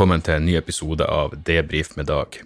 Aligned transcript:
Velkommen 0.00 0.22
til 0.24 0.38
en 0.38 0.46
ny 0.48 0.54
episode 0.56 1.04
av 1.04 1.34
Debrif 1.44 1.90
med 1.98 2.06
Dag. 2.08 2.38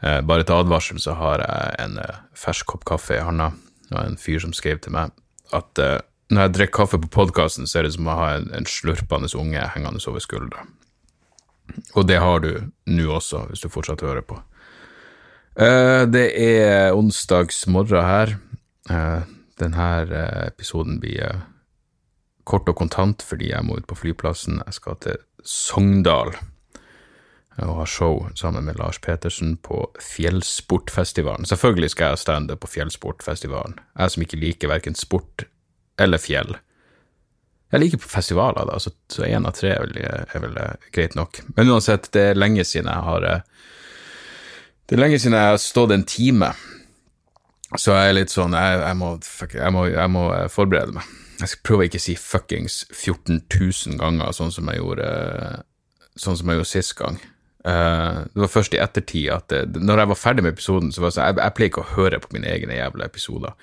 Eh, 0.00 0.20
bare 0.24 0.44
til 0.48 0.56
advarsel 0.56 0.96
så 1.04 1.12
har 1.18 1.42
jeg 1.44 1.74
en 1.84 1.98
eh, 2.00 2.22
fersk 2.32 2.64
kopp 2.72 2.86
kaffe 2.88 3.18
i 3.18 3.20
handa, 3.20 3.50
og 3.90 3.98
en 4.00 4.16
fyr 4.16 4.40
som 4.40 4.54
skrev 4.56 4.80
til 4.80 4.94
meg 4.96 5.12
at 5.52 5.82
eh, 5.84 5.98
når 6.32 6.46
jeg 6.46 6.54
drikker 6.54 6.76
kaffe 6.78 7.00
på 7.02 7.10
podkasten, 7.12 7.68
så 7.68 7.82
er 7.82 7.84
det 7.84 7.90
som 7.98 8.08
å 8.08 8.16
ha 8.16 8.30
en, 8.38 8.48
en 8.56 8.64
slurpende 8.72 9.28
unge 9.36 9.66
hengende 9.74 10.00
over 10.08 10.24
skuldra. 10.24 10.64
Og 11.92 12.08
det 12.08 12.22
har 12.24 12.40
du 12.40 12.48
nå 12.88 13.10
også, 13.18 13.42
hvis 13.50 13.66
du 13.66 13.68
fortsatt 13.68 14.06
hører 14.08 14.24
på. 14.24 14.40
Det 16.08 16.26
er 16.40 16.96
onsdags 16.96 17.66
morgen 17.68 18.00
her. 18.00 18.32
Denne 19.60 19.92
episoden 20.46 20.96
blir 21.04 21.36
kort 22.48 22.68
og 22.72 22.80
kontant 22.80 23.20
fordi 23.20 23.52
jeg 23.52 23.68
må 23.68 23.76
ut 23.76 23.88
på 23.92 24.00
flyplassen. 24.06 24.62
Jeg 24.64 24.80
skal 24.80 25.02
til 25.04 25.20
Sogndal 25.46 26.34
og 27.64 27.78
har 27.78 27.88
show 27.88 28.26
sammen 28.36 28.66
med 28.66 28.76
Lars 28.76 28.98
Petersen 28.98 29.56
på 29.56 29.78
Fjellsportfestivalen. 30.02 31.46
Selvfølgelig 31.48 31.90
skal 31.90 32.12
jeg 32.12 32.18
stande 32.18 32.56
på 32.56 32.68
Fjellsportfestivalen. 32.68 33.78
Jeg 33.98 34.12
som 34.12 34.24
ikke 34.26 34.40
liker 34.40 34.68
verken 34.68 34.94
sport 34.94 35.46
eller 35.98 36.20
fjell. 36.20 36.58
Jeg 37.72 37.82
liker 37.82 37.98
på 37.98 38.08
festivaler, 38.08 38.68
da, 38.68 38.78
så, 38.78 38.92
én 39.26 39.48
av 39.48 39.56
tre 39.56 39.72
er 39.74 39.82
vel, 39.82 39.96
er 39.98 40.42
vel 40.44 40.58
eh, 40.60 40.88
greit 40.94 41.16
nok. 41.18 41.40
Men 41.56 41.72
uansett, 41.72 42.10
det 42.14 42.28
er 42.30 42.38
lenge 42.38 42.64
siden 42.64 42.90
jeg 42.92 43.06
har 43.08 43.26
eh, 43.26 43.40
Det 44.86 44.94
er 44.94 45.02
lenge 45.02 45.18
siden 45.18 45.34
jeg 45.34 45.50
har 45.50 45.58
stått 45.58 45.90
en 45.96 46.04
time, 46.06 46.52
så 47.74 47.96
jeg 47.96 48.10
er 48.12 48.14
litt 48.14 48.30
sånn 48.30 48.54
Jeg, 48.54 48.78
jeg, 48.84 48.96
må, 49.00 49.08
fuck, 49.26 49.56
jeg, 49.58 49.72
må, 49.74 49.86
jeg 49.90 50.12
må 50.14 50.28
eh, 50.36 50.46
forberede 50.52 50.94
meg. 50.94 51.08
Jeg 51.36 51.52
skal 51.52 51.64
prøve 51.68 51.84
å 51.84 51.88
ikke 51.90 52.00
si 52.02 52.16
fuckings 52.16 52.84
14 52.92 53.42
000 53.52 53.98
ganger, 54.00 54.32
sånn 54.36 54.54
som 54.54 54.68
jeg 54.72 54.80
gjorde, 54.80 55.08
sånn 56.16 56.38
som 56.38 56.48
jeg 56.48 56.60
gjorde 56.60 56.70
sist 56.70 56.94
gang. 56.98 57.18
Eh, 57.66 58.22
det 58.30 58.44
var 58.44 58.52
først 58.52 58.76
i 58.76 58.80
ettertid 58.80 59.28
at 59.34 59.50
det, 59.50 59.82
Når 59.82 59.98
jeg 59.98 60.10
var 60.12 60.20
ferdig 60.20 60.46
med 60.46 60.54
episoden, 60.54 60.92
så 60.94 61.02
var 61.02 61.10
det 61.10 61.16
sånn 61.16 61.26
Jeg, 61.26 61.38
jeg 61.40 61.54
pleier 61.56 61.70
ikke 61.72 61.82
å 61.82 61.94
høre 61.96 62.20
på 62.22 62.32
mine 62.36 62.50
egne 62.52 62.78
jævla 62.78 63.08
episoder. 63.10 63.56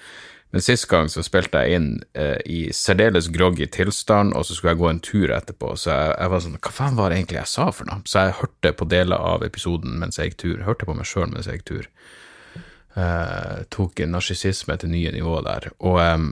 Men 0.54 0.62
sist 0.62 0.86
gang 0.92 1.08
så 1.10 1.24
spilte 1.26 1.64
jeg 1.64 1.80
inn 1.80 1.88
eh, 2.20 2.38
i 2.46 2.60
særdeles 2.76 3.32
groggy 3.34 3.66
tilstand, 3.74 4.36
og 4.38 4.46
så 4.46 4.54
skulle 4.54 4.76
jeg 4.76 4.82
gå 4.84 4.90
en 4.92 5.02
tur 5.02 5.32
etterpå, 5.34 5.72
så 5.80 5.90
jeg, 5.90 6.12
jeg 6.20 6.34
var 6.34 6.44
sånn 6.46 6.60
Hva 6.60 6.74
faen 6.76 7.00
var 7.00 7.10
det 7.10 7.18
egentlig 7.22 7.40
jeg 7.40 7.52
sa 7.56 7.70
for 7.74 7.90
noe? 7.90 8.04
Så 8.06 8.28
jeg 8.28 8.38
hørte 8.42 8.74
på 8.78 8.90
deler 8.92 9.24
av 9.34 9.48
episoden 9.48 9.96
mens 10.02 10.20
jeg 10.20 10.30
gikk 10.30 10.42
tur. 10.44 10.62
Hørte 10.68 10.90
på 10.90 10.98
meg 11.00 11.10
sjøl 11.10 11.32
mens 11.32 11.50
jeg 11.50 11.62
gikk 11.62 11.70
tur. 11.72 11.90
Eh, 12.94 13.64
tok 13.74 14.04
narsissisme 14.06 14.78
til 14.78 14.94
nye 14.94 15.16
nivåer 15.16 15.48
der. 15.48 15.72
Og, 15.80 15.98
em, 16.04 16.28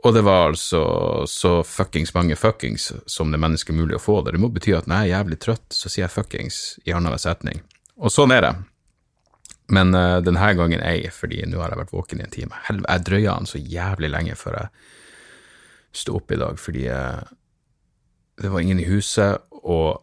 og 0.00 0.14
det 0.16 0.22
var 0.24 0.48
altså 0.48 0.82
så 1.28 1.58
fuckings 1.66 2.14
mange 2.16 2.36
fuckings 2.38 2.90
som 3.06 3.30
det 3.30 3.36
er 3.36 3.44
menneskelig 3.44 3.76
mulig 3.76 3.98
å 3.98 4.02
få 4.02 4.20
det. 4.24 4.32
Det 4.32 4.40
må 4.40 4.48
bety 4.52 4.72
at 4.76 4.88
når 4.88 5.04
jeg 5.04 5.10
er 5.10 5.18
jævlig 5.18 5.38
trøtt, 5.44 5.66
så 5.76 5.90
sier 5.92 6.06
jeg 6.06 6.14
fuckings 6.14 6.60
i 6.88 6.94
annenhver 6.96 7.20
setning. 7.20 7.60
Og 8.00 8.12
sånn 8.12 8.32
er 8.32 8.46
det. 8.46 8.54
Men 9.70 9.92
uh, 9.94 10.22
denne 10.24 10.52
gangen 10.56 10.80
ei, 10.82 11.04
fordi 11.12 11.44
nå 11.46 11.60
har 11.60 11.74
jeg 11.74 11.82
vært 11.82 11.92
våken 11.94 12.22
i 12.22 12.24
en 12.26 12.32
time. 12.32 12.62
Helv 12.66 12.86
jeg 12.88 13.04
drøya 13.06 13.36
den 13.38 13.50
så 13.50 13.60
jævlig 13.60 14.10
lenge 14.10 14.38
før 14.40 14.56
jeg 14.62 16.00
sto 16.00 16.16
opp 16.16 16.32
i 16.32 16.40
dag, 16.40 16.56
fordi 16.58 16.86
uh, 16.88 17.20
det 18.40 18.50
var 18.50 18.64
ingen 18.64 18.80
i 18.80 18.88
huset, 18.88 19.44
og 19.60 20.00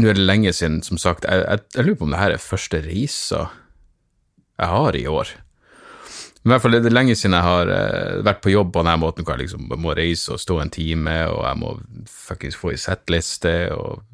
nå 0.00 0.10
er 0.10 0.18
det 0.18 0.26
lenge 0.26 0.52
siden, 0.52 0.82
som 0.82 0.98
sagt, 0.98 1.28
jeg, 1.28 1.44
jeg, 1.46 1.62
jeg 1.76 1.86
lurer 1.86 2.00
på 2.00 2.08
om 2.08 2.14
det 2.16 2.22
her 2.24 2.34
er 2.34 2.42
første 2.42 2.82
reisa 2.82 3.44
jeg 4.58 4.70
har 4.74 4.98
i 4.98 5.06
år. 5.10 5.30
Men 6.44 6.50
i 6.50 6.54
hvert 6.54 6.64
fall 6.66 6.76
er 6.76 6.92
lenge 6.92 7.16
siden 7.16 7.36
jeg 7.38 7.46
har 7.46 7.70
uh, 7.72 8.22
vært 8.26 8.42
på 8.44 8.52
jobb 8.52 8.74
på 8.74 8.82
denne 8.84 9.00
måten, 9.00 9.24
hvor 9.24 9.38
jeg 9.38 9.46
liksom 9.46 9.70
må 9.80 9.94
reise 9.96 10.34
og 10.34 10.42
stå 10.42 10.58
en 10.60 10.72
time, 10.72 11.14
og 11.32 11.40
jeg 11.48 11.60
må 11.62 11.74
fuckings 12.12 12.58
få 12.60 12.74
i 12.74 12.80
settliste, 12.80 13.54
og 13.72 14.04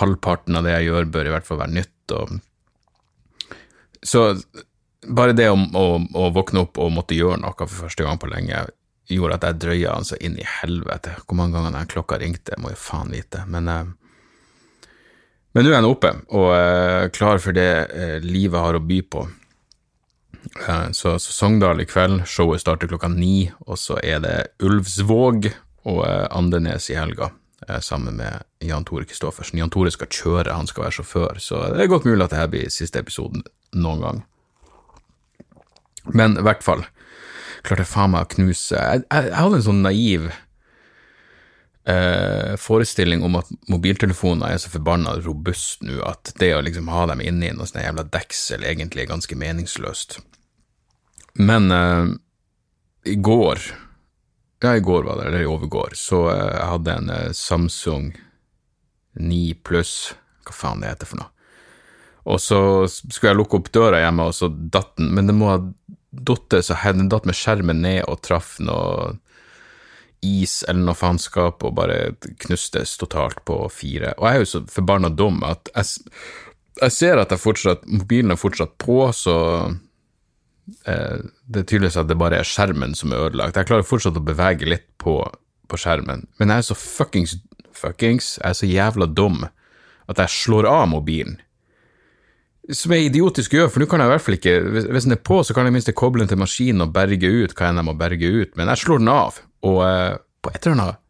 halvparten 0.00 0.60
av 0.60 0.68
det 0.68 0.76
jeg 0.76 0.90
gjør, 0.90 1.08
bør 1.14 1.30
i 1.30 1.34
hvert 1.34 1.48
fall 1.48 1.62
være 1.62 1.78
nytt. 1.80 2.16
og 2.16 2.38
så 4.02 4.34
bare 5.06 5.32
det 5.36 5.48
å, 5.50 5.56
å, 5.56 5.86
å, 5.98 6.28
våkne 6.34 6.64
opp 6.64 6.78
og 6.80 6.92
måtte 6.92 7.16
gjøre 7.16 7.40
noe 7.40 7.56
for 7.56 7.86
første 7.86 8.04
gang 8.04 8.20
på 8.20 8.28
lenge, 8.30 8.66
gjorde 9.10 9.38
at 9.38 9.46
jeg 9.48 9.60
drøya 9.64 9.96
altså 9.96 10.18
inn 10.22 10.36
i 10.38 10.46
helvete. 10.46 11.16
Hvor 11.24 11.38
mange 11.40 11.56
ganger 11.56 11.74
den 11.74 11.90
klokka 11.90 12.20
ringte, 12.20 12.58
må 12.60 12.72
jeg 12.72 12.80
faen 12.80 13.12
vite. 13.14 13.42
Men, 13.50 13.68
eh, 13.68 14.86
men 15.56 15.66
nå 15.66 15.72
er 15.72 15.80
jeg 15.80 15.90
oppe 15.90 16.14
og 16.36 16.48
eh, 16.54 17.08
klar 17.16 17.42
for 17.42 17.56
det 17.56 17.70
eh, 17.90 18.18
livet 18.22 18.60
har 18.60 18.78
å 18.78 18.84
by 18.84 19.00
på. 19.10 19.26
Eh, 20.68 20.90
så, 20.92 21.18
så 21.18 21.32
Sogndal 21.32 21.80
i 21.80 21.86
kveld, 21.88 22.24
showet 22.26 22.62
starter 22.62 22.90
klokka 22.90 23.10
ni, 23.12 23.50
og 23.66 23.78
så 23.78 23.98
er 24.02 24.22
det 24.24 24.36
Ulvsvåg 24.64 25.50
og 25.88 26.02
eh, 26.06 26.26
Andenes 26.30 26.90
i 26.90 26.98
helga 26.98 27.30
eh, 27.68 27.80
sammen 27.84 28.18
med 28.20 28.44
Jan 28.64 28.86
Tore 28.88 29.08
Kristoffersen. 29.08 29.60
Jan 29.60 29.72
Tore 29.72 29.92
skal 29.94 30.10
kjøre, 30.10 30.56
han 30.56 30.68
skal 30.70 30.86
være 30.86 30.98
sjåfør, 31.00 31.40
så 31.42 31.64
det 31.74 31.84
er 31.84 31.92
godt 31.92 32.08
mulig 32.08 32.24
at 32.24 32.34
dette 32.34 32.52
blir 32.52 32.72
siste 32.72 33.02
episoden 33.02 33.44
noen 33.76 34.04
gang. 34.04 34.22
Men 36.16 36.38
i 36.40 36.44
hvert 36.44 36.64
fall, 36.64 36.86
klarte 37.62 37.84
jeg 37.84 37.92
faen 37.92 38.14
meg 38.14 38.24
å 38.24 38.30
knuse 38.32 38.72
Jeg, 38.72 39.02
jeg, 39.04 39.26
jeg 39.28 39.36
hadde 39.36 39.58
en 39.58 39.66
sånn 39.66 39.82
naiv 39.84 40.30
eh, 41.84 42.56
forestilling 42.56 43.24
om 43.26 43.36
at 43.40 43.50
mobiltelefoner 43.68 44.54
er 44.54 44.62
så 44.62 44.72
forbanna 44.72 45.18
robust 45.20 45.84
nå 45.84 46.00
at 46.06 46.32
det 46.40 46.54
å 46.56 46.62
liksom 46.64 46.88
ha 46.92 47.06
dem 47.12 47.20
inni 47.24 47.52
noe 47.52 47.68
sånt 47.68 47.84
jævla 47.84 48.06
deksel 48.16 48.64
egentlig 48.64 49.04
er 49.04 49.12
ganske 49.12 49.38
meningsløst. 49.38 50.20
Men 51.38 51.70
eh, 51.70 52.06
i 53.10 53.14
går 53.14 53.62
ja, 54.62 54.76
i 54.76 54.80
går 54.80 55.02
var 55.02 55.16
det, 55.16 55.28
eller 55.28 55.40
i 55.40 55.46
overgår, 55.48 55.92
så 55.94 56.26
eh, 56.30 56.48
jeg 56.52 56.66
hadde 56.68 56.96
en 56.96 57.10
eh, 57.10 57.30
Samsung 57.32 58.10
9 59.16 59.54
pluss, 59.64 59.94
hva 60.44 60.56
faen 60.56 60.82
det 60.82 60.90
heter 60.92 61.08
for 61.08 61.22
noe. 61.22 61.30
Og 62.30 62.36
så 62.44 62.60
skulle 62.90 63.30
jeg 63.30 63.38
lukke 63.38 63.56
opp 63.56 63.70
døra 63.72 64.02
hjemme, 64.02 64.28
og 64.28 64.36
så 64.36 64.50
datt 64.52 64.92
den, 65.00 65.14
men 65.16 65.30
det 65.30 65.36
må 65.38 65.48
ha 65.48 65.58
datt 66.10 66.58
så 66.66 66.76
den 66.92 67.08
datt 67.08 67.24
med 67.24 67.38
skjermen 67.38 67.80
ned 67.80 68.02
og 68.10 68.20
traff 68.26 68.58
noe 68.60 69.14
is 70.20 70.60
eller 70.68 70.90
noe 70.90 70.98
faenskap 70.98 71.62
og 71.64 71.76
bare 71.78 72.12
knustes 72.44 72.98
totalt 73.00 73.40
på 73.48 73.62
fire. 73.72 74.12
Og 74.18 74.26
jeg 74.26 74.36
er 74.36 74.42
jo 74.42 74.50
så 74.50 74.60
forbanna 74.68 75.08
dum 75.08 75.40
at 75.48 75.70
jeg, 75.72 76.10
jeg 76.82 76.96
ser 76.98 77.22
at 77.22 77.32
jeg 77.32 77.40
fortsatt, 77.40 77.88
mobilen 77.88 78.34
er 78.34 78.40
fortsatt 78.40 78.76
på, 78.82 79.06
så 79.16 79.36
det 80.84 81.62
er 81.62 81.66
tydeligvis 81.66 81.98
at 82.00 82.08
det 82.10 82.18
bare 82.20 82.40
er 82.40 82.48
skjermen 82.48 82.94
som 82.98 83.12
er 83.12 83.28
ødelagt. 83.28 83.58
Jeg 83.58 83.68
klarer 83.68 83.86
fortsatt 83.86 84.18
å 84.18 84.24
bevege 84.24 84.68
litt 84.68 84.86
på, 85.02 85.18
på 85.70 85.80
skjermen, 85.80 86.26
men 86.40 86.52
jeg 86.52 86.62
er 86.62 86.68
så 86.70 86.78
fuckings 86.78 87.36
fuckings, 87.80 88.34
jeg 88.40 88.50
er 88.50 88.58
så 88.58 88.68
jævla 88.68 89.08
dum 89.08 89.44
at 90.10 90.18
jeg 90.18 90.34
slår 90.34 90.68
av 90.68 90.88
mobilen. 90.90 91.38
Som 92.70 92.94
er 92.94 93.06
idiotisk 93.06 93.54
å 93.54 93.62
gjøre, 93.62 93.72
for 93.72 93.82
nå 93.82 93.88
kan 93.90 94.02
jeg 94.02 94.10
i 94.10 94.12
hvert 94.12 94.22
fall 94.22 94.36
ikke 94.36 94.52
Hvis, 94.62 94.84
hvis 94.94 95.06
den 95.06 95.16
er 95.16 95.22
på, 95.26 95.40
så 95.42 95.54
kan 95.56 95.66
jeg 95.66 95.74
minst 95.74 95.90
koble 95.98 96.22
den 96.22 96.30
til 96.30 96.38
maskinen 96.38 96.84
og 96.84 96.92
berge 96.94 97.30
ut 97.30 97.54
hva 97.56 97.70
enn 97.70 97.80
jeg 97.80 97.88
må 97.88 97.94
berge 97.98 98.30
ut, 98.30 98.52
men 98.58 98.70
jeg 98.70 98.82
slår 98.84 99.00
den 99.02 99.12
av, 99.12 99.40
og 99.66 99.78
eh, 99.86 100.18
på 100.44 100.52
et 100.52 100.66
eller 100.66 100.76
annet 100.76 101.00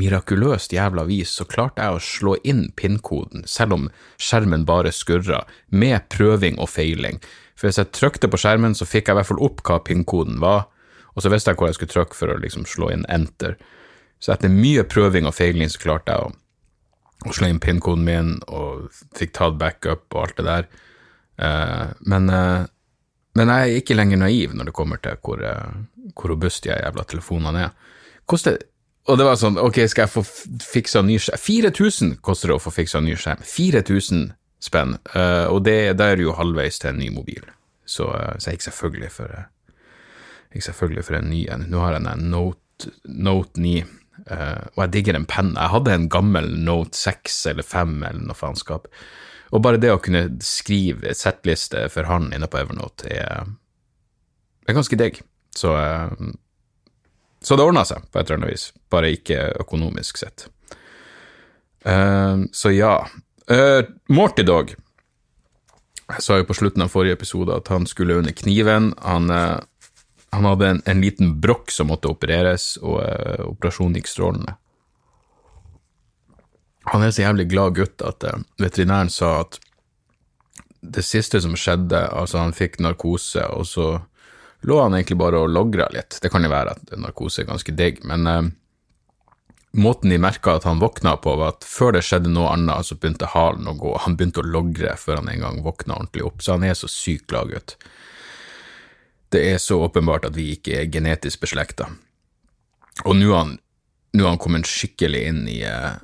mirakuløst 0.00 0.72
jævla 0.72 1.02
vis 1.08 1.32
så 1.34 1.44
klarte 1.50 1.82
jeg 1.82 1.96
å 1.96 2.02
slå 2.04 2.36
inn 2.46 2.68
pinnkoden, 2.78 3.42
selv 3.50 3.76
om 3.76 3.88
skjermen 4.22 4.64
bare 4.68 4.92
skurra, 4.94 5.42
med 5.68 6.06
prøving 6.14 6.60
og 6.62 6.70
feiling. 6.70 7.18
For 7.60 7.68
hvis 7.68 7.76
jeg 7.76 7.92
trykte 7.92 8.30
på 8.32 8.40
skjermen, 8.40 8.72
så 8.72 8.88
fikk 8.88 9.10
jeg 9.10 9.12
i 9.12 9.18
hvert 9.18 9.28
fall 9.28 9.42
opp 9.44 9.60
hva 9.68 9.82
pinnkoden 9.84 10.38
var, 10.40 10.70
og 11.12 11.20
så 11.20 11.28
visste 11.28 11.52
jeg 11.52 11.60
hvor 11.60 11.68
jeg 11.68 11.76
skulle 11.76 11.92
trykke 11.92 12.16
for 12.16 12.32
å 12.32 12.38
liksom 12.40 12.64
slå 12.64 12.88
inn 12.94 13.04
enter. 13.12 13.58
Så 14.20 14.32
etter 14.32 14.52
mye 14.52 14.86
prøving 14.88 15.28
og 15.28 15.36
feiling 15.36 15.68
så 15.68 15.82
klarte 15.82 16.14
jeg 16.14 16.24
å, 16.24 16.30
å 17.28 17.34
slå 17.36 17.50
inn 17.50 17.60
pinnkoden 17.60 18.06
min, 18.06 18.32
og 18.48 18.88
fikk 19.18 19.34
tatt 19.36 19.60
backup 19.60 20.08
og 20.14 20.22
alt 20.22 20.40
det 20.40 20.46
der. 20.48 20.70
Uh, 21.40 21.92
men, 22.08 22.32
uh, 22.32 22.64
men 23.36 23.52
jeg 23.52 23.68
er 23.68 23.82
ikke 23.82 23.96
lenger 23.98 24.24
naiv 24.24 24.56
når 24.56 24.70
det 24.70 24.76
kommer 24.76 25.00
til 25.04 25.20
hvor, 25.20 25.44
uh, 25.44 26.10
hvor 26.14 26.32
robust 26.32 26.64
de 26.64 26.72
jævla 26.72 27.04
telefonene 27.12 27.68
er. 27.68 27.94
Koster 28.24 28.56
og 29.08 29.16
det 29.18 29.24
var 29.26 29.38
sånn, 29.40 29.56
ok, 29.58 29.80
skal 29.90 30.04
jeg 30.04 30.12
få 30.12 30.22
fiksa 30.62 31.00
ny 31.02 31.16
skjerm 31.18 31.40
4000 31.40 32.10
koster 32.22 32.52
det 32.52 32.58
å 32.58 32.62
få 32.62 32.72
fiksa 32.74 33.00
ny 33.02 33.16
skjerm. 33.18 33.40
4000 33.48 34.28
spenn, 34.60 34.98
uh, 35.14 35.48
og 35.50 35.64
det, 35.64 35.96
da 35.98 36.10
er 36.10 36.20
du 36.20 36.26
jo 36.28 36.36
halvveis 36.36 36.80
til 36.80 36.92
en 36.92 37.00
ny 37.00 37.08
mobil. 37.14 37.46
Så, 37.88 38.10
uh, 38.12 38.34
så 38.36 38.50
jeg 38.50 38.58
gikk 38.58 38.66
selvfølgelig 38.68 39.12
for, 39.14 39.32
uh, 39.32 39.78
gikk 40.52 40.66
selvfølgelig 40.68 41.06
for 41.06 41.18
en 41.18 41.30
ny 41.32 41.40
en. 41.52 41.64
Nå 41.72 41.80
har 41.82 41.96
jeg 41.96 42.04
en 42.04 42.28
Note, 42.32 42.92
Note 43.08 43.60
9, 43.60 43.80
og 44.30 44.82
jeg 44.82 44.92
digger 44.92 45.16
en 45.16 45.24
penn. 45.26 45.54
Jeg 45.56 45.72
hadde 45.72 45.92
en 45.96 46.04
gammel 46.12 46.50
Note 46.60 46.96
6 46.96 47.38
eller 47.50 47.64
5 47.66 47.94
eller 48.04 48.20
noe 48.28 48.36
faenskap. 48.36 48.86
Og 49.50 49.62
bare 49.64 49.80
det 49.80 49.90
å 49.94 50.00
kunne 50.02 50.26
skrive 50.44 51.14
settliste 51.16 51.86
for 51.90 52.06
hånd 52.06 52.34
inne 52.36 52.46
på 52.46 52.60
Evernote 52.60 53.08
er, 53.10 53.48
er 54.68 54.76
ganske 54.76 54.98
digg. 55.00 55.22
Så 55.56 55.72
så 57.40 57.56
det 57.56 57.64
ordna 57.64 57.86
seg 57.88 58.04
på 58.12 58.20
et 58.20 58.28
eller 58.28 58.42
annet 58.42 58.52
vis, 58.52 58.66
bare 58.92 59.10
ikke 59.16 59.40
økonomisk 59.64 60.20
sett. 60.20 60.44
Så 62.52 62.74
ja. 62.76 62.94
Uh, 63.50 63.82
Morty 64.06 64.42
Dog. 64.42 64.74
Jeg 66.10 66.22
sa 66.22 66.36
jo 66.38 66.46
på 66.46 66.54
slutten 66.54 66.84
av 66.84 66.92
forrige 66.92 67.16
episode 67.18 67.54
at 67.54 67.70
han 67.72 67.86
skulle 67.86 68.20
under 68.20 68.34
kniven. 68.36 68.92
Han, 69.02 69.26
uh, 69.30 69.58
han 70.30 70.46
hadde 70.46 70.68
en, 70.68 70.82
en, 70.86 71.00
liten 71.02 71.32
brokk 71.42 71.72
som 71.74 71.90
måtte 71.90 72.10
opereres, 72.12 72.76
og 72.78 73.02
operasjonen 73.48 73.98
gikk 73.98 74.10
strålende. 74.12 74.54
Han 76.94 77.02
er 77.02 77.10
så 77.10 77.24
jævlig 77.24 77.48
glad 77.50 77.74
gutt 77.80 78.06
at 78.06 78.28
uh, 78.30 78.38
veterinæren 78.62 79.10
sa 79.10 79.40
at 79.40 79.58
det 80.80 81.02
siste 81.04 81.42
som 81.42 81.58
skjedde, 81.58 82.06
altså 82.06 82.38
han 82.40 82.54
fikk 82.56 82.78
narkose, 82.80 83.42
og 83.50 83.66
så 83.66 83.88
lå 84.62 84.78
han 84.78 84.94
egentlig 84.94 85.18
bare 85.18 85.42
og 85.42 85.50
logra 85.50 85.90
litt. 85.90 86.20
Det 86.22 86.30
kan 86.30 86.46
jo 86.46 86.54
være 86.54 86.78
at 86.78 86.94
narkose 87.02 87.42
er 87.42 87.50
ganske 87.50 87.74
digg, 87.74 87.98
men 88.06 88.30
uh, 88.30 88.44
måten 89.70 90.10
de 90.10 90.18
merka 90.18 90.56
at 90.58 90.66
han 90.66 90.80
våkna 90.82 91.16
på, 91.22 91.36
var 91.38 91.54
at 91.54 91.66
før 91.68 91.94
det 91.96 92.04
skjedde 92.06 92.32
noe 92.32 92.50
annet, 92.54 92.86
så 92.86 92.98
begynte 92.98 93.30
halen 93.34 93.68
å 93.70 93.76
gå. 93.78 93.94
Han 94.04 94.16
begynte 94.18 94.42
å 94.42 94.46
logre 94.46 94.96
før 94.98 95.20
han 95.20 95.30
en 95.30 95.44
gang 95.44 95.62
våkna 95.64 95.98
ordentlig 95.98 96.26
opp, 96.26 96.42
så 96.42 96.56
han 96.56 96.66
er 96.66 96.76
så 96.78 96.90
sykt 96.90 97.32
laggutt. 97.34 97.76
Det 99.30 99.44
er 99.52 99.60
så 99.62 99.78
åpenbart 99.84 100.26
at 100.26 100.34
vi 100.34 100.50
ikke 100.56 100.80
er 100.80 100.90
genetisk 100.90 101.44
beslekta. 101.44 101.86
Og 103.06 103.14
nå 103.16 103.30
har 103.30 103.44
han, 103.44 103.58
han 104.18 104.40
kommet 104.42 104.66
skikkelig 104.66 105.20
inn 105.30 105.44
i 105.48 105.60
uh, 105.62 105.94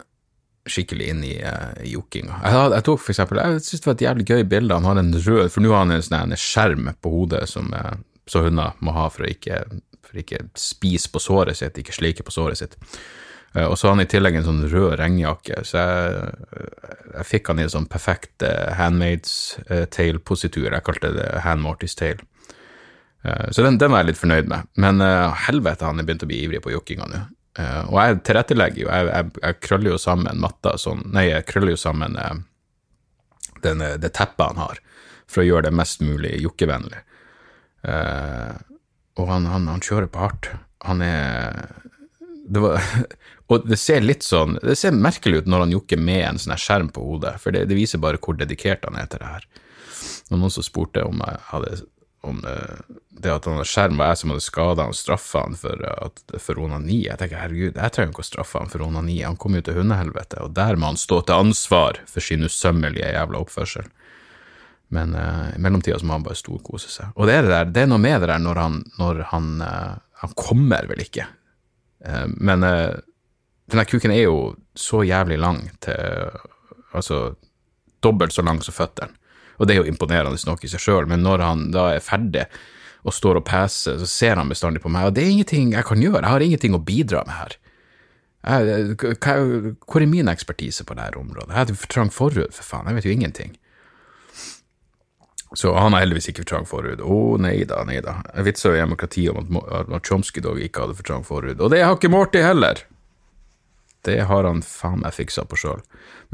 skikkelig 0.71 1.09
inn 1.11 1.25
i, 1.27 1.35
i 1.83 1.93
jokkinga. 1.95 2.39
Jeg, 2.43 2.71
jeg, 2.75 2.85
tok 2.87 3.03
for 3.03 3.15
eksempel, 3.15 3.43
jeg 3.43 3.65
synes 3.67 3.83
det 3.83 3.89
var 3.89 3.97
et 3.97 4.07
jævlig 4.07 4.29
gøy 4.31 4.47
bilde. 4.51 4.79
Han 4.79 4.89
har 4.89 5.01
en 5.03 5.15
rød, 5.15 5.51
for 5.51 5.62
nå 5.62 5.75
har 5.75 5.85
han 5.85 5.95
en 5.95 6.07
sånn 6.07 6.39
skjerm 6.39 6.91
på 7.03 7.12
hodet 7.12 7.45
som 7.51 7.75
uh, 7.75 7.95
så 8.31 8.43
hunder 8.47 8.79
må 8.83 8.95
ha 8.97 9.07
for 9.12 9.27
å 9.27 9.31
ikke, 9.31 9.61
for 10.07 10.23
ikke 10.23 10.47
spise 10.59 11.11
på 11.12 11.23
såret 11.23 11.59
sitt, 11.59 11.79
ikke 11.79 11.95
slike 11.95 12.27
på 12.27 12.35
såret 12.35 12.62
sitt. 12.62 12.79
Uh, 13.56 13.67
og 13.70 13.76
så 13.79 13.88
har 13.88 13.97
han 13.97 14.05
i 14.05 14.08
tillegg 14.11 14.38
en 14.38 14.47
sånn 14.47 14.64
rød 14.69 14.97
regnjakke, 15.00 15.62
så 15.64 15.82
jeg, 15.82 16.64
jeg 17.14 17.29
fikk 17.31 17.53
han 17.53 17.61
i 17.61 17.67
en 17.67 17.73
sånn 17.73 17.91
perfekt 17.91 18.44
handmaids 18.76 19.56
tail-positur. 19.94 20.69
Jeg 20.69 20.85
kalte 20.85 21.14
det 21.17 21.31
handmorty's 21.47 21.97
tail. 21.97 22.20
Så 23.25 23.64
den, 23.64 23.79
den, 23.81 23.91
var 23.91 24.05
jeg 24.05 24.12
litt 24.12 24.20
fornøyd 24.20 24.50
med. 24.50 24.69
Men 24.79 25.00
helvete, 25.47 25.88
han 25.88 25.99
er 25.99 26.06
begynt 26.06 26.23
å 26.23 26.29
bli 26.31 26.43
ivrig 26.44 26.61
på 26.62 26.70
jokkinga 26.75 27.08
nå. 27.11 27.23
Og 27.88 27.97
jeg 27.97 28.20
tilrettelegger 28.29 28.82
jo, 28.82 28.91
jeg, 28.93 29.08
jeg, 29.08 29.31
jeg, 29.41 29.59
krøller 29.64 29.94
jo 29.94 29.99
sammen 29.99 30.43
matta 30.44 30.75
sånn 30.79 31.00
Nei, 31.17 31.25
jeg 31.31 31.47
krøller 31.49 31.73
jo 31.73 31.81
sammen 31.81 32.19
den, 33.62 33.81
eh, 33.81 33.97
det 34.00 34.12
teppet 34.17 34.47
han 34.47 34.61
har, 34.61 34.81
for 35.26 35.43
å 35.43 35.49
gjøre 35.49 35.69
det 35.69 35.76
mest 35.76 36.05
mulig 36.05 36.37
jokkevennlig. 36.44 37.02
Og 39.17 39.29
han, 39.31 39.47
han, 39.49 39.69
han, 39.70 39.82
kjører 39.85 40.09
på 40.11 40.25
hardt. 40.25 40.49
Han 40.85 41.02
er 41.05 41.69
det 42.47 42.62
var, 42.62 42.82
Og 43.47 43.67
det 43.69 43.79
ser 43.79 44.03
litt 44.03 44.25
sånn 44.27 44.57
Det 44.59 44.75
ser 44.75 44.97
merkelig 44.97 45.45
ut 45.45 45.51
når 45.51 45.67
han 45.67 45.75
jokker 45.77 46.01
med 46.03 46.23
en 46.25 46.41
sånn 46.43 46.59
skjerm 46.59 46.89
på 46.95 47.05
hodet, 47.05 47.37
for 47.43 47.55
det, 47.55 47.67
det, 47.71 47.79
viser 47.79 48.03
bare 48.03 48.19
hvor 48.23 48.39
dedikert 48.39 48.87
han 48.89 48.99
er 48.99 49.07
til 49.11 49.23
det 49.23 49.35
her. 49.37 49.47
Og 50.31 50.41
noen 50.41 50.53
som 50.53 50.67
spurte 50.67 51.05
om 51.07 51.23
jeg 51.23 51.45
hadde 51.53 51.77
om 52.27 52.41
det, 52.43 52.57
det 53.23 53.31
at 53.31 53.47
han 53.47 53.59
hadde 53.59 53.69
skjerm, 53.71 54.01
var 54.01 54.11
jeg 54.11 54.21
som 54.21 54.33
hadde 54.33 54.45
skada 54.45 54.87
han, 54.87 54.97
straffa 54.97 55.45
han 55.45 55.57
for, 55.59 55.83
at, 56.07 56.23
for 56.43 56.59
onani. 56.59 57.05
Jeg 57.07 57.21
tenker 57.21 57.39
herregud, 57.41 57.79
jeg 57.79 57.95
trenger 57.95 58.13
ikke 58.13 58.25
å 58.25 58.27
straffe 58.27 58.63
han 58.63 58.73
for 58.73 58.85
onani, 58.87 59.21
han 59.23 59.39
kom 59.41 59.57
jo 59.57 59.63
til 59.65 59.79
hundehelvete, 59.79 60.41
og 60.45 60.57
der 60.57 60.79
må 60.81 60.91
han 60.91 61.01
stå 61.01 61.21
til 61.23 61.47
ansvar 61.47 62.01
for 62.11 62.25
sin 62.25 62.45
usømmelige 62.47 63.13
jævla 63.15 63.41
oppførsel. 63.45 63.89
Men 64.95 65.17
uh, 65.19 65.49
i 65.55 65.63
mellomtida 65.63 65.99
må 66.07 66.19
han 66.19 66.27
bare 66.27 66.39
storkose 66.39 66.91
seg. 66.93 67.15
Og 67.17 67.31
det 67.31 67.39
er, 67.39 67.47
det, 67.47 67.55
der, 67.55 67.73
det 67.75 67.85
er 67.85 67.91
noe 67.91 68.03
med 68.03 68.21
det 68.23 68.31
der 68.31 68.43
når 68.43 68.63
han, 68.63 68.79
når 69.01 69.23
han, 69.33 69.49
uh, 69.63 69.97
han 70.23 70.37
kommer 70.39 70.87
vel 70.91 71.03
ikke. 71.03 71.27
Uh, 72.07 72.27
men 72.37 72.67
uh, 73.67 73.73
denne 73.73 73.85
kuken 73.89 74.15
er 74.15 74.25
jo 74.25 74.55
så 74.77 75.03
jævlig 75.07 75.41
lang 75.43 75.67
til 75.85 76.31
Altså 76.97 77.35
dobbelt 78.01 78.33
så 78.33 78.41
lang 78.41 78.63
som 78.65 78.73
føttene. 78.73 79.13
Og 79.59 79.67
det 79.69 79.75
er 79.75 79.83
jo 79.83 79.91
imponerende 79.91 80.39
nok 80.49 80.65
i 80.65 80.71
seg 80.71 80.81
sjøl, 80.81 81.09
men 81.11 81.21
når 81.25 81.43
han 81.45 81.67
da 81.75 81.91
er 81.93 82.05
ferdig 82.05 82.47
og 83.07 83.15
står 83.15 83.41
og 83.41 83.45
peser, 83.47 83.99
så 84.01 84.09
ser 84.09 84.41
han 84.41 84.49
bestandig 84.49 84.83
på 84.83 84.91
meg, 84.93 85.09
og 85.09 85.15
det 85.17 85.25
er 85.25 85.35
ingenting 85.35 85.75
jeg 85.75 85.87
kan 85.87 86.03
gjøre, 86.03 86.23
jeg 86.23 86.33
har 86.33 86.45
ingenting 86.47 86.77
å 86.77 86.83
bidra 86.83 87.23
med 87.29 87.37
her. 87.37 87.55
Hvor 88.47 90.03
er 90.03 90.11
min 90.11 90.31
ekspertise 90.31 90.87
på 90.87 90.97
dette 90.99 91.19
området? 91.19 91.53
Jeg 91.53 91.61
hadde 91.61 91.79
for 91.79 91.93
trang 91.93 92.12
forhud, 92.15 92.53
for 92.55 92.67
faen, 92.67 92.91
jeg 92.91 92.99
vet 92.99 93.09
jo 93.09 93.15
ingenting. 93.15 93.55
Så 95.57 95.73
han 95.79 95.95
har 95.95 96.03
heldigvis 96.03 96.29
ikke 96.31 96.43
for 96.43 96.51
trang 96.51 96.67
forhud. 96.69 97.01
Å, 97.01 97.07
oh, 97.07 97.37
nei 97.41 97.61
da, 97.69 97.81
nei 97.87 98.01
da. 98.05 98.19
Jeg 98.35 98.49
vitsa 98.51 98.73
jo 98.73 98.77
i 98.77 98.83
demokratiet 98.83 99.39
om 99.39 99.61
at, 99.62 99.89
at 99.95 100.07
Chomsky 100.07 100.43
dog 100.45 100.61
ikke 100.62 100.85
hadde 100.85 100.99
for 100.99 101.07
trang 101.07 101.25
forhud, 101.27 101.61
og 101.61 101.73
det 101.73 101.85
har 101.85 101.97
ikke 101.97 102.12
Morty 102.12 102.43
heller. 102.43 102.83
Det 104.06 104.20
har 104.29 104.47
han 104.47 104.62
faen 104.62 105.03
meg 105.03 105.14
fiksa 105.17 105.44
på 105.49 105.58
sjøl. 105.58 105.82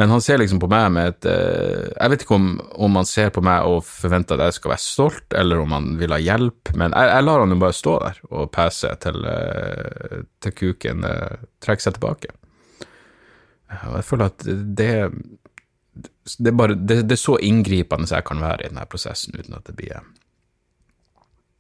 Men 0.01 0.13
han 0.13 0.23
ser 0.25 0.41
liksom 0.41 0.61
på 0.63 0.69
meg 0.73 0.91
med 0.95 1.11
et 1.11 1.29
uh, 1.29 1.89
Jeg 1.91 2.13
vet 2.13 2.25
ikke 2.25 2.37
om, 2.39 2.49
om, 2.87 2.99
han 3.01 3.09
ser 3.09 3.33
på 3.35 3.45
meg 3.45 3.69
og 3.69 3.83
forventer 3.89 4.41
at 4.41 4.51
jeg 4.51 4.59
skal 4.61 4.75
være 4.75 4.85
stolt, 4.85 5.27
eller 5.37 5.63
om 5.63 5.75
han 5.77 5.91
vil 6.01 6.15
ha 6.15 6.21
hjelp, 6.21 6.73
men 6.77 6.95
jeg, 6.97 7.11
jeg 7.13 7.27
lar 7.27 7.45
han 7.45 7.55
jo 7.55 7.61
bare 7.63 7.77
stå 7.77 7.97
der 8.05 8.23
og 8.31 8.51
pese 8.55 8.93
til, 9.05 9.29
uh, 9.29 10.23
til 10.45 10.57
kuken 10.59 11.07
uh, 11.09 11.45
trekker 11.65 11.89
seg 11.89 11.99
tilbake. 11.99 12.35
Og 13.89 13.97
jeg 13.97 14.09
føler 14.09 14.29
at 14.29 14.51
det 14.81 14.93
det 16.39 16.49
er, 16.49 16.57
bare, 16.57 16.75
det, 16.75 17.03
det 17.05 17.17
er 17.17 17.21
så 17.21 17.35
inngripende 17.43 18.09
jeg 18.09 18.25
kan 18.25 18.41
være 18.41 18.63
i 18.63 18.69
denne 18.71 18.85
prosessen 18.89 19.37
uten 19.37 19.57
at 19.59 19.67
det 19.69 19.75
blir 19.77 20.05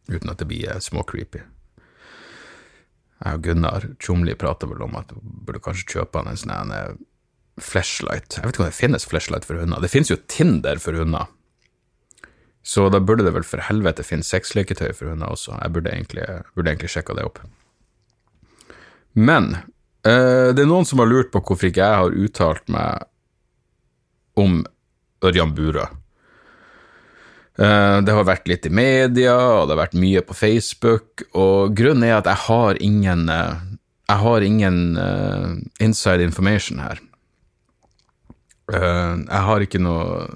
uten 0.08 0.31
at 0.32 0.41
det 0.41 0.49
blir 0.49 0.81
småcreepy. 0.81 1.43
Jeg 3.23 3.39
og 3.39 3.45
Gunnar 3.47 3.87
Tjomli 4.03 4.35
prata 4.39 4.67
vel 4.67 4.83
om 4.83 4.97
at 4.99 5.13
du 5.13 5.21
burde 5.23 5.63
kanskje 5.63 5.99
kjøpe 5.99 6.19
han 6.19 6.33
en 6.33 6.41
sånn 6.41 6.73
eh, 6.75 6.97
flashlight. 7.63 8.39
Jeg 8.39 8.47
vet 8.47 8.57
ikke 8.57 8.65
om 8.65 8.71
det 8.71 8.79
finnes 8.79 9.07
flashlight 9.07 9.47
for 9.47 9.61
hunder. 9.61 9.83
Det 9.83 9.93
finnes 9.93 10.11
jo 10.11 10.19
Tinder 10.31 10.81
for 10.83 10.99
hunder. 10.99 11.31
Så 12.63 12.89
da 12.95 13.01
burde 13.03 13.27
det 13.27 13.35
vel 13.35 13.47
for 13.47 13.63
helvete 13.67 14.07
finnes 14.07 14.31
sexleketøy 14.31 14.91
for 14.95 15.13
hunder 15.13 15.35
også. 15.35 15.55
Jeg 15.59 15.75
burde 15.75 15.95
egentlig, 15.95 16.27
burde 16.55 16.75
egentlig 16.75 16.93
sjekka 16.95 17.17
det 17.19 17.27
opp. 17.27 17.41
Men 19.19 19.57
øh, 20.07 20.51
det 20.55 20.63
er 20.63 20.71
noen 20.71 20.87
som 20.89 21.03
har 21.03 21.11
lurt 21.11 21.33
på 21.35 21.43
hvorfor 21.43 21.69
ikke 21.69 21.83
jeg 21.83 22.03
har 22.03 22.21
uttalt 22.27 22.71
meg 22.73 23.09
om 24.39 24.63
Ørjan 25.23 25.55
Burøe. 25.55 25.91
Eh, 27.61 27.99
det 28.01 28.15
har 28.17 28.25
vært 28.25 28.49
litt 28.49 28.67
i 28.67 28.73
media, 28.73 29.35
og 29.37 29.67
det 29.67 29.75
har 29.75 29.83
vært 29.83 29.99
mye 30.01 30.23
på 30.25 30.37
Facebook, 30.37 31.25
og 31.37 31.75
grunnen 31.77 32.07
er 32.09 32.17
at 32.21 32.31
jeg 32.31 32.45
har 32.49 32.81
ingen 32.81 33.29
eh, 33.29 33.69
Jeg 34.13 34.19
har 34.19 34.43
ingen 34.44 34.97
uh, 34.99 35.55
inside 35.81 36.21
information 36.21 36.81
her. 36.82 36.99
Jeg 38.69 39.43
har 39.47 39.63
ikke 39.65 39.79
noe 39.81 40.27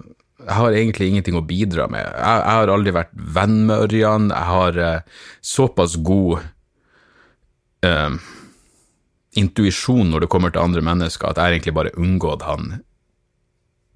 Jeg 0.46 0.54
har 0.54 0.72
egentlig 0.72 1.08
ingenting 1.10 1.36
å 1.36 1.44
bidra 1.44 1.84
med. 1.90 2.00
Jeg, 2.00 2.14
jeg 2.14 2.56
har 2.56 2.72
aldri 2.72 2.94
vært 2.94 3.12
venn 3.12 3.66
med 3.66 3.84
Ørjan. 3.88 4.30
Jeg 4.30 4.48
har 4.48 4.78
uh, 4.78 5.26
såpass 5.42 5.98
god 5.98 6.46
intuisjon 9.36 10.08
når 10.10 10.24
det 10.24 10.30
kommer 10.32 10.54
til 10.54 10.62
andre 10.62 10.80
mennesker, 10.86 11.28
at 11.28 11.42
jeg 11.42 11.58
egentlig 11.58 11.76
bare 11.76 11.94
unngått 12.00 12.46
han 12.46 12.78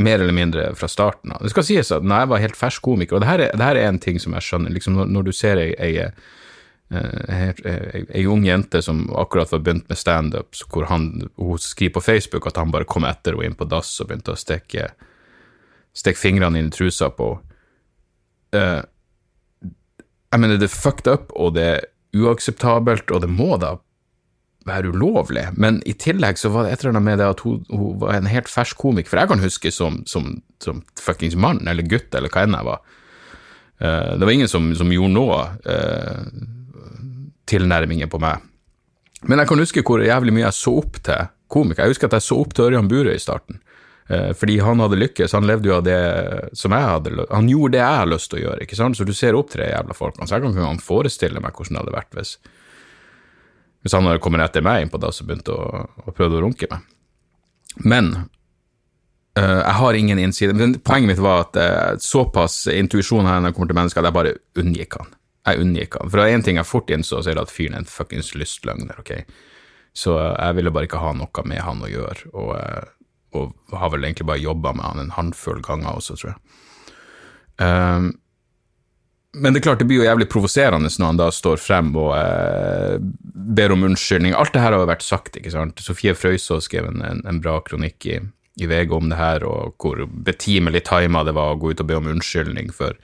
mer 0.00 0.18
eller 0.18 0.34
mindre 0.34 0.70
fra 0.74 0.88
starten 0.88 1.32
av. 1.34 1.42
Det 1.44 1.52
skal 1.52 1.66
sies 1.66 1.92
at 1.94 2.04
når 2.06 2.22
jeg 2.22 2.30
var 2.32 2.44
helt 2.44 2.58
fersk 2.58 2.84
komiker, 2.84 3.16
og 3.16 3.24
det 3.24 3.30
her 3.30 3.42
er, 3.46 3.56
det 3.56 3.66
her 3.66 3.80
er 3.80 3.88
en 3.90 4.00
ting 4.02 4.20
som 4.22 4.36
jeg 4.36 4.46
skjønner, 4.46 4.72
liksom 4.74 4.96
når, 4.96 5.10
når 5.12 5.26
du 5.26 5.32
ser 5.36 5.60
ei, 5.60 5.70
ei, 5.76 6.06
ei, 6.90 8.04
ei, 8.08 8.24
ung 8.30 8.46
jente 8.46 8.82
som 8.82 9.04
akkurat 9.20 9.52
var 9.52 9.62
begynt 9.66 9.88
med 9.90 10.00
standup, 10.00 10.56
hvor 10.72 10.88
han, 10.90 11.28
hun 11.36 11.60
skriver 11.60 11.98
på 11.98 12.04
Facebook 12.08 12.48
at 12.50 12.58
han 12.60 12.72
bare 12.74 12.88
kom 12.88 13.06
etter 13.08 13.36
henne 13.36 13.52
inn 13.52 13.58
på 13.58 13.68
dass 13.68 13.92
og 14.00 14.10
begynte 14.10 14.34
å 14.34 14.40
stikke, 14.40 14.90
fingrene 16.16 16.62
inn 16.62 16.72
i 16.72 16.74
trusa 16.74 17.10
på 17.12 17.34
uh, 18.56 18.80
Jeg 20.30 20.38
mener, 20.38 20.58
det 20.58 20.70
er 20.70 20.74
fucked 20.74 21.10
up, 21.10 21.32
og 21.34 21.54
det 21.58 21.66
er 21.66 21.86
uakseptabelt, 22.14 23.10
og 23.10 23.22
det 23.22 23.30
må 23.30 23.56
da 23.60 23.76
være 24.68 24.92
ulovlig, 24.92 25.46
men 25.56 25.80
i 25.88 25.94
tillegg 25.96 26.38
så 26.38 26.50
var 26.52 26.66
det 26.66 26.74
et 26.74 26.82
eller 26.82 26.94
annet 26.94 27.06
med 27.06 27.20
det 27.22 27.28
at 27.32 27.42
hun, 27.46 27.62
hun 27.72 27.96
var 28.02 28.18
en 28.18 28.28
helt 28.28 28.50
fersk 28.52 28.76
komiker, 28.80 29.08
for 29.08 29.22
jeg 29.22 29.30
kan 29.30 29.44
huske 29.44 29.72
som, 29.72 30.00
som, 30.10 30.34
som 30.60 30.82
fuckings 31.00 31.36
mann 31.36 31.62
eller 31.70 31.86
gutt 31.88 32.14
eller 32.14 32.32
hva 32.32 32.44
enn 32.44 32.58
jeg 32.58 32.68
var. 32.68 32.82
Uh, 33.80 34.12
det 34.20 34.28
var 34.28 34.34
ingen 34.34 34.52
som, 34.52 34.68
som 34.76 34.92
gjorde 34.92 35.16
noe 35.16 35.40
uh, 35.64 36.28
tilnærminger 37.48 38.10
på 38.12 38.20
meg. 38.20 38.44
Men 39.24 39.40
jeg 39.40 39.50
kan 39.50 39.64
huske 39.64 39.84
hvor 39.86 40.04
jævlig 40.04 40.36
mye 40.36 40.46
jeg 40.46 40.58
så 40.58 40.76
opp 40.82 41.00
til 41.08 41.32
komikere. 41.50 41.88
Jeg 41.88 41.96
husker 41.96 42.10
at 42.10 42.18
jeg 42.18 42.28
så 42.28 42.38
opp 42.42 42.52
til 42.56 42.68
Ørjan 42.68 42.88
Burøe 42.90 43.16
i 43.16 43.22
starten. 43.22 43.62
Uh, 44.12 44.30
fordi 44.36 44.58
han 44.60 44.84
hadde 44.84 45.00
lykkes, 45.00 45.38
han 45.38 45.48
levde 45.48 45.72
jo 45.72 45.78
av 45.78 45.88
det 45.88 46.00
som 46.58 46.76
jeg 46.76 46.88
hadde 46.92 47.28
Han 47.32 47.48
gjorde 47.48 47.78
det 47.78 47.84
jeg 47.84 48.00
har 48.02 48.12
lyst 48.12 48.28
til 48.32 48.42
å 48.42 48.44
gjøre, 48.44 48.68
ikke 48.68 48.80
sant? 48.82 49.00
Så 49.00 49.08
du 49.08 49.16
ser 49.16 49.38
opp 49.38 49.54
til 49.54 49.64
de 49.64 49.72
jævla 49.72 49.96
folkene. 49.96 50.28
Så 50.28 50.36
jeg 50.36 50.44
kan 50.44 50.60
ikke 50.60 50.84
forestille 50.84 51.40
meg 51.40 51.56
hvordan 51.56 51.78
det 51.78 51.84
hadde 51.86 51.96
vært 51.96 52.20
hvis 52.20 52.36
hvis 53.82 53.96
han 53.96 54.06
hadde 54.08 54.20
kommet 54.22 54.42
etter 54.44 54.64
meg 54.64 54.84
innpå 54.84 55.00
da, 55.00 55.12
så 55.12 55.24
og 55.24 55.30
begynt 55.30 55.50
å, 55.52 55.60
å 56.04 56.14
prøve 56.16 56.36
å 56.38 56.44
runke 56.44 56.68
meg. 56.70 56.84
Men 57.86 58.10
uh, 59.38 59.60
jeg 59.62 59.76
har 59.80 59.98
ingen 59.98 60.20
innside. 60.20 60.56
Men 60.56 60.76
poenget 60.84 61.14
mitt 61.14 61.22
var 61.24 61.46
at 61.46 61.56
uh, 61.56 61.94
såpass 62.02 62.66
intuisjon 62.72 63.28
har 63.28 63.38
jeg 63.38 63.46
når 63.46 63.52
jeg 63.52 63.58
kommer 63.58 63.72
til 63.72 63.80
mennesker, 63.80 64.02
at 64.02 64.10
jeg 64.10 64.18
bare 64.18 64.36
unngikk 64.60 64.98
han. 65.00 65.12
Jeg 65.48 65.64
unngikk 65.64 65.96
han. 65.96 66.12
For 66.12 66.26
én 66.26 66.44
ting 66.44 66.60
jeg 66.60 66.68
fort 66.68 66.92
innså, 66.92 67.22
så 67.22 67.32
er 67.32 67.38
det 67.38 67.46
at 67.46 67.54
fyren 67.54 67.78
er 67.78 67.84
en 67.84 67.90
fuckings 67.90 68.34
lystløgner, 68.36 69.00
ok. 69.00 69.14
Så 69.96 70.16
uh, 70.18 70.34
jeg 70.34 70.60
ville 70.60 70.74
bare 70.74 70.90
ikke 70.90 71.02
ha 71.02 71.14
noe 71.16 71.46
med 71.48 71.64
han 71.64 71.84
å 71.84 71.90
gjøre, 71.90 72.32
og, 72.36 72.56
og 73.38 73.76
har 73.80 73.94
vel 73.94 74.04
egentlig 74.04 74.28
bare 74.28 74.44
jobba 74.44 74.74
med 74.76 74.90
han 74.90 75.04
en 75.06 75.14
håndfull 75.16 75.64
ganger 75.64 75.96
også, 75.96 76.20
tror 76.20 76.34
jeg. 76.34 76.42
Um, 77.60 78.12
men 79.32 79.54
det 79.54 79.60
er 79.60 79.62
klart, 79.68 79.78
det 79.78 79.86
blir 79.86 80.00
jo 80.00 80.08
jævlig 80.08 80.26
provoserende 80.30 80.90
når 80.90 81.06
han 81.06 81.20
da 81.20 81.28
står 81.30 81.60
frem 81.62 81.92
og 81.94 82.14
eh, 82.18 82.96
ber 83.56 83.74
om 83.74 83.86
unnskyldning. 83.86 84.34
Alt 84.34 84.56
det 84.56 84.64
her 84.64 84.74
har 84.74 84.82
jo 84.82 84.90
vært 84.90 85.06
sagt, 85.06 85.38
ikke 85.38 85.52
sant. 85.54 85.82
Sofie 85.84 86.16
Frøysaa 86.18 86.62
skrev 86.64 86.88
en, 86.90 87.04
en, 87.06 87.22
en, 87.28 87.38
bra 87.42 87.60
kronikk 87.62 88.08
i, 88.10 88.18
i 88.58 88.70
VG 88.70 88.96
om 88.96 89.12
det 89.12 89.20
her, 89.20 89.46
og 89.46 89.76
hvor 89.78 90.02
betimelig 90.10 90.82
tima 90.90 91.22
det 91.26 91.36
var 91.38 91.54
å 91.54 91.60
gå 91.62 91.70
ut 91.70 91.84
og 91.84 91.92
be 91.92 92.00
om 92.00 92.10
unnskyldning 92.10 92.74
for 92.74 92.98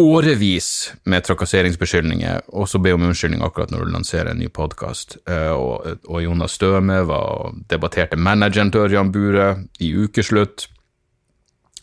årevis 0.00 0.94
med 1.04 1.26
trakasseringsbeskyldninger, 1.28 2.46
og 2.56 2.64
så 2.72 2.80
be 2.80 2.94
om 2.96 3.02
unnskyldning 3.04 3.42
akkurat 3.44 3.68
når 3.68 3.84
du 3.84 3.92
lanserer 3.92 4.32
en 4.32 4.40
ny 4.40 4.48
podkast. 4.48 5.18
Og, 5.28 5.90
og, 6.08 6.18
Jonas 6.24 6.56
Støme 6.56 7.02
var 7.04 7.34
og 7.50 7.58
debatterte 7.68 8.16
manageren 8.16 8.72
til 8.72 8.86
Ørjan 8.86 9.12
Bure 9.12 9.50
i 9.76 9.92
ukeslutt. 9.92 10.69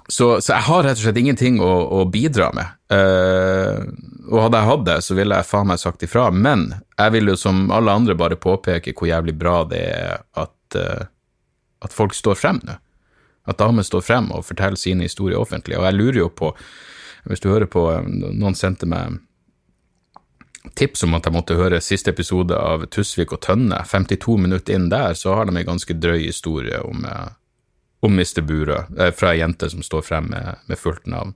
Så, 0.08 0.42
så, 0.42 0.54
jeg 0.54 0.64
har 0.70 0.86
rett 0.86 1.00
og 1.00 1.04
slett 1.04 1.20
ingenting 1.20 1.60
å, 1.60 1.72
å 2.00 2.06
bidra 2.08 2.48
med. 2.56 2.76
Uh, 2.88 3.84
og 4.32 4.46
hadde 4.46 4.62
jeg 4.62 4.70
hatt 4.70 4.86
det, 4.88 4.98
så 5.04 5.18
ville 5.18 5.40
jeg 5.40 5.50
faen 5.50 5.68
meg 5.68 5.82
sagt 5.82 6.06
ifra. 6.08 6.30
Men 6.32 6.70
jeg 6.96 7.16
vil 7.18 7.34
jo 7.34 7.38
som 7.40 7.66
alle 7.76 7.96
andre 8.00 8.16
bare 8.20 8.40
påpeke 8.40 8.96
hvor 8.96 9.10
jævlig 9.10 9.36
bra 9.40 9.62
det 9.68 9.84
er 9.84 10.22
at, 10.40 10.80
uh, 10.80 11.08
at 11.84 11.96
folk 11.96 12.16
står 12.16 12.40
frem 12.40 12.62
nå. 12.64 12.80
At 13.48 13.60
damer 13.60 13.86
står 13.88 14.04
frem 14.04 14.32
og 14.36 14.44
forteller 14.48 14.80
sine 14.80 15.08
historier 15.08 15.40
offentlig. 15.40 15.78
Og 15.80 15.86
jeg 15.88 16.00
lurer 16.00 16.22
jo 16.26 16.32
på 16.32 16.52
hvis 17.28 17.44
du 17.44 17.50
hører 17.52 17.68
på 17.68 17.84
Noen 18.08 18.56
sendte 18.56 18.88
meg 18.88 19.20
tips 20.76 21.04
om 21.04 21.16
at 21.18 21.28
jeg 21.28 21.36
måtte 21.36 21.58
høre 21.58 21.80
siste 21.84 22.12
episode 22.12 22.56
av 22.56 22.86
Tusvik 22.92 23.34
og 23.36 23.42
Tønne. 23.46 23.80
52 23.88 24.38
minutter 24.44 24.76
inn 24.76 24.90
der 24.92 25.16
så 25.18 25.36
har 25.38 25.48
de 25.48 25.56
en 25.56 25.68
ganske 25.68 25.96
drøy 25.96 26.26
historie 26.26 26.80
om, 26.84 27.06
eh, 27.06 27.30
om 28.06 28.14
Mr. 28.14 28.42
Burøe, 28.46 28.86
eh, 28.98 29.14
fra 29.16 29.34
ei 29.34 29.42
jente 29.42 29.70
som 29.70 29.84
står 29.86 30.06
frem 30.06 30.32
med, 30.34 30.66
med 30.68 30.80
fullt 30.80 31.08
navn. 31.10 31.36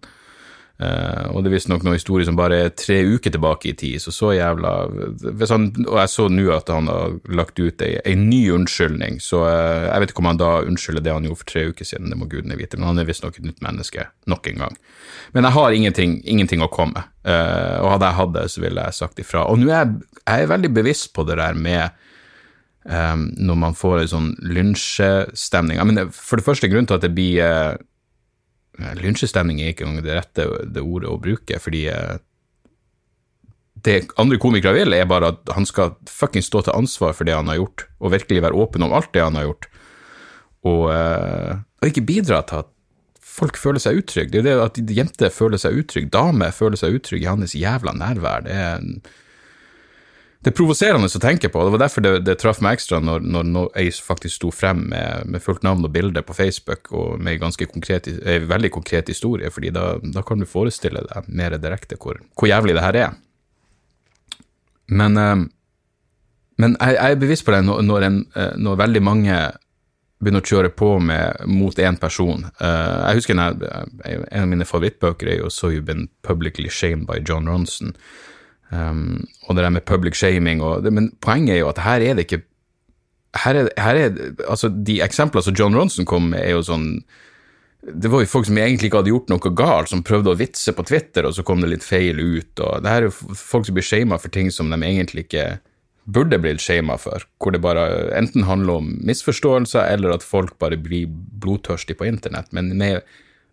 Uh, 0.81 1.27
og 1.35 1.43
det 1.43 1.51
er 1.51 1.53
visstnok 1.53 1.83
noen 1.85 1.93
historie 1.93 2.25
som 2.25 2.37
bare 2.39 2.55
er 2.57 2.71
tre 2.73 2.95
uker 3.05 3.29
tilbake 3.29 3.67
i 3.69 3.73
tid, 3.77 4.01
så 4.01 4.09
så 4.09 4.31
jævla 4.33 4.71
han, 5.51 5.67
Og 5.83 5.97
jeg 5.99 6.09
så 6.09 6.25
nå 6.31 6.47
at 6.55 6.71
han 6.73 6.89
har 6.89 7.19
lagt 7.29 7.59
ut 7.61 7.83
ei, 7.85 7.99
ei 8.01 8.15
ny 8.17 8.39
unnskyldning, 8.55 9.19
så 9.21 9.43
uh, 9.45 9.91
jeg 9.91 10.01
vet 10.01 10.13
ikke 10.13 10.23
om 10.23 10.31
han 10.31 10.41
da 10.41 10.49
unnskylder 10.65 11.05
det 11.05 11.13
han 11.13 11.27
gjorde 11.27 11.41
for 11.43 11.51
tre 11.51 11.67
uker 11.69 11.85
siden, 11.85 12.09
det 12.09 12.17
må 12.17 12.25
gudene 12.31 12.57
vite, 12.57 12.79
men 12.81 12.89
han 12.89 13.03
er 13.03 13.05
visstnok 13.11 13.37
et 13.37 13.45
nytt 13.45 13.61
menneske 13.61 14.07
nok 14.31 14.49
en 14.49 14.65
gang. 14.65 14.79
Men 15.37 15.45
jeg 15.45 15.57
har 15.59 15.77
ingenting, 15.77 16.17
ingenting 16.25 16.65
å 16.65 16.71
komme 16.73 16.97
med, 16.97 17.13
uh, 17.29 17.77
og 17.83 17.91
hadde 17.93 18.09
jeg 18.09 18.19
hatt 18.23 18.35
det, 18.39 18.47
så 18.49 18.65
ville 18.65 18.87
jeg 18.87 19.01
sagt 19.03 19.21
ifra. 19.21 19.45
Og 19.53 19.61
nå 19.61 19.69
er 19.69 19.83
jeg, 19.83 19.99
jeg 20.23 20.47
er 20.47 20.53
veldig 20.55 20.73
bevisst 20.81 21.11
på 21.13 21.27
det 21.29 21.37
der 21.37 21.53
med 21.53 22.09
um, 22.85 23.29
når 23.37 23.61
man 23.61 23.77
får 23.77 24.01
en 24.01 24.11
sånn 24.15 24.33
lynsjestemning. 24.45 25.81
For 26.15 26.39
det 26.39 26.47
første, 26.47 26.69
grunnen 26.71 26.89
til 26.89 26.99
at 26.99 27.07
det 27.07 27.15
blir 27.15 27.79
Lynsjestemning 28.97 29.59
er 29.61 29.73
ikke 29.73 29.85
det 30.01 30.13
rette 30.15 30.45
det 30.73 30.81
ordet 30.81 31.09
å 31.11 31.19
bruke, 31.21 31.57
fordi 31.61 31.83
uh, 31.91 32.15
det 33.85 33.97
andre 34.21 34.39
komikere 34.41 34.79
vil, 34.79 34.95
er 34.95 35.09
bare 35.09 35.33
at 35.33 35.51
han 35.53 35.67
skal 35.67 35.95
fuckings 36.09 36.47
stå 36.49 36.63
til 36.65 36.77
ansvar 36.77 37.13
for 37.17 37.27
det 37.27 37.35
han 37.35 37.51
har 37.51 37.59
gjort, 37.59 37.85
og 37.99 38.13
virkelig 38.15 38.45
være 38.45 38.57
åpen 38.63 38.85
om 38.87 38.95
alt 38.95 39.11
det 39.13 39.25
han 39.25 39.37
har 39.37 39.49
gjort, 39.49 39.67
og, 40.65 40.83
uh, 40.93 41.59
og 41.81 41.89
ikke 41.89 42.05
bidra 42.07 42.41
til 42.47 42.63
at 42.63 42.71
folk 43.31 43.57
føler 43.59 43.81
seg 43.81 44.01
utrygge. 44.01 44.41
Det 44.41 44.51
er 44.51 44.57
jo 44.57 44.65
det 44.65 44.69
at 44.71 44.95
jenter 44.97 45.33
føler 45.33 45.61
seg 45.61 45.77
utrygge, 45.81 46.11
damer 46.13 46.53
føler 46.55 46.79
seg 46.79 46.97
utrygge 46.97 47.25
i 47.25 47.31
hans 47.31 47.55
jævla 47.57 47.93
nærvær. 47.97 48.45
Det 48.45 48.55
er 48.55 48.87
det 50.41 50.49
er 50.49 50.57
provoserende 50.57 51.05
å 51.05 51.21
tenke 51.21 51.51
på. 51.53 51.61
Det 51.61 51.73
var 51.75 51.81
derfor 51.83 52.01
det, 52.01 52.11
det 52.25 52.33
traff 52.41 52.63
meg 52.65 52.79
ekstra 52.79 52.97
når, 53.03 53.21
når, 53.21 53.49
når 53.53 53.67
jeg 53.77 53.93
faktisk 54.01 54.39
sto 54.39 54.49
frem 54.53 54.87
med, 54.89 55.27
med, 55.29 55.43
fullt 55.43 55.61
navn 55.61 55.85
og 55.85 55.93
bilde 55.93 56.23
på 56.25 56.33
Facebook 56.33 56.89
og 56.97 57.21
med 57.21 57.37
en 57.37 57.53
en 57.61 58.47
veldig 58.49 58.71
konkret 58.73 59.07
historie, 59.07 59.51
fordi 59.51 59.69
da, 59.69 59.99
da, 60.01 60.23
kan 60.25 60.39
du 60.39 60.49
forestille 60.49 61.03
deg 61.05 61.29
mer 61.29 61.57
direkte 61.61 61.95
hvor, 61.95 62.17
hvor 62.33 62.49
jævlig 62.49 62.73
det 62.73 62.81
her 62.81 62.95
er. 62.95 63.11
Men, 64.89 65.17
eh, 65.17 65.35
men 66.57 66.75
jeg, 66.79 66.95
jeg, 66.95 67.11
er 67.11 67.21
bevisst 67.21 67.45
på 67.45 67.53
det 67.53 67.61
når, 67.67 68.01
en, 68.01 68.25
eh, 68.35 68.57
når, 68.57 68.81
veldig 68.81 69.03
mange 69.05 69.37
begynner 70.21 70.41
å 70.41 70.49
kjøre 70.49 70.73
på 70.73 70.95
med, 71.05 71.45
mot 71.45 71.77
én 71.77 72.01
person. 72.01 72.49
Eh, 72.57 72.97
jeg 73.11 73.21
husker 73.21 73.37
en, 73.37 73.63
en 74.09 74.41
av 74.41 74.49
mine 74.49 74.65
favorittbøker 74.65 75.29
er 75.29 75.41
jo 75.43 75.53
'So 75.53 75.69
You've 75.69 75.85
Been 75.85 76.09
Publicly 76.25 76.69
Shamed 76.69 77.05
by 77.05 77.21
John 77.21 77.45
Ronson'. 77.45 77.93
Um, 78.71 79.27
og 79.49 79.57
det 79.57 79.65
der 79.65 79.73
med 79.75 79.83
public 79.83 80.15
shaming 80.15 80.61
og 80.63 80.85
det, 80.85 80.93
Men 80.95 81.09
poenget 81.19 81.57
er 81.57 81.59
jo 81.59 81.71
at 81.73 81.81
her 81.83 81.99
er 81.99 82.15
det 82.15 82.23
ikke 82.23 82.45
her 83.43 83.57
er, 83.57 83.67
her 83.79 83.97
er, 83.99 84.13
altså 84.47 84.69
De 84.71 85.01
eksemplene 85.03 85.43
som 85.43 85.55
John 85.55 85.75
Ronson 85.75 86.07
kom 86.07 86.29
med, 86.31 86.39
er 86.39 86.55
jo 86.55 86.63
sånn 86.63 86.85
Det 87.81 88.11
var 88.11 88.23
jo 88.23 88.29
folk 88.31 88.47
som 88.47 88.59
egentlig 88.59 88.87
ikke 88.87 89.01
hadde 89.01 89.11
gjort 89.11 89.31
noe 89.31 89.51
galt, 89.57 89.91
som 89.91 90.03
prøvde 90.07 90.31
å 90.31 90.39
vitse 90.39 90.71
på 90.77 90.85
Twitter, 90.87 91.27
og 91.27 91.35
så 91.35 91.43
kom 91.43 91.63
det 91.63 91.71
litt 91.71 91.83
feil 91.83 92.19
ut. 92.19 92.59
og 92.61 92.83
Det 92.83 92.91
her 92.91 93.01
er 93.01 93.09
jo 93.09 93.35
folk 93.35 93.65
som 93.65 93.75
blir 93.75 93.87
shama 93.87 94.19
for 94.21 94.31
ting 94.31 94.51
som 94.53 94.69
de 94.69 94.77
egentlig 94.77 95.25
ikke 95.25 95.47
burde 96.05 96.37
blitt 96.41 96.61
shama 96.61 96.99
for, 97.01 97.25
hvor 97.41 97.55
det 97.55 97.63
bare 97.63 97.87
enten 98.17 98.45
handler 98.45 98.83
om 98.83 98.91
misforståelser, 99.01 99.89
eller 99.95 100.13
at 100.13 100.25
folk 100.25 100.59
bare 100.61 100.77
blir 100.77 101.09
blodtørstige 101.09 101.97
på 101.97 102.05
internett. 102.05 102.53
Men 102.53 102.69
med 102.77 103.01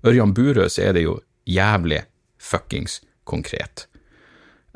Ørjan 0.04 0.36
Burøe 0.36 0.68
så 0.68 0.90
er 0.90 0.98
det 0.98 1.06
jo 1.06 1.18
jævlig 1.48 2.04
fuckings 2.36 3.00
konkret. 3.24 3.88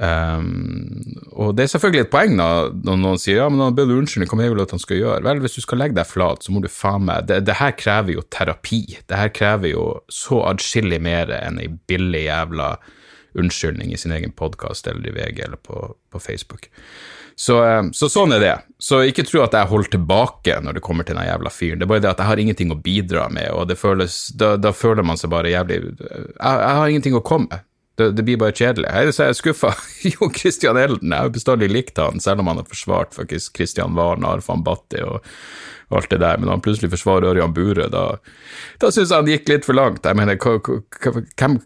Um, 0.02 1.14
og 1.30 1.52
det 1.54 1.62
er 1.62 1.68
selvfølgelig 1.70 2.06
et 2.06 2.10
poeng 2.10 2.32
da, 2.34 2.46
når 2.74 2.96
noen 2.98 3.20
sier 3.22 3.36
ja, 3.38 3.44
men 3.52 3.60
han 3.62 3.76
ber 3.76 3.92
unnskyldning, 3.94 4.32
hva 4.32 4.48
vil 4.48 4.58
du 4.58 4.64
at 4.64 4.74
han 4.74 4.82
skal 4.82 4.98
gjøre? 4.98 5.22
Vel, 5.28 5.42
hvis 5.44 5.54
du 5.54 5.62
skal 5.62 5.78
legge 5.78 5.94
deg 5.94 6.08
flat, 6.10 6.42
så 6.42 6.54
må 6.54 6.62
du 6.64 6.66
faen 6.72 7.06
meg 7.06 7.28
det, 7.28 7.44
det, 7.46 7.54
her 7.60 7.76
krever 7.78 8.16
jo 8.16 8.26
terapi. 8.34 8.82
Det 9.06 9.20
her 9.20 9.30
krever 9.36 9.70
jo 9.70 9.86
så 10.10 10.42
adskillig 10.48 10.98
mer 11.06 11.30
enn 11.38 11.62
ei 11.62 11.70
billig 11.70 12.24
jævla 12.26 12.74
unnskyldning 13.38 13.94
i 13.94 14.00
sin 14.00 14.12
egen 14.12 14.34
podkast 14.36 14.90
eller 14.90 15.06
i 15.08 15.14
VG 15.14 15.44
eller 15.46 15.62
på, 15.62 15.94
på 16.10 16.20
Facebook. 16.20 16.66
Så, 17.38 17.62
ehm, 17.64 17.94
så, 17.96 18.10
sånn 18.12 18.34
er 18.36 18.42
det. 18.42 18.54
Så 18.82 19.04
ikke 19.08 19.24
tro 19.28 19.40
at 19.46 19.54
jeg 19.56 19.70
holder 19.70 19.94
tilbake 19.94 20.58
når 20.66 20.76
det 20.76 20.84
kommer 20.84 21.06
til 21.06 21.16
den 21.16 21.30
jævla 21.30 21.52
fyren. 21.54 21.80
Det 21.80 21.86
er 21.86 21.94
bare 21.94 22.04
det 22.04 22.10
at 22.10 22.20
jeg 22.20 22.32
har 22.32 22.42
ingenting 22.42 22.74
å 22.74 22.80
bidra 22.90 23.28
med, 23.32 23.48
og 23.54 23.70
det 23.70 23.78
føles, 23.80 24.24
da, 24.34 24.56
da 24.60 24.74
føler 24.76 25.06
man 25.06 25.20
seg 25.20 25.32
bare 25.32 25.54
jævlig 25.54 25.78
jeg, 25.78 26.34
jeg 26.36 26.80
har 26.82 26.90
ingenting 26.90 27.16
å 27.16 27.24
komme 27.24 27.48
med. 27.54 27.68
Det, 27.94 28.12
det, 28.16 28.22
blir 28.24 28.38
bare 28.40 28.54
kjedelig. 28.56 28.88
Jeg 28.88 29.12
er 29.20 29.34
skuffa. 29.36 29.74
Jo 30.14 30.30
Christian 30.32 30.78
Elden, 30.80 31.12
jeg 31.12 31.26
har 31.26 31.34
bestandig 31.34 31.68
likt 31.70 32.00
han, 32.00 32.22
selv 32.24 32.40
om 32.40 32.48
han 32.48 32.62
har 32.62 32.68
forsvart 32.68 33.12
faktisk 33.14 33.58
Christian 33.58 33.92
Warner, 33.98 34.38
Arfan 34.38 34.64
Batti 34.64 35.02
og, 35.04 35.20
og, 35.90 35.98
alt 36.00 36.08
det 36.10 36.22
der, 36.22 36.40
men 36.40 36.48
han 36.48 36.62
plutselig 36.64 36.88
forsvarer 36.94 37.28
Ørjan 37.34 37.52
Bure, 37.52 37.90
da, 37.92 38.06
da 38.80 38.88
syns 38.90 39.12
jeg 39.12 39.20
han 39.20 39.28
gikk 39.28 39.52
litt 39.52 39.68
for 39.68 39.76
langt. 39.76 40.08
Jeg 40.08 40.16
mener, 40.16 40.40
hvem, 40.40 41.58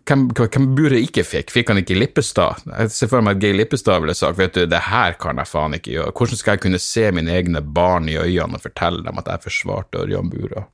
hvem 0.42 0.68
Bure 0.76 0.98
ikke 0.98 1.24
fikk? 1.24 1.54
Fikk 1.54 1.70
han 1.70 1.80
ikke 1.84 2.00
Lippestad? 2.00 2.66
Jeg 2.72 2.92
ser 2.96 3.12
for 3.14 3.22
meg 3.22 3.38
at 3.38 3.46
Geir 3.46 3.60
Lippestad 3.62 4.02
ville 4.02 4.18
sagt 4.18 4.42
vet 4.42 4.58
du, 4.58 4.64
det 4.66 4.82
her 4.90 5.14
kan 5.22 5.38
jeg 5.38 5.52
faen 5.52 5.78
ikke 5.78 5.94
gjøre. 5.94 6.16
Hvordan 6.18 6.42
skal 6.42 6.56
jeg 6.56 6.66
kunne 6.66 6.82
se 6.82 7.08
mine 7.14 7.38
egne 7.38 7.62
barn 7.62 8.10
i 8.10 8.18
øynene 8.18 8.58
og 8.58 8.66
fortelle 8.66 9.06
dem 9.06 9.22
at 9.22 9.30
jeg 9.30 9.46
forsvarte 9.46 10.02
Ørjan 10.02 10.34
Bure? 10.34 10.66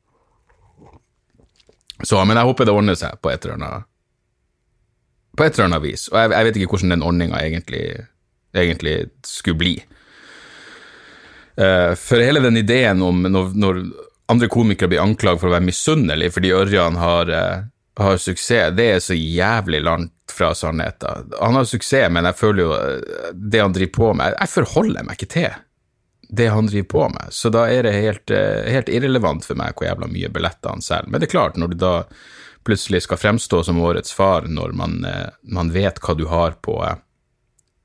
Så, 2.03 2.19
men 2.25 2.35
jeg 2.41 2.49
håper 2.49 2.67
det 2.67 2.75
ordner 2.75 2.97
seg 2.99 3.21
på 3.23 3.31
et 3.31 3.45
eller 3.45 3.61
annet 3.61 3.92
på 5.37 5.45
et 5.45 5.57
eller 5.57 5.71
annet 5.71 5.85
vis. 5.85 6.07
Og 6.13 6.19
jeg, 6.19 6.33
jeg 6.35 6.47
vet 6.47 6.61
ikke 6.61 6.75
hvordan 6.75 6.95
den 6.95 7.05
ordninga 7.07 7.41
egentlig, 7.41 7.83
egentlig, 8.57 8.97
skulle 9.27 9.61
bli. 9.61 9.75
Uh, 11.57 11.93
for 11.99 12.23
hele 12.23 12.41
den 12.45 12.57
ideen 12.61 13.03
om 13.05 13.27
når, 13.29 13.53
når 13.61 13.83
andre 14.33 14.49
komikere 14.49 14.89
blir 14.89 15.03
anklaget 15.03 15.43
for 15.43 15.51
å 15.51 15.57
være 15.59 15.67
misunnelige 15.67 16.33
fordi 16.33 16.53
Ørjan 16.57 16.97
har, 17.01 17.33
uh, 17.33 17.67
har, 18.01 18.21
suksess, 18.21 18.73
det 18.77 18.89
er 18.95 19.03
så 19.05 19.17
jævlig 19.17 19.83
langt 19.85 20.33
fra 20.33 20.55
sannheten. 20.57 21.35
Han 21.41 21.59
har 21.61 21.69
suksess, 21.69 22.09
men 22.13 22.29
jeg 22.29 22.41
føler 22.41 22.65
jo 22.65 22.73
uh, 22.73 23.29
det 23.37 23.61
han 23.61 23.77
driver 23.77 23.95
på 23.99 24.15
med 24.21 24.39
Jeg 24.39 24.55
forholder 24.55 25.09
meg 25.09 25.21
ikke 25.21 25.35
til 25.37 25.61
det 26.33 26.47
han 26.49 26.65
driver 26.65 26.87
på 26.89 27.09
med, 27.13 27.33
så 27.37 27.51
da 27.53 27.67
er 27.69 27.85
det 27.85 27.91
helt, 27.93 28.33
helt 28.33 28.89
irrelevant 28.89 29.45
for 29.45 29.59
meg 29.61 29.75
hvor 29.77 29.85
jævla 29.85 30.07
mye 30.09 30.31
billetter 30.33 30.73
han 30.73 30.81
selger. 30.81 31.11
Men 31.13 31.21
det 31.21 31.27
er 31.27 31.33
klart, 31.35 31.59
når 31.61 31.75
du 31.75 31.77
da 31.83 31.91
plutselig 32.65 33.03
skal 33.03 33.19
fremstå 33.19 33.65
som 33.65 33.81
årets 33.81 34.13
far 34.13 34.43
når 34.49 34.73
man, 34.73 35.05
eh, 35.05 35.29
man 35.43 35.73
vet 35.73 36.01
hva 36.01 36.15
du 36.15 36.27
har 36.31 36.51
på 36.63 36.85
eh, 36.87 36.97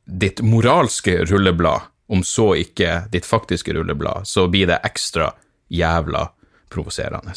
ditt 0.05 0.41
moralske 0.41 1.25
rulleblad, 1.25 1.81
om 2.07 2.23
så 2.23 2.55
ikke 2.55 3.01
ditt 3.11 3.25
faktiske 3.27 3.73
rulleblad, 3.75 4.27
så 4.27 4.47
blir 4.47 4.67
det 4.67 4.79
ekstra 4.87 5.33
jævla 5.67 6.29
provoserende. 6.71 7.33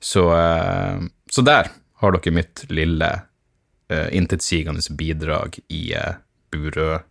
Så, 0.00 0.36
eh, 0.36 1.00
så, 1.30 1.42
der 1.42 1.68
har 2.00 2.12
dere 2.12 2.30
mitt 2.34 2.64
lille 2.68 3.20
uh, 3.92 4.08
intetsigende 4.16 4.80
bidrag 4.98 5.58
i 5.68 5.94
uh, 5.94 6.14
Burø-sagaen. 6.52 7.02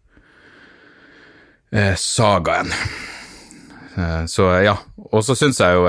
Uh, 3.98 4.26
så 4.28 4.62
ja, 4.62 4.78
og 4.98 5.26
så 5.26 5.36
syns 5.38 5.60
jeg 5.62 5.74
jo 5.74 5.88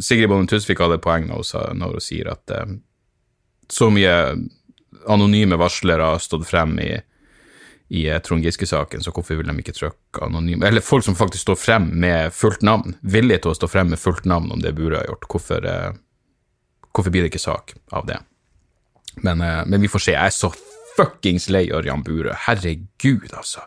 Sigrid 0.00 0.28
Bonde 0.30 0.48
Tusvik 0.48 0.78
hadde 0.80 0.98
poeng 1.02 1.26
når 1.28 1.34
hun, 1.42 1.78
når 1.82 1.88
hun 1.98 2.00
sier 2.04 2.26
at 2.32 2.44
så 3.68 3.90
mye 3.90 4.14
anonyme 5.06 5.56
varslere 5.56 6.02
har 6.02 6.18
stått 6.18 6.46
frem 6.48 6.78
i, 6.80 7.00
i 7.88 8.08
eh, 8.08 8.18
Trond 8.18 8.44
Giske-saken, 8.44 9.02
så 9.02 9.10
hvorfor 9.14 9.38
vil 9.38 9.48
de 9.48 9.58
ikke 9.62 9.74
trykke 9.76 10.24
anonyme 10.26 10.66
Eller 10.66 10.84
folk 10.84 11.04
som 11.04 11.14
faktisk 11.18 11.42
står 11.46 11.58
frem 11.60 11.90
med 12.00 12.34
fullt 12.34 12.62
navn, 12.66 12.96
villige 13.00 13.44
til 13.44 13.54
å 13.54 13.58
stå 13.58 13.70
frem 13.70 13.92
med 13.92 14.02
fullt 14.02 14.24
navn 14.24 14.52
om 14.52 14.62
det 14.62 14.74
Bure 14.76 15.00
har 15.00 15.10
gjort. 15.10 15.28
Hvorfor, 15.30 15.66
eh, 15.66 15.92
hvorfor 16.92 17.14
blir 17.14 17.26
det 17.26 17.34
ikke 17.34 17.46
sak 17.46 17.76
av 17.92 18.06
det? 18.06 18.18
Men, 19.22 19.40
eh, 19.40 19.62
men, 19.66 19.80
vi 19.80 19.88
får 19.88 20.06
se. 20.08 20.16
Jeg 20.16 20.32
er 20.32 20.34
så 20.34 20.52
fuckings 20.96 21.48
lei 21.48 21.68
Ørjan 21.70 22.02
Bure. 22.04 22.34
Herregud, 22.46 23.30
altså. 23.32 23.66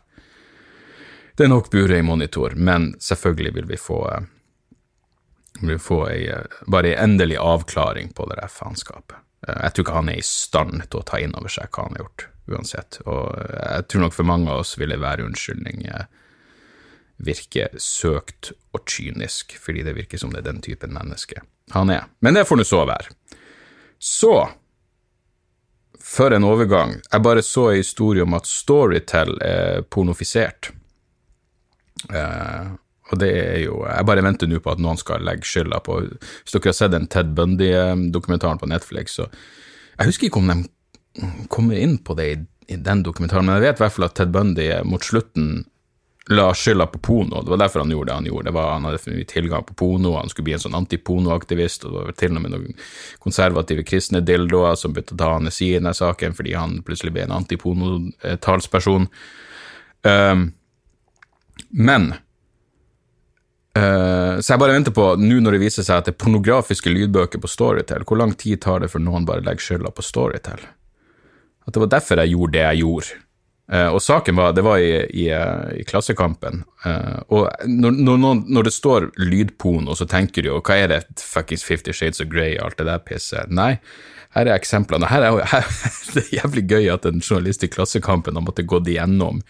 Det 1.37 1.45
er 1.45 1.53
nok 1.53 1.69
Bure 1.71 1.97
i 1.97 2.03
monitor, 2.03 2.55
men 2.55 2.93
selvfølgelig 2.99 3.55
vil 3.55 3.71
vi 3.71 3.77
få 3.79 4.03
Vi 5.61 5.75
får 5.75 6.03
ei, 6.09 6.27
bare 6.71 6.93
ei 6.93 6.99
endelig 7.03 7.35
avklaring 7.35 8.13
på 8.15 8.29
det 8.29 8.37
der 8.39 8.47
faenskapet. 8.47 9.17
Jeg 9.47 9.71
tror 9.73 9.85
ikke 9.85 9.95
han 9.95 10.09
er 10.11 10.19
i 10.19 10.25
stand 10.25 10.81
til 10.89 10.99
å 10.99 11.05
ta 11.07 11.19
inn 11.21 11.35
over 11.39 11.51
seg 11.51 11.69
hva 11.71 11.85
han 11.85 11.95
har 11.95 12.03
gjort, 12.03 12.25
uansett. 12.51 12.99
Og 13.05 13.27
jeg 13.39 13.85
tror 13.87 14.03
nok 14.05 14.15
for 14.17 14.27
mange 14.27 14.51
av 14.51 14.63
oss 14.65 14.73
vil 14.79 14.91
det 14.91 14.99
være 14.99 15.27
unnskyldning 15.29 15.85
virke 17.19 17.67
søkt 17.79 18.53
og 18.75 18.85
kynisk, 18.87 19.57
fordi 19.59 19.83
det 19.87 19.95
virker 19.97 20.21
som 20.21 20.31
det 20.33 20.43
er 20.43 20.51
den 20.51 20.61
typen 20.63 20.93
menneske 20.95 21.43
han 21.75 21.91
er. 21.93 22.07
Men 22.23 22.37
det 22.37 22.47
får 22.49 22.59
nå 22.59 22.65
så 22.65 22.81
være. 22.87 23.11
Så, 23.99 24.33
for 25.99 26.33
en 26.33 26.47
overgang. 26.47 26.95
Jeg 27.11 27.23
bare 27.23 27.43
så 27.45 27.69
en 27.69 27.81
historie 27.81 28.23
om 28.23 28.33
at 28.37 28.47
Storytel 28.47 29.35
er 29.45 29.83
pornofisert. 29.91 30.71
Eh, 32.09 32.71
og 33.09 33.19
det 33.21 33.29
er 33.33 33.59
jo 33.63 33.79
Jeg 33.87 34.05
bare 34.05 34.23
venter 34.25 34.49
nå 34.49 34.59
på 34.61 34.73
at 34.73 34.81
noen 34.83 34.99
skal 34.99 35.25
legge 35.25 35.47
skylda 35.47 35.81
på 35.85 35.97
Hvis 36.05 36.53
dere 36.53 36.69
har 36.69 36.77
sett 36.77 36.93
den 36.93 37.07
Ted 37.09 37.33
Bundy-dokumentaren 37.37 38.61
på 38.61 38.69
Netflix, 38.69 39.17
så 39.17 39.29
Jeg 39.97 40.11
husker 40.11 40.29
ikke 40.29 40.43
om 40.43 40.51
de 40.51 40.59
kommer 41.49 41.75
inn 41.75 41.97
på 42.05 42.13
det 42.15 42.27
i, 42.31 42.37
i 42.73 42.77
den 42.79 43.01
dokumentaren, 43.03 43.47
men 43.47 43.57
jeg 43.57 43.65
vet 43.65 43.79
i 43.79 43.83
hvert 43.83 43.95
fall 43.95 44.07
at 44.07 44.15
Ted 44.15 44.31
Bundy 44.31 44.69
mot 44.87 45.03
slutten 45.03 45.65
la 46.29 46.53
skylda 46.53 46.85
på 46.85 46.99
Pono. 46.99 47.41
Det 47.41 47.49
var 47.49 47.57
derfor 47.57 47.79
han 47.79 47.91
gjorde 47.91 48.11
det 48.11 48.15
han 48.15 48.25
gjorde. 48.25 48.45
Det 48.45 48.53
var, 48.53 48.71
han 48.71 48.85
hadde 48.85 48.99
for 49.01 49.23
tilgang 49.31 49.63
på 49.65 49.73
Pono, 49.73 50.13
han 50.19 50.29
skulle 50.29 50.45
bli 50.45 50.53
en 50.53 50.61
sånn 50.61 50.77
antipono-aktivist, 50.77 51.87
og 51.87 51.95
det 51.95 52.03
var 52.05 52.17
til 52.19 52.37
og 52.37 52.43
med 52.43 52.53
noen 52.53 52.77
konservative 53.23 53.85
kristne 53.87 54.21
dildoer 54.21 54.77
som 54.77 54.93
begynte 54.93 55.17
å 55.17 55.21
ta 55.23 55.31
side 55.49 55.79
i 55.79 55.79
denne 55.79 55.95
saken 55.97 56.37
fordi 56.37 56.53
han 56.53 56.77
plutselig 56.85 57.15
ble 57.15 57.25
en 57.25 57.33
antipono-talsperson. 57.39 59.09
Um, 60.05 60.45
men 61.73 62.11
uh, 63.79 64.39
Så 64.43 64.53
jeg 64.53 64.61
bare 64.61 64.75
venter 64.75 64.95
på, 64.95 65.05
nå 65.19 65.39
når 65.43 65.55
det 65.55 65.63
viser 65.63 65.87
seg 65.87 66.01
at 66.01 66.09
det 66.09 66.15
er 66.15 66.19
pornografiske 66.25 66.91
lydbøker 66.91 67.41
på 67.41 67.51
Storytel, 67.51 68.05
hvor 68.07 68.19
lang 68.19 68.35
tid 68.39 68.61
tar 68.65 68.83
det 68.83 68.91
før 68.91 69.03
noen 69.05 69.25
bare 69.29 69.45
legger 69.45 69.65
skylda 69.65 69.93
på 69.95 70.05
Storytel? 70.05 70.61
At 71.65 71.75
det 71.75 71.83
var 71.85 71.91
derfor 71.95 72.21
jeg 72.21 72.33
gjorde 72.35 72.57
det 72.57 72.63
jeg 72.65 72.83
gjorde. 72.83 73.17
Uh, 73.69 73.89
og 73.93 73.99
saken 74.01 74.33
var 74.33 74.53
Det 74.57 74.63
var 74.65 74.81
i, 74.81 74.93
i, 75.13 75.27
i 75.77 75.83
Klassekampen. 75.85 76.63
Uh, 76.85 77.19
og 77.29 77.49
når, 77.69 77.99
når, 78.01 78.21
når, 78.49 78.63
det 78.65 78.73
står 78.73 79.11
lydporno, 79.21 79.93
så 79.95 80.07
tenker 80.09 80.41
du 80.41 80.49
jo 80.49 80.61
hva 80.61 80.79
er 80.79 80.89
det 80.89 81.03
fuckings 81.21 81.63
Fifty 81.63 81.93
Shades 81.93 82.21
of 82.23 82.31
Grey 82.31 82.57
og 82.57 82.71
alt 82.71 82.79
det 82.81 82.87
der 82.89 83.03
pisset? 83.05 83.53
Nei, 83.53 83.75
her 84.37 84.49
er 84.49 84.55
eksemplene. 84.55 85.09
Her 85.09 85.27
er, 85.27 85.43
her, 85.51 85.69
det 86.15 86.23
er 86.25 86.39
jævlig 86.39 86.65
gøy 86.69 86.89
at 86.95 87.05
en 87.05 87.21
journalist 87.21 87.65
i 87.65 87.69
Klassekampen 87.69 88.37
har 88.37 88.45
måttet 88.45 88.69
gått 88.69 88.89
igjennom 88.89 89.43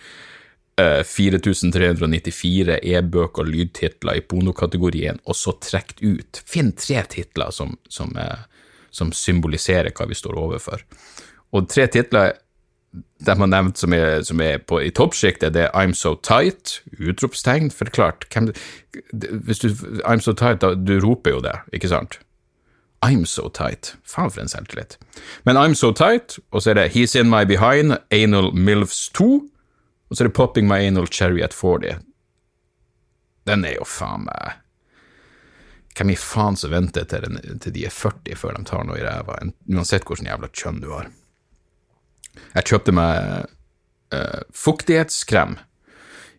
4394 1.06 2.80
e-bøker 2.82 3.44
og 3.44 3.50
lydtitler 3.50 4.20
i 4.20 4.26
bonokategorien, 4.26 5.20
og 5.26 5.38
så 5.38 5.56
trukket 5.62 6.04
ut 6.04 6.42
Finn 6.48 6.74
tre 6.78 7.04
titler 7.10 7.52
som, 7.56 7.76
som, 7.90 8.14
som 8.92 9.12
symboliserer 9.16 9.92
hva 9.96 10.08
vi 10.10 10.18
står 10.18 10.38
overfor. 10.40 10.86
Og 11.56 11.68
tre 11.72 11.88
titler 11.92 12.38
de 13.26 13.36
har 13.38 13.50
nevnt 13.52 13.78
som 13.78 13.94
er, 13.94 14.24
som 14.26 14.42
er 14.42 14.62
på, 14.66 14.80
i 14.82 14.90
toppsjiktet, 14.96 15.54
det 15.54 15.68
I'm 15.78 15.94
So 15.94 16.16
Tight, 16.16 16.80
utropstegn, 16.98 17.70
forklart 17.72 18.26
hvem, 18.34 18.54
Hvis 19.46 19.60
du 19.60 19.70
I'm 20.08 20.20
So 20.20 20.34
Tight, 20.34 20.62
da, 20.62 20.74
du 20.74 21.00
roper 21.04 21.38
jo 21.38 21.42
det, 21.44 21.56
ikke 21.74 21.92
sant? 21.92 22.20
I'm 23.06 23.26
So 23.26 23.50
Tight. 23.50 23.96
Faen 24.04 24.32
for 24.32 24.42
en 24.42 24.50
selvtillit. 24.50 24.98
Men 25.46 25.58
I'm 25.58 25.76
So 25.76 25.92
Tight, 25.92 26.40
og 26.52 26.62
så 26.62 26.72
er 26.72 26.80
det 26.80 26.92
He's 26.96 27.16
In 27.20 27.30
My 27.30 27.46
Behind, 27.46 27.98
Anal 28.12 28.54
Milfs 28.56 29.10
2, 29.10 29.42
og 30.10 30.18
så 30.18 30.24
er 30.24 30.30
det 30.30 30.38
Popping 30.38 30.68
My 30.68 30.82
Anal 30.88 31.08
Cherry 31.08 31.44
at 31.46 31.54
40. 31.54 32.00
Den 33.50 33.66
er 33.66 33.78
jo 33.78 33.86
faen 33.88 34.26
meg 34.28 34.66
Hvem 35.98 36.14
i 36.14 36.20
faen 36.20 36.56
som 36.56 36.72
venter 36.72 37.04
til, 37.10 37.26
den, 37.26 37.60
til 37.60 37.74
de 37.76 37.82
er 37.84 37.92
40 37.92 38.38
før 38.40 38.54
de 38.56 38.62
tar 38.70 38.86
noe 38.88 38.96
i 38.96 39.04
ræva, 39.04 39.36
uansett 39.68 40.06
hvordan 40.08 40.30
jævla 40.30 40.48
kjønn 40.56 40.78
du 40.80 40.94
har? 40.94 41.10
Jeg 42.54 42.68
kjøpte 42.70 42.94
meg 42.96 43.50
uh, 44.16 44.40
fuktighetskrem 44.56 45.58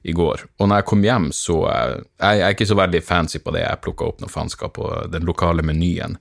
i 0.08 0.14
går, 0.16 0.46
og 0.56 0.70
når 0.70 0.80
jeg 0.80 0.88
kom 0.88 1.04
hjem, 1.04 1.28
så 1.36 1.58
uh, 1.66 1.98
Jeg 2.16 2.40
er 2.40 2.54
ikke 2.54 2.70
så 2.70 2.78
veldig 2.78 3.02
fancy 3.04 3.42
på 3.44 3.52
det, 3.52 3.66
jeg 3.66 3.82
plukka 3.84 4.08
opp 4.08 4.22
noe 4.22 4.32
faenskap 4.32 4.72
på 4.78 4.88
den 5.12 5.28
lokale 5.28 5.66
menyen, 5.66 6.16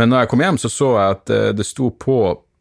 men 0.00 0.08
når 0.08 0.24
jeg 0.24 0.32
kom 0.32 0.46
hjem, 0.46 0.62
så 0.62 0.72
så 0.72 0.92
jeg 0.96 1.18
at 1.18 1.34
uh, 1.34 1.50
det 1.58 1.68
sto 1.68 1.90
på 1.92 2.18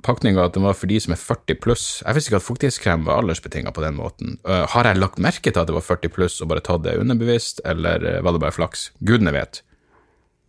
pakninga 0.08 0.48
at 0.48 0.56
den 0.56 0.66
var 0.66 0.78
for 0.80 0.90
de 0.90 1.00
som 1.04 1.14
er 1.14 1.20
40 1.22 1.60
pluss. 1.64 1.86
Jeg 2.02 2.18
visste 2.18 2.32
ikke 2.32 2.42
at 2.42 2.48
fuktighetskrem 2.48 3.08
var 3.08 3.22
aldersbetinga 3.22 3.74
på 3.76 3.84
den 3.84 3.98
måten. 4.00 4.38
har 4.48 4.88
jeg 4.88 5.00
lagt 5.02 5.20
merke 5.22 5.52
til 5.52 5.62
at 5.62 5.68
det 5.70 5.76
var 5.76 5.86
40 5.86 6.14
pluss 6.16 6.40
og 6.42 6.50
bare 6.54 6.64
tatt 6.64 6.86
det 6.86 6.98
underbevisst, 7.02 7.62
eller 7.68 8.22
var 8.26 8.36
det 8.36 8.44
bare 8.46 8.56
flaks? 8.56 8.92
Gudene 9.04 9.36
vet. 9.36 9.62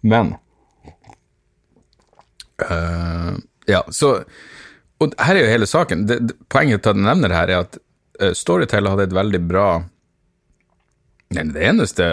Men 0.06 0.36
Ja, 3.68 3.82
så 3.92 4.14
og 4.98 5.14
her 5.22 5.36
er 5.36 5.44
jo 5.44 5.52
hele 5.52 5.68
saken. 5.70 6.06
Det, 6.10 6.18
det, 6.30 6.34
poenget 6.50 6.82
til 6.82 6.92
at 6.92 6.98
jeg 6.98 7.06
nevner 7.06 7.34
her, 7.34 7.52
er 7.52 7.66
at 7.66 7.78
uh, 8.22 8.32
Storytel 8.34 8.90
hadde 8.90 9.08
et 9.08 9.16
veldig 9.16 9.44
bra 9.46 9.68
det 11.28 11.60
eneste 11.60 12.04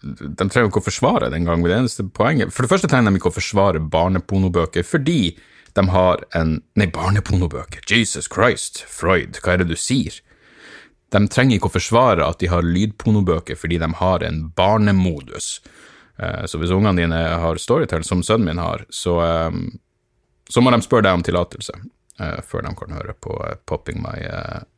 De 0.00 0.32
trenger 0.48 0.70
ikke 0.70 0.80
å 0.80 0.86
forsvare 0.86 1.28
det 1.28 1.36
engang. 1.36 1.60
Det 1.60 1.74
eneste 1.76 2.06
poenget 2.16 2.54
For 2.54 2.64
det 2.64 2.70
første 2.70 2.88
trenger 2.88 3.12
de 3.12 3.20
ikke 3.20 3.28
å 3.28 3.36
forsvare 3.36 3.82
barnepornobøker 3.92 4.86
fordi 4.88 5.34
de 5.72 5.88
har 5.88 6.24
en 6.36 6.58
Nei, 6.78 6.88
barnepornobøker! 6.92 7.84
Jesus 7.88 8.28
Christ, 8.32 8.82
Freud, 8.88 9.40
hva 9.42 9.54
er 9.54 9.62
det 9.62 9.70
du 9.72 9.78
sier? 9.78 10.20
De 11.12 11.20
trenger 11.28 11.58
ikke 11.58 11.68
å 11.68 11.76
forsvare 11.76 12.24
at 12.24 12.40
de 12.40 12.48
har 12.52 12.64
lydpornobøker 12.64 13.58
fordi 13.58 13.80
de 13.82 13.88
har 14.00 14.24
en 14.24 14.44
barnemodus. 14.56 15.58
Uh, 16.20 16.44
så 16.48 16.60
hvis 16.60 16.72
ungene 16.72 17.04
dine 17.04 17.18
har 17.42 17.60
Storytel, 17.60 18.04
som 18.04 18.24
sønnen 18.24 18.52
min 18.52 18.62
har, 18.62 18.86
så, 18.92 19.18
um, 19.52 19.66
så 20.48 20.64
må 20.64 20.72
de 20.72 20.80
spørre 20.84 21.08
deg 21.08 21.18
om 21.18 21.24
tillatelse 21.26 21.76
uh, 21.76 22.40
før 22.46 22.68
de 22.68 22.74
kan 22.78 22.96
høre 22.96 23.16
på 23.20 23.36
'Popping 23.66 24.00
My 24.04 24.16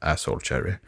Asshole 0.01 0.43
Cherry'. 0.43 0.79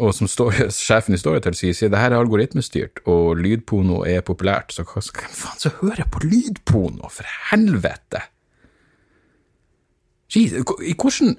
og 0.00 0.14
som 0.14 0.28
story, 0.28 0.70
sjefen 0.86 1.14
i 1.14 1.18
Storytel 1.20 1.54
sier, 1.54 1.74
sier 1.76 1.90
det 1.92 2.00
her 2.00 2.14
er 2.14 2.22
algoritmestyrt, 2.22 3.02
og 3.04 3.36
lydporno 3.36 4.00
er 4.08 4.22
populært, 4.24 4.72
så 4.72 4.86
hva 4.88 5.02
skal 5.04 5.28
faen 5.42 5.60
så 5.60 5.74
høre 5.82 6.06
på 6.10 6.22
lydporno, 6.24 7.10
for 7.12 7.28
helvete? 7.50 8.22
Jeez, 10.32 10.54
i 10.56 10.94
hvordan 10.94 11.36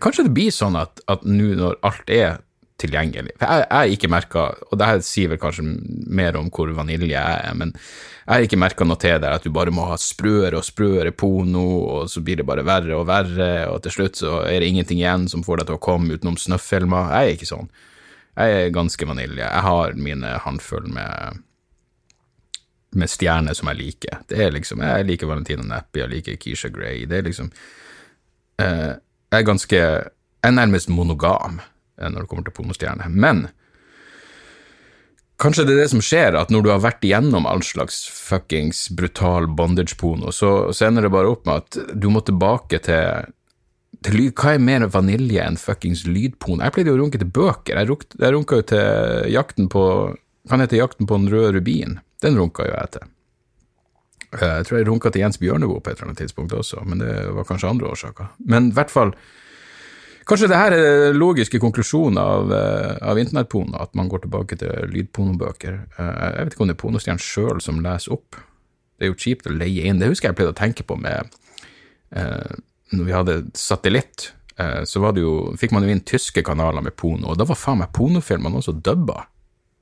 Kanskje 0.00 0.28
det 0.28 0.32
blir 0.36 0.52
sånn 0.54 0.78
at, 0.78 1.02
at 1.10 1.24
nå 1.26 1.50
når 1.58 1.80
alt 1.84 2.12
er 2.14 2.38
tilgjengelig. 2.80 3.34
For 3.40 3.50
jeg 3.50 3.66
har 3.70 3.92
ikke 3.94 4.10
merka, 4.12 4.44
og 4.70 4.78
det 4.80 4.88
her 4.88 5.02
sier 5.04 5.32
vel 5.32 5.40
kanskje 5.42 5.64
mer 6.08 6.38
om 6.38 6.48
hvor 6.54 6.70
vanilje 6.76 7.10
jeg 7.10 7.42
er, 7.50 7.56
men 7.58 7.74
jeg 7.74 8.30
har 8.30 8.46
ikke 8.46 8.60
merka 8.62 8.86
noe 8.86 9.00
til 9.02 9.18
det, 9.20 9.32
at 9.34 9.44
du 9.44 9.50
bare 9.54 9.74
må 9.74 9.88
ha 9.90 9.98
sprøere 10.00 10.60
og 10.60 10.66
sprøere 10.66 11.12
porno, 11.12 11.66
og 11.96 12.10
så 12.12 12.22
blir 12.24 12.40
det 12.40 12.46
bare 12.48 12.64
verre 12.66 12.96
og 12.96 13.08
verre, 13.10 13.50
og 13.72 13.82
til 13.84 13.96
slutt 13.98 14.22
så 14.22 14.40
er 14.46 14.62
det 14.62 14.70
ingenting 14.70 15.02
igjen 15.02 15.28
som 15.32 15.44
får 15.46 15.60
deg 15.60 15.70
til 15.70 15.80
å 15.80 15.84
komme 15.90 16.16
utenom 16.16 16.38
snøffilmer. 16.40 17.12
Jeg 17.12 17.26
er 17.26 17.38
ikke 17.38 17.50
sånn. 17.50 17.70
Jeg 18.40 18.56
er 18.56 18.74
ganske 18.74 19.10
vanilje. 19.10 19.44
Jeg 19.44 19.66
har 19.66 19.96
mine 19.98 20.36
håndfull 20.46 20.86
med 20.94 21.42
med 22.98 23.10
stjerner 23.10 23.54
som 23.54 23.70
jeg 23.70 23.78
liker. 23.78 24.22
Det 24.28 24.38
er 24.44 24.54
liksom, 24.54 24.80
Jeg 24.82 25.06
liker 25.06 25.30
Valentina 25.30 25.62
Neppi, 25.62 26.00
jeg 26.02 26.10
liker 26.10 26.38
Keisha 26.42 26.70
Gray. 26.74 27.04
Det 27.06 27.20
er 27.20 27.28
liksom 27.28 27.50
eh, 28.58 28.94
Jeg 29.30 29.38
er 29.38 29.46
ganske 29.46 29.76
Jeg 29.76 30.48
er 30.48 30.56
nærmest 30.56 30.90
monogam. 30.90 31.60
Eh, 32.00 32.08
når 32.08 32.24
det 32.24 32.30
kommer 32.30 32.46
til 32.46 32.56
pornostjerner. 32.56 33.08
Men 33.08 33.48
kanskje 35.40 35.66
det 35.68 35.76
er 35.76 35.82
det 35.84 35.90
som 35.92 36.04
skjer, 36.04 36.38
at 36.38 36.52
når 36.52 36.64
du 36.64 36.70
har 36.72 36.82
vært 36.84 37.04
igjennom 37.06 37.48
all 37.48 37.62
slags 37.64 38.02
fuckings 38.12 38.88
brutal 38.96 39.48
bondage-porno, 39.48 40.32
så, 40.34 40.72
så 40.76 40.88
ender 40.88 41.06
det 41.06 41.14
bare 41.14 41.30
opp 41.32 41.46
med 41.48 41.62
at 41.62 41.94
du 41.96 42.10
må 42.12 42.24
tilbake 42.24 42.82
til 42.86 43.30
lyd, 44.08 44.32
Hva 44.38 44.54
er 44.54 44.62
mer 44.64 44.86
vanilje 44.88 45.44
enn 45.44 45.60
fuckings 45.60 46.06
lydporno? 46.08 46.64
Jeg 46.64 46.76
pleide 46.76 46.92
jo 46.92 46.98
å 46.98 47.02
runke 47.02 47.20
til 47.20 47.28
bøker. 47.28 47.76
Jeg, 47.76 47.88
runk, 47.90 48.06
runka 48.16 48.60
jo 48.62 48.68
til 48.72 49.34
Jakten 49.36 49.70
på 49.72 49.84
Kan 50.48 50.62
hete 50.64 50.78
Jakten 50.78 51.06
på 51.06 51.18
den 51.20 51.28
røde 51.28 51.52
rubin. 51.58 51.98
Den 52.22 52.38
runka 52.38 52.66
jo 52.68 52.76
jeg 52.76 52.94
til. 52.96 53.10
Eh, 54.30 54.56
jeg 54.60 54.66
tror 54.66 54.78
jeg 54.78 54.88
runka 54.88 55.10
til 55.10 55.24
Jens 55.24 55.40
Bjørneboe 55.42 55.82
på 55.82 55.90
et 55.90 55.98
eller 55.98 56.10
annet 56.10 56.22
tidspunkt 56.22 56.54
også, 56.54 56.84
men 56.86 57.02
det 57.02 57.12
var 57.34 57.48
kanskje 57.48 57.70
andre 57.70 57.90
årsaker. 57.90 58.34
Men 58.46 58.70
i 58.70 58.76
hvert 58.78 58.92
fall 58.92 59.14
Kanskje 60.28 60.46
det 60.46 60.58
her 60.60 60.74
er 60.76 61.16
logiske 61.16 61.58
konklusjoner 61.58 62.20
av, 62.22 62.52
eh, 62.54 62.98
av 63.02 63.18
internettporno, 63.18 63.74
at 63.82 63.96
man 63.98 64.06
går 64.06 64.20
tilbake 64.22 64.58
til 64.60 64.92
lydpornobøker. 64.92 65.80
Eh, 65.98 66.36
jeg 66.36 66.44
vet 66.44 66.54
ikke 66.54 66.60
om 66.60 66.68
det 66.68 66.76
er 66.76 66.82
pornostjernen 66.82 67.18
sjøl 67.24 67.60
som 67.60 67.80
leser 67.82 68.12
opp. 68.12 68.36
Det 69.00 69.08
er 69.08 69.10
jo 69.10 69.16
kjipt 69.18 69.48
å 69.48 69.56
leie 69.56 69.88
inn. 69.88 69.98
Det 69.98 70.06
husker 70.06 70.28
jeg 70.28 70.36
pleide 70.36 70.52
å 70.52 70.60
tenke 70.60 70.86
på 70.86 71.00
med 71.00 71.34
Når 72.92 73.04
vi 73.06 73.12
hadde 73.12 73.50
satellitt, 73.54 74.32
så 74.58 75.16
jo, 75.16 75.56
fikk 75.56 75.72
man 75.72 75.82
jo 75.82 75.88
inn 75.88 76.00
tyske 76.00 76.42
kanaler 76.42 76.82
med 76.82 76.96
porno, 76.96 77.30
og 77.30 77.38
da 77.38 77.44
var 77.44 77.54
faen 77.54 77.78
meg 77.78 77.92
pornofilmene 77.92 78.58
også 78.58 78.82
dubba. 78.82 79.26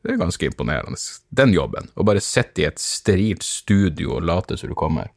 Det 0.08 0.14
er 0.14 0.22
ganske 0.22 0.46
imponerende, 0.48 0.96
den 1.36 1.50
jobben. 1.52 1.90
Å 1.92 2.04
bare 2.08 2.22
sitte 2.24 2.62
i 2.62 2.64
et 2.64 2.78
sterilt 2.80 3.42
studio 3.44 4.14
og 4.16 4.22
late 4.24 4.56
som 4.56 4.70
du 4.70 4.74
kommer. 4.80 5.10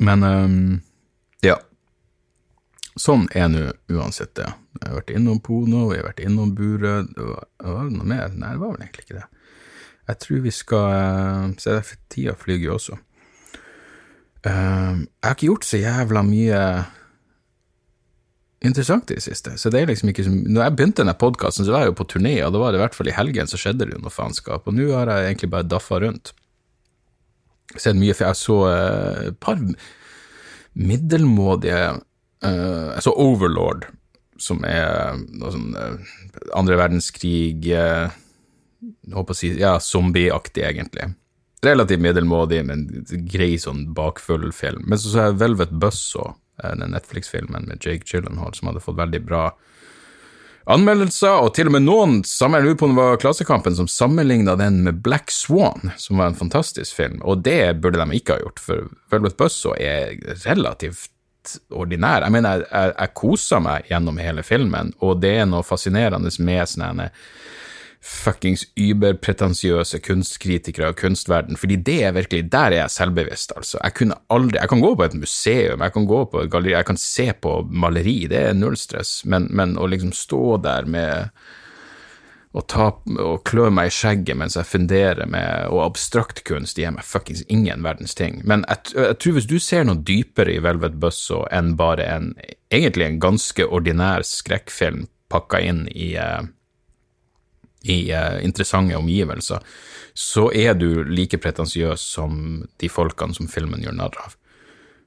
Men 0.00 0.24
um, 0.24 0.54
ja. 1.44 1.58
Sånn 2.96 3.26
er 3.36 3.50
nå 3.52 3.66
uansett 3.92 4.32
det. 4.40 4.48
Jeg 4.78 4.88
har 4.88 4.96
vært 5.02 5.12
innom 5.18 5.42
Pono, 5.44 5.82
vi 5.90 5.98
har 6.00 6.08
vært 6.08 6.24
innom 6.24 6.54
Buret 6.56 7.12
det 7.12 7.28
var, 7.28 7.92
noe 7.92 8.08
mer? 8.08 8.32
Nei, 8.32 8.54
det 8.56 8.62
var 8.64 8.72
vel 8.72 8.86
egentlig 8.86 9.04
ikke 9.04 9.18
det. 9.18 9.28
Jeg 10.08 10.20
tror 10.24 10.42
vi 10.46 10.54
skal 10.62 10.96
uh, 10.96 11.52
Se, 11.60 11.76
tida 12.08 12.38
flyr 12.40 12.64
jo 12.64 12.78
også. 12.78 12.96
Um, 14.48 15.04
jeg 15.04 15.28
har 15.28 15.36
ikke 15.36 15.50
gjort 15.50 15.68
så 15.68 15.84
jævla 15.84 16.24
mye 16.24 16.64
interessant 18.60 19.10
i 19.10 19.16
det 19.16 19.24
siste. 19.24 19.54
Så 19.58 19.72
det 19.72 19.80
er 19.80 19.88
liksom 19.90 20.10
ikke 20.12 20.26
som 20.26 20.36
Når 20.44 20.62
jeg 20.62 20.76
begynte 20.76 21.02
denne 21.02 21.16
podkasten, 21.16 21.64
så 21.64 21.72
var 21.74 21.84
jeg 21.84 21.92
jo 21.92 22.00
på 22.00 22.08
turné, 22.12 22.34
og 22.44 22.52
da 22.54 22.62
var 22.62 22.72
det 22.72 22.80
i 22.80 22.84
hvert 22.84 22.98
fall 22.98 23.08
i 23.08 23.16
helgen 23.16 23.48
så 23.50 23.60
skjedde 23.60 23.86
det 23.86 23.96
jo 23.96 24.02
noe 24.04 24.12
faenskap. 24.12 24.68
Og 24.68 24.76
nå 24.76 24.90
har 24.92 25.10
jeg 25.10 25.30
egentlig 25.30 25.52
bare 25.54 25.68
daffa 25.68 26.00
rundt. 26.02 26.34
Sett 27.76 27.96
mye, 27.96 28.16
for 28.18 28.28
jeg 28.28 28.40
så 28.40 28.58
uh, 28.66 29.26
et 29.30 29.38
par 29.40 29.60
middelmådige 30.74 31.82
uh, 32.42 32.88
Jeg 32.96 33.04
så 33.06 33.14
Overlord, 33.14 33.86
som 34.40 34.64
er 34.66 35.20
noe 35.38 35.52
sånn 35.54 35.70
uh, 35.76 36.16
andre 36.58 36.78
verdenskrig 36.80 37.70
uh, 37.76 38.10
håper 39.14 39.36
å 39.36 39.38
si, 39.38 39.52
ja, 39.60 39.74
zombieaktig, 39.82 40.64
egentlig. 40.66 41.10
Relativt 41.64 42.02
middelmådig, 42.02 42.60
men 42.66 42.86
grei 43.28 43.54
sånn 43.60 43.84
bakfull 43.96 44.48
film. 44.56 44.86
Men 44.88 45.00
så 45.00 45.12
så 45.12 45.26
jeg 45.28 45.40
Velvet 45.42 45.74
Buzz 45.82 46.00
òg, 46.20 46.32
den 46.62 46.94
Netflix-filmen 46.94 47.68
med 47.68 47.84
Jake 47.84 48.06
Gyllenhaal, 48.06 48.54
som 48.54 48.70
hadde 48.70 48.82
fått 48.84 49.00
veldig 49.00 49.22
bra 49.26 49.44
anmeldelser, 50.70 51.40
og 51.42 51.54
til 51.56 51.70
og 51.70 51.74
med 51.74 51.86
noen 51.86 52.18
jeg 52.22 52.64
lurer 52.64 52.76
på 52.78 52.86
om 52.86 52.92
det 52.94 53.00
var 53.00 53.20
Klassekampen 53.22 53.76
som 53.78 53.88
sammenligna 53.90 54.56
den 54.60 54.82
med 54.86 55.00
Black 55.04 55.32
Swan, 55.34 55.92
som 55.98 56.20
var 56.20 56.30
en 56.30 56.38
fantastisk 56.38 56.94
film, 56.96 57.20
og 57.22 57.42
det 57.46 57.80
burde 57.80 58.02
de 58.02 58.18
ikke 58.18 58.36
ha 58.36 58.44
gjort, 58.44 58.62
for 58.62 58.90
Velvet 59.12 59.38
Buzzsaw 59.40 59.74
er 59.80 60.14
relativt 60.44 61.10
ordinær. 61.72 62.26
Jeg 62.26 62.34
mener, 62.36 62.60
jeg, 62.60 62.68
jeg, 62.70 62.94
jeg 62.98 63.14
koser 63.16 63.62
meg 63.64 63.88
gjennom 63.90 64.20
hele 64.20 64.44
filmen, 64.46 64.92
og 65.00 65.22
det 65.24 65.34
er 65.40 65.48
noe 65.48 65.66
fascinerende 65.66 66.32
med 66.44 66.68
sånne 66.68 67.08
fuckings 68.00 68.64
überpretensiøse 68.80 70.00
kunstkritikere 70.00 70.88
av 70.88 70.96
kunstverden, 70.96 71.58
fordi 71.60 71.76
det 71.84 71.98
er 72.08 72.14
virkelig 72.16 72.46
Der 72.52 72.72
er 72.72 72.78
jeg 72.78 72.90
selvbevisst, 72.96 73.52
altså. 73.56 73.78
Jeg 73.84 73.94
kunne 73.94 74.18
aldri 74.30 74.58
Jeg 74.58 74.68
kan 74.68 74.80
gå 74.80 74.94
på 74.96 75.04
et 75.04 75.14
museum, 75.14 75.80
jeg 75.80 75.92
kan 75.92 76.06
gå 76.06 76.24
på 76.24 76.40
et 76.42 76.50
galleri, 76.50 76.72
jeg 76.72 76.86
kan 76.86 76.96
se 76.96 77.32
på 77.32 77.56
maleri, 77.70 78.26
det 78.26 78.38
er 78.38 78.54
null 78.54 78.76
stress, 78.76 79.20
men, 79.24 79.48
men 79.50 79.76
å 79.76 79.86
liksom 79.86 80.12
stå 80.16 80.56
der 80.64 80.88
med 80.88 81.28
og 82.50 83.44
klø 83.46 83.68
meg 83.70 83.86
i 83.86 83.92
skjegget 83.94 84.34
mens 84.34 84.56
jeg 84.58 84.66
funderer 84.66 85.28
med 85.30 85.68
Og 85.70 85.84
abstrakt 85.84 86.42
kunst 86.42 86.78
gir 86.78 86.90
meg 86.90 87.06
fuckings 87.06 87.44
ingen 87.46 87.84
verdens 87.86 88.16
ting. 88.18 88.40
Men 88.42 88.64
jeg, 88.66 88.90
jeg, 88.96 89.18
tror 89.22 89.36
hvis 89.36 89.46
du 89.46 89.58
ser 89.62 89.84
noe 89.86 90.02
dypere 90.02 90.56
i 90.56 90.62
Velvet 90.62 90.98
Busso 90.98 91.44
enn 91.52 91.76
bare 91.78 92.08
en 92.10 92.32
egentlig 92.72 93.06
en 93.06 93.20
ganske 93.22 93.66
ordinær 93.66 94.26
skrekkfilm 94.26 95.06
pakka 95.30 95.60
inn 95.62 95.84
i 95.94 96.16
uh, 96.18 96.42
i 97.82 98.12
uh, 98.12 98.44
interessante 98.44 98.96
omgivelser, 98.96 99.64
så 100.14 100.50
er 100.52 100.74
du 100.74 101.04
like 101.08 101.38
pretensiøs 101.40 102.02
som 102.16 102.62
de 102.80 102.90
folkene 102.92 103.36
som 103.36 103.48
filmen 103.48 103.82
gjør 103.84 103.96
narr 103.96 104.18
av. 104.20 104.36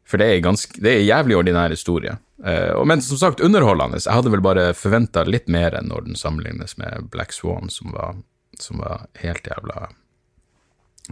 For 0.08 0.20
det 0.20 0.30
er, 0.30 0.44
ganske, 0.44 0.78
det 0.84 0.92
er 0.92 1.00
en 1.00 1.08
jævlig 1.08 1.38
ordinær 1.40 1.74
historie. 1.74 2.18
Uh, 2.44 2.84
men 2.88 3.02
som 3.02 3.20
sagt, 3.20 3.44
underholdende. 3.44 4.02
Jeg 4.04 4.18
hadde 4.18 4.34
vel 4.34 4.44
bare 4.44 4.72
forventa 4.78 5.24
litt 5.28 5.48
mer 5.52 5.76
enn 5.78 5.92
når 5.92 6.08
den 6.10 6.20
sammenlignes 6.20 6.78
med 6.82 7.10
Black 7.14 7.36
Swan, 7.36 7.72
som 7.72 7.94
var, 7.96 8.18
som 8.60 8.82
var 8.84 9.08
helt 9.24 9.48
jævla 9.48 9.90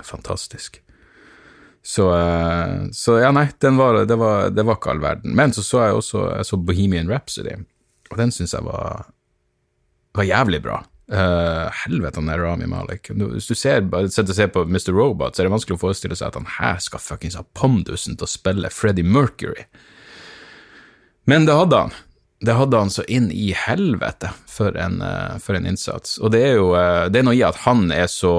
fantastisk. 0.04 0.82
Så, 1.84 2.12
uh, 2.13 2.89
så 2.93 3.17
ja, 3.24 3.32
nei, 3.34 3.47
var, 3.78 4.04
det, 4.06 4.17
var, 4.19 4.50
det, 4.54 4.65
var, 4.67 4.78
ikke 4.78 4.93
all 4.93 5.04
verden. 5.04 5.36
Men 5.38 5.54
så 5.56 5.63
så 5.65 5.86
jeg 5.86 5.97
også 6.02 6.28
jeg 6.36 6.50
så 6.52 6.60
Bohemian 6.62 7.10
Rhapsody, 7.10 7.58
og 8.12 8.19
den 8.19 8.34
syns 8.36 8.54
jeg 8.54 8.67
var, 8.67 9.08
var 10.17 10.28
jævlig 10.28 10.62
bra. 10.67 10.82
Uh, 11.12 11.67
helvete, 11.84 12.21
han 12.21 12.30
er 12.32 12.39
Rami 12.39 12.65
Malik. 12.71 13.10
Hvis 13.12 13.50
du 13.50 13.56
ser, 13.56 13.84
og 13.84 14.13
ser 14.13 14.47
på 14.47 14.63
Mr. 14.63 14.93
Robot, 14.95 15.36
så 15.36 15.41
er 15.41 15.50
det 15.50 15.52
vanskelig 15.58 15.76
å 15.76 15.82
forestille 15.82 16.15
seg 16.15 16.30
at 16.30 16.38
han 16.39 16.47
her 16.56 16.80
skal 16.80 17.04
fuckings 17.04 17.36
ha 17.36 17.43
pondusen 17.58 18.15
til 18.15 18.24
å 18.24 18.32
spille 18.32 18.71
Freddie 18.71 19.04
Mercury. 19.04 19.65
Men 21.28 21.50
det 21.50 21.58
hadde 21.60 21.84
han. 21.84 21.93
Det 22.41 22.56
hadde 22.56 22.80
han 22.80 22.93
så 22.95 23.04
inn 23.12 23.28
i 23.36 23.52
helvete 23.52 24.32
for 24.47 24.78
en, 24.80 25.02
uh, 25.04 25.36
for 25.43 25.60
en 25.60 25.67
innsats. 25.67 26.15
Og 26.24 26.32
det 26.32 26.45
er 26.47 26.56
jo 26.62 26.71
uh, 26.78 27.12
det 27.12 27.19
er 27.19 27.28
noe 27.28 27.36
i 27.36 27.43
at 27.43 27.60
han 27.67 27.91
er 27.91 28.08
så 28.08 28.34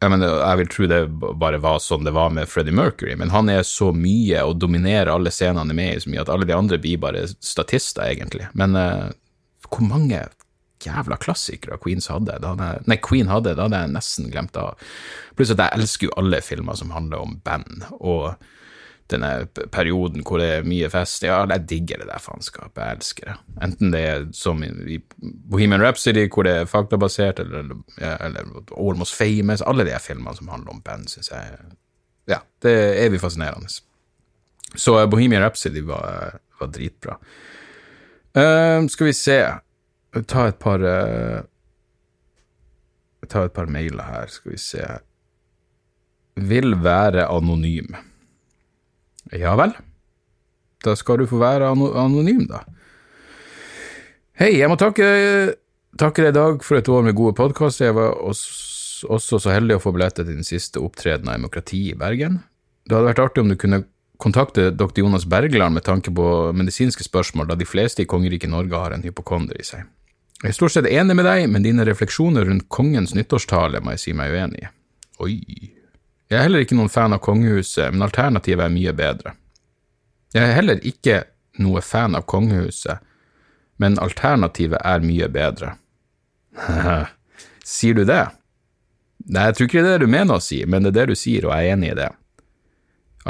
jeg, 0.00 0.10
mener, 0.10 0.40
jeg 0.40 0.58
vil 0.62 0.70
tro 0.72 0.88
det 0.90 1.04
bare 1.38 1.60
var 1.62 1.76
sånn 1.84 2.08
det 2.08 2.16
var 2.16 2.32
med 2.34 2.48
Freddie 2.50 2.74
Mercury, 2.74 3.14
men 3.20 3.30
han 3.30 3.52
er 3.52 3.60
så 3.68 3.92
mye 3.94 4.40
og 4.48 4.56
dominerer 4.64 5.12
alle 5.12 5.30
scenene 5.30 5.76
med 5.76 5.92
i 5.92 6.00
så 6.02 6.10
mye 6.10 6.24
at 6.24 6.32
alle 6.32 6.48
de 6.48 6.56
andre 6.56 6.80
blir 6.80 7.04
bare 7.04 7.28
statister, 7.36 8.08
egentlig. 8.08 8.48
Men 8.58 8.74
hvor 9.68 9.86
mange 9.86 10.24
jævla 10.86 11.18
klassikere 11.22 11.78
Queens 11.82 12.08
hadde. 12.12 12.38
jeg, 12.42 12.86
nei, 12.86 12.98
Queen 13.02 13.30
hadde, 13.30 13.54
det 13.56 13.62
hadde 13.62 13.82
jeg 13.84 13.94
nesten 13.94 14.32
glemt 14.32 14.56
av. 14.60 14.80
Pluss 15.36 15.52
at 15.54 15.62
jeg 15.62 15.78
elsker 15.78 16.08
jo 16.08 16.16
alle 16.20 16.42
filmer 16.44 16.78
som 16.78 16.92
handler 16.94 17.22
om 17.24 17.38
band, 17.44 17.86
og 18.00 18.34
denne 19.12 19.46
perioden 19.72 20.24
hvor 20.26 20.40
det 20.40 20.48
er 20.48 20.66
mye 20.68 20.88
fest. 20.92 21.24
Ja, 21.26 21.42
jeg 21.50 21.66
digger 21.70 22.02
det 22.02 22.08
der 22.10 22.22
faenskapet, 22.22 22.80
jeg 22.80 22.98
elsker 22.98 23.30
det. 23.30 23.36
Enten 23.66 23.94
det 23.94 24.02
er 24.08 24.26
som 24.36 24.62
i 24.64 24.98
Bohemian 25.20 25.82
Rhapsody, 25.82 26.28
hvor 26.32 26.46
det 26.48 26.54
er 26.62 26.70
faktabasert, 26.70 27.42
eller, 27.42 27.74
eller 27.98 28.52
Almost 28.76 29.16
Famous, 29.18 29.64
alle 29.66 29.86
de 29.88 29.98
filmene 30.00 30.36
som 30.38 30.52
handler 30.52 30.76
om 30.76 30.82
band, 30.84 31.08
syns 31.12 31.32
jeg 31.32 31.56
Ja, 32.30 32.38
det 32.62 32.72
er 32.72 33.00
evig 33.06 33.20
fascinerende. 33.20 33.68
Så 34.74 34.94
Bohemian 35.10 35.42
Rhapsody 35.42 35.82
var, 35.84 36.38
var 36.60 36.70
dritbra. 36.72 37.18
Uh, 38.32 38.88
skal 38.88 39.10
vi 39.10 39.12
se 39.12 39.38
ta 40.20 40.48
et 40.50 40.58
par 40.60 40.82
uh, 40.84 41.40
Ta 43.28 43.46
et 43.46 43.54
par 43.54 43.70
mailer 43.70 44.02
her, 44.02 44.26
skal 44.28 44.52
vi 44.52 44.58
se. 44.60 44.82
Vil 46.36 46.74
være 46.82 47.28
anonym. 47.30 47.94
Ja 49.32 49.54
vel. 49.56 49.72
Da 50.82 50.96
skal 50.98 51.22
du 51.22 51.28
få 51.30 51.38
være 51.40 51.70
anonym, 51.70 52.44
da. 52.50 52.64
Hei, 54.40 54.56
jeg 54.58 54.68
må 54.72 54.76
takke, 54.80 55.06
takke 56.00 56.24
deg 56.24 56.32
i 56.32 56.38
dag 56.38 56.66
for 56.66 56.80
et 56.80 56.90
år 56.90 57.06
med 57.06 57.16
gode 57.16 57.36
podkaster. 57.38 57.90
Jeg 57.90 57.96
var 57.96 58.16
også, 58.18 59.06
også, 59.06 59.38
så 59.44 59.54
heldig 59.54 59.78
å 59.78 59.84
få 59.84 59.94
billetter 59.94 60.26
til 60.26 60.40
den 60.40 60.48
siste 60.48 60.82
opptredenen 60.82 61.30
av 61.30 61.38
Demokrati 61.38 61.84
i 61.92 61.98
Bergen. 61.98 62.40
Det 62.88 62.96
hadde 62.96 63.12
vært 63.12 63.22
artig 63.22 63.44
om 63.44 63.52
du 63.52 63.58
kunne 63.60 63.84
kontakte 64.22 64.70
dr. 64.74 65.04
Jonas 65.04 65.28
Bergland 65.30 65.78
med 65.78 65.86
tanke 65.86 66.10
på 66.14 66.26
medisinske 66.58 67.06
spørsmål, 67.06 67.52
da 67.52 67.58
de 67.58 67.68
fleste 67.68 68.02
i 68.02 68.08
kongeriket 68.10 68.50
Norge 68.50 68.78
har 68.78 68.96
en 68.96 69.04
hypokonder 69.06 69.58
i 69.60 69.66
seg. 69.66 69.86
Jeg 70.42 70.50
er 70.50 70.56
stort 70.56 70.74
sett 70.74 70.88
enig 70.90 71.14
med 71.14 71.26
deg, 71.28 71.44
men 71.54 71.62
dine 71.62 71.84
refleksjoner 71.86 72.48
rundt 72.48 72.66
kongens 72.72 73.14
nyttårstale 73.14 73.78
må 73.82 73.94
jeg 73.94 74.02
si 74.02 74.14
meg 74.18 74.32
uenig 74.34 74.64
i. 74.64 74.70
Oi. 75.22 75.36
Jeg 76.32 76.38
er 76.38 76.46
heller 76.48 76.64
ikke 76.64 76.74
noen 76.74 76.90
fan 76.90 77.14
av 77.14 77.20
kongehuset, 77.22 77.92
men 77.94 78.02
alternativet 78.02 78.64
er 78.66 78.72
mye 78.74 78.94
bedre. 78.98 79.36
Jeg 80.34 80.48
er 80.48 80.56
heller 80.56 80.80
ikke 80.88 81.20
noe 81.62 81.82
fan 81.84 82.16
av 82.18 82.24
kongehuset, 82.26 83.04
men 83.78 84.00
alternativet 84.02 84.82
er 84.82 85.04
mye 85.06 85.28
bedre. 85.30 85.76
sier 87.76 88.00
du 88.00 88.02
det? 88.08 88.24
Nei, 89.30 89.46
jeg 89.46 89.56
tror 89.58 89.68
ikke 89.68 89.84
det 89.84 89.92
er 89.92 90.02
det 90.02 90.08
du 90.08 90.14
mener 90.16 90.40
å 90.40 90.42
si, 90.42 90.58
men 90.66 90.82
det 90.82 90.90
er 90.90 90.98
det 91.02 91.12
du 91.12 91.20
sier, 91.20 91.46
og 91.46 91.54
jeg 91.54 91.68
er 91.68 91.76
enig 91.76 91.92
i 91.92 91.98
det. 92.00 92.08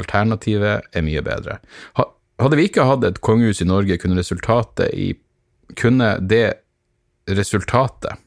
Alternativet 0.00 0.88
er 0.96 1.04
mye 1.04 1.20
bedre. 1.26 1.58
Hadde 2.40 2.56
vi 2.56 2.70
ikke 2.70 2.88
hatt 2.88 3.04
et 3.04 3.20
kongehus 3.20 3.60
i 3.60 3.68
Norge, 3.68 4.00
kunne 4.00 4.16
resultatet 4.16 4.88
i 4.96 5.12
kunne 5.76 6.16
det 6.28 6.61
resultatet. 7.30 8.18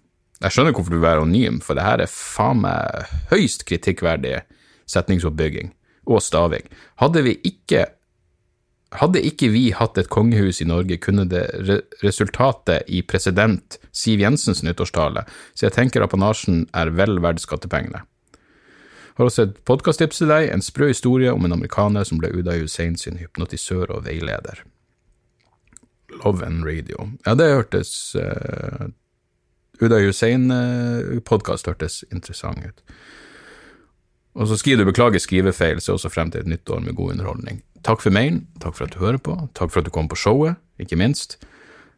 Jeg 0.43 0.51
skjønner 0.51 0.75
hvorfor 0.75 0.93
du 0.93 0.99
vil 0.99 1.08
være 1.08 1.23
anonym, 1.23 1.60
for 1.63 1.77
det 1.77 1.86
her 1.86 2.03
er 2.03 2.12
faen 2.12 2.62
meg 2.65 3.12
høyst 3.31 3.65
kritikkverdig 3.67 4.41
setningsoppbygging 4.91 5.71
og 6.05 6.21
staving. 6.21 6.67
Hadde 7.01 7.23
vi 7.25 7.38
ikke 7.47 7.86
hadde 8.95 9.19
ikke 9.27 9.49
vi 9.51 9.69
hatt 9.75 9.97
et 9.99 10.08
kongehus 10.13 10.62
i 10.63 10.67
Norge, 10.69 10.95
kunne 11.03 11.25
det 11.27 11.43
re 11.67 11.79
resultatet 12.03 12.88
i 12.88 13.01
president 13.03 13.79
Siv 13.95 14.21
Jensens 14.23 14.62
nyttårstale, 14.63 15.25
så 15.55 15.67
jeg 15.67 15.75
tenker 15.75 16.05
apanasjen 16.05 16.65
er 16.71 16.93
vel 16.95 17.19
verdt 17.23 17.43
skattepengene. 17.43 18.05
Har 19.15 19.29
også 19.29 19.47
et 19.47 19.60
podkasttips 19.67 20.19
til 20.19 20.31
deg, 20.31 20.49
en 20.51 20.63
sprø 20.63 20.89
historie 20.91 21.31
om 21.31 21.47
en 21.47 21.55
amerikaner 21.55 22.08
som 22.08 22.19
ble 22.19 22.34
Uday 22.36 22.63
Hussein 22.63 22.97
sin 22.99 23.19
hypnotisør 23.19 23.93
og 23.95 24.05
veileder. 24.08 24.63
Love 26.23 26.45
and 26.45 26.65
Radio. 26.65 27.10
Ja, 27.25 27.36
det 27.36 27.51
hørtes 27.51 28.15
uh, 28.15 28.88
Uda 29.82 29.99
Hussein-podkast 30.04 31.67
uh, 31.67 31.73
hørtes 31.73 32.04
interessant 32.12 32.63
ut. 32.63 32.95
Og 34.36 34.49
så 34.49 34.58
skriver 34.60 34.84
du 34.84 34.91
'beklager 34.91 35.19
skrivefeil', 35.19 35.80
så 35.80 35.95
også 35.95 36.12
frem 36.12 36.32
til 36.32 36.41
et 36.41 36.47
nytt 36.47 36.69
år 36.69 36.80
med 36.84 36.95
god 36.95 37.12
underholdning. 37.15 37.63
Takk 37.84 38.01
for 38.01 38.12
mailen, 38.12 38.47
takk 38.60 38.75
for 38.75 38.88
at 38.88 38.95
du 38.95 38.99
hører 38.99 39.21
på, 39.21 39.36
takk 39.54 39.71
for 39.71 39.80
at 39.80 39.86
du 39.86 39.93
kom 39.93 40.10
på 40.12 40.17
showet, 40.19 40.56
ikke 40.80 40.99
minst. 40.99 41.38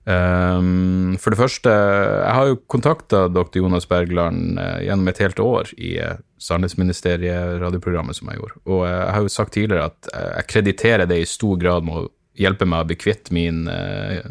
Um, 0.07 1.17
for 1.19 1.33
det 1.33 1.39
første, 1.39 1.69
jeg 1.69 2.33
har 2.33 2.47
jo 2.47 2.59
kontakta 2.71 3.25
dr. 3.27 3.57
Jonas 3.59 3.85
Bergland 3.85 4.59
uh, 4.59 4.79
gjennom 4.79 5.07
et 5.11 5.17
helt 5.19 5.39
år 5.43 5.73
i 5.75 5.97
uh, 5.99 6.13
Sannhetsministeriet-radioprogrammet 6.39 8.15
som 8.15 8.29
jeg 8.31 8.39
gjorde, 8.39 8.61
og 8.65 8.85
uh, 8.85 8.93
jeg 8.93 9.15
har 9.17 9.25
jo 9.25 9.33
sagt 9.33 9.53
tidligere 9.57 9.89
at 9.89 10.09
jeg 10.13 10.47
krediterer 10.53 11.09
det 11.09 11.19
i 11.19 11.27
stor 11.27 11.59
grad 11.59 11.83
med 11.83 11.99
å 11.99 12.07
hjelpe 12.39 12.67
meg 12.69 12.83
å 12.83 12.87
bli 12.89 12.97
kvitt 12.99 13.31
min 13.35 13.65
uh, 13.69 14.23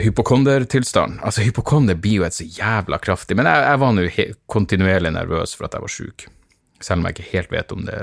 hypokondertilstand. 0.00 1.20
Altså, 1.22 1.44
hypokonder 1.46 1.98
blir 1.98 2.20
jo 2.20 2.28
et 2.28 2.36
så 2.36 2.46
jævla 2.46 2.98
kraftig 3.02 3.36
Men 3.38 3.46
jeg, 3.50 3.66
jeg 3.68 3.82
var 3.82 3.92
nå 3.94 4.06
kontinuerlig 4.50 5.14
nervøs 5.14 5.54
for 5.54 5.68
at 5.68 5.76
jeg 5.76 5.86
var 5.86 5.94
sjuk. 5.94 6.26
Selv 6.82 7.00
om 7.00 7.06
jeg 7.08 7.16
ikke 7.16 7.30
helt 7.30 7.52
vet 7.54 7.72
om 7.72 7.84
det 7.86 8.00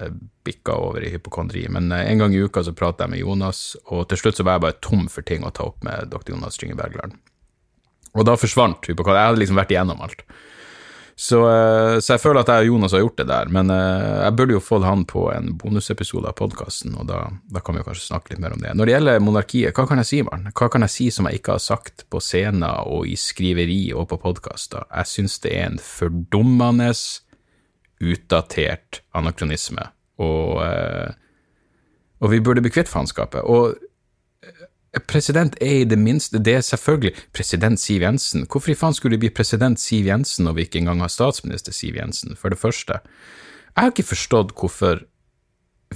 bikka 0.48 0.78
over 0.80 1.04
i 1.04 1.12
hypokondri. 1.14 1.66
Men 1.70 1.92
uh, 1.92 2.00
en 2.04 2.24
gang 2.24 2.36
i 2.36 2.44
uka 2.44 2.64
så 2.66 2.76
pratet 2.78 3.06
jeg 3.06 3.16
med 3.16 3.24
Jonas, 3.24 3.66
og 3.92 4.08
til 4.10 4.24
slutt 4.24 4.40
så 4.40 4.48
var 4.48 4.58
jeg 4.58 4.68
bare 4.68 4.80
tom 4.84 5.10
for 5.12 5.28
ting 5.28 5.44
å 5.46 5.52
ta 5.54 5.68
opp 5.68 5.84
med 5.88 6.10
dr. 6.14 6.34
Jonas 6.36 6.58
Stringe 6.58 6.80
Bergland. 6.80 7.20
Og 8.16 8.26
da 8.28 8.36
forsvant 8.40 8.88
hypokondri. 8.88 9.20
Jeg 9.20 9.32
hadde 9.32 9.44
liksom 9.44 9.60
vært 9.60 9.76
igjennom 9.76 10.02
alt. 10.04 10.26
Så, 11.22 11.38
eh, 11.46 12.00
så, 12.00 12.16
jeg 12.16 12.22
føler 12.24 12.42
at 12.42 12.50
jeg 12.50 12.64
og 12.64 12.72
Jonas 12.72 12.96
har 12.96 13.04
gjort 13.04 13.20
det 13.20 13.28
der, 13.30 13.50
men 13.54 13.70
eh, 13.70 14.22
jeg 14.24 14.34
burde 14.40 14.56
jo 14.56 14.62
fått 14.66 14.88
han 14.88 15.04
på 15.06 15.28
en 15.30 15.52
bonusepisode 15.62 16.26
av 16.32 16.34
podkasten, 16.40 16.96
og 16.98 17.12
da, 17.12 17.20
da, 17.46 17.62
kan 17.62 17.78
vi 17.78 17.84
kanskje 17.86 18.08
snakke 18.08 18.34
litt 18.34 18.42
mer 18.42 18.56
om 18.56 18.64
det. 18.64 18.72
Når 18.74 18.90
det 18.90 18.96
gjelder 18.96 19.22
monarkiet, 19.22 19.78
hva 19.78 19.86
kan 19.86 20.02
jeg 20.02 20.10
si, 20.10 20.24
Maren? 20.26 20.50
Hva 20.58 20.72
kan 20.74 20.82
jeg 20.88 20.94
si 20.96 21.12
som 21.14 21.30
jeg 21.30 21.38
ikke 21.38 21.60
har 21.60 21.62
sagt 21.62 22.08
på 22.10 22.24
scener 22.26 22.90
og 22.90 23.06
i 23.06 23.14
skriveri 23.22 23.78
og 23.94 24.08
på 24.10 24.18
podkaster? 24.24 24.88
Jeg 24.90 25.12
syns 25.12 25.38
det 25.46 25.54
er 25.60 25.70
en 25.70 25.78
fordummende, 25.86 26.90
utdatert 28.02 29.04
anakronisme, 29.14 29.92
og, 30.26 30.58
eh, 30.66 31.14
og 32.18 32.34
vi 32.34 32.42
burde 32.42 32.66
bli 32.66 32.74
kvitt 32.74 32.90
faenskapet. 32.90 33.46
Og 33.46 33.78
President 34.92 35.56
er 35.64 35.82
i 35.82 35.84
det 35.88 35.96
minste 36.00 36.40
Det 36.44 36.58
er 36.58 36.66
selvfølgelig 36.68 37.14
president 37.32 37.80
Siv 37.80 38.02
Jensen. 38.04 38.44
Hvorfor 38.44 38.74
i 38.74 38.76
faen 38.76 38.94
skulle 38.94 39.16
det 39.16 39.24
bli 39.24 39.30
president 39.32 39.80
Siv 39.80 40.10
Jensen 40.10 40.46
når 40.46 40.58
vi 40.58 40.66
ikke 40.68 40.82
engang 40.82 41.00
har 41.00 41.12
statsminister 41.12 41.72
Siv 41.72 41.96
Jensen, 41.96 42.36
for 42.36 42.52
det 42.52 42.60
første? 42.60 43.00
Jeg 43.72 43.80
har 43.86 43.94
ikke 43.94 44.10
forstått 44.10 44.52
hvorfor 44.52 45.06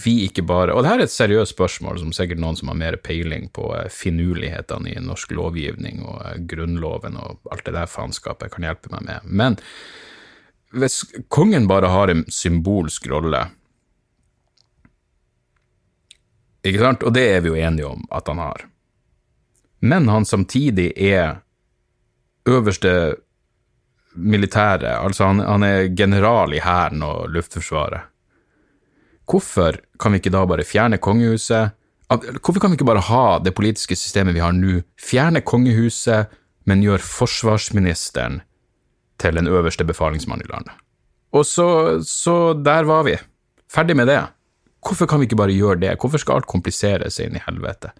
vi 0.03 0.25
ikke 0.25 0.43
bare 0.43 0.73
Og 0.73 0.83
det 0.83 0.89
her 0.91 0.99
er 0.99 1.07
et 1.07 1.11
seriøst 1.11 1.53
spørsmål 1.55 1.99
som 1.99 2.11
sikkert 2.15 2.39
noen 2.39 2.55
som 2.59 2.67
har 2.67 2.75
mer 2.75 2.97
peiling 2.99 3.47
på 3.55 3.69
eh, 3.75 3.87
finurlighetene 3.91 4.91
i 4.91 5.03
norsk 5.03 5.31
lovgivning 5.31 6.03
og 6.03 6.21
eh, 6.25 6.39
Grunnloven 6.51 7.15
og 7.19 7.51
alt 7.51 7.65
det 7.65 7.75
der 7.75 7.87
faenskapet 7.87 8.51
kan 8.51 8.67
hjelpe 8.67 8.91
meg 8.91 9.07
med. 9.07 9.27
Men 9.27 9.59
hvis 10.75 11.03
kongen 11.31 11.67
bare 11.67 11.91
har 11.91 12.11
en 12.11 12.25
symbolsk 12.27 13.07
rolle 13.11 13.45
ikke 16.65 16.81
sant? 16.81 17.03
Og 17.03 17.13
det 17.15 17.27
er 17.31 17.43
vi 17.45 17.53
jo 17.53 17.59
enige 17.59 17.87
om 17.87 18.03
at 18.11 18.27
han 18.27 18.41
har 18.41 18.65
men 19.85 20.09
han 20.09 20.25
samtidig 20.25 20.91
er 20.97 21.41
øverste 22.49 23.15
militære, 24.15 24.97
altså 25.03 25.27
han, 25.29 25.39
han 25.43 25.63
er 25.63 25.89
general 25.97 26.53
i 26.53 26.61
hæren 26.63 27.03
og 27.03 27.29
luftforsvaret. 27.29 28.07
Hvorfor 29.25 29.79
kan 29.99 30.13
vi 30.13 30.21
ikke 30.21 30.33
da 30.33 30.45
bare 30.45 30.63
fjerne 30.63 30.97
kongehuset? 31.01 31.73
Hvorfor 32.07 32.61
kan 32.61 32.71
vi 32.71 32.77
ikke 32.77 32.87
bare 32.87 33.03
ha 33.07 33.39
det 33.43 33.55
politiske 33.57 33.97
systemet 33.97 34.35
vi 34.37 34.43
har 34.43 34.53
nå, 34.53 34.79
fjerne 35.01 35.41
kongehuset, 35.41 36.29
men 36.65 36.83
gjøre 36.85 37.01
forsvarsministeren 37.01 38.41
til 39.21 39.37
den 39.37 39.47
øverste 39.47 39.85
befalingsmann 39.85 40.41
i 40.45 40.49
landet? 40.51 40.73
Og 41.33 41.45
så, 41.45 41.99
så 42.05 42.53
der 42.53 42.85
var 42.87 43.03
vi. 43.03 43.17
Ferdig 43.71 43.97
med 43.97 44.07
det. 44.07 44.21
Hvorfor 44.85 45.09
kan 45.09 45.19
vi 45.19 45.25
ikke 45.27 45.39
bare 45.41 45.57
gjøre 45.57 45.81
det? 45.81 45.97
Hvorfor 45.99 46.21
skal 46.21 46.39
alt 46.39 46.47
komplisere 46.47 47.09
seg 47.11 47.31
inn 47.31 47.39
i 47.39 47.43
helvete? 47.47 47.91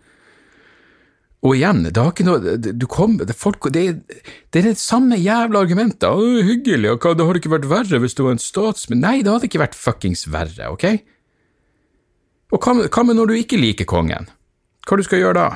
Og 1.46 1.54
igjen, 1.54 1.84
det 1.86 2.02
har 2.02 2.10
ikke 2.10 2.26
noe 2.26 2.56
du 2.58 2.86
kom, 2.90 3.20
det, 3.22 3.36
folk, 3.38 3.68
det, 3.74 3.84
det, 4.10 4.62
er 4.62 4.72
det 4.72 4.80
samme 4.82 5.18
jævla 5.22 5.62
argumentet. 5.62 6.08
Å, 6.10 6.40
hyggelig, 6.48 6.96
og 6.96 7.06
det 7.06 7.28
hadde 7.28 7.42
ikke 7.44 7.54
vært 7.54 7.68
verre 7.70 8.00
hvis 8.02 8.18
du 8.18 8.24
var 8.26 8.34
en 8.34 8.42
statsminister 8.42 9.04
Nei, 9.04 9.20
det 9.22 9.34
hadde 9.34 9.50
ikke 9.50 9.62
vært 9.62 9.78
fuckings 9.78 10.26
verre, 10.34 10.72
ok? 10.74 10.88
Og 12.56 12.66
hva, 12.66 12.76
hva 12.88 13.06
med 13.06 13.20
når 13.20 13.30
du 13.30 13.36
ikke 13.38 13.62
liker 13.62 13.88
kongen? 13.90 14.30
Hva 14.86 14.98
du 14.98 15.06
skal 15.06 15.22
gjøre 15.22 15.38
da? 15.38 15.48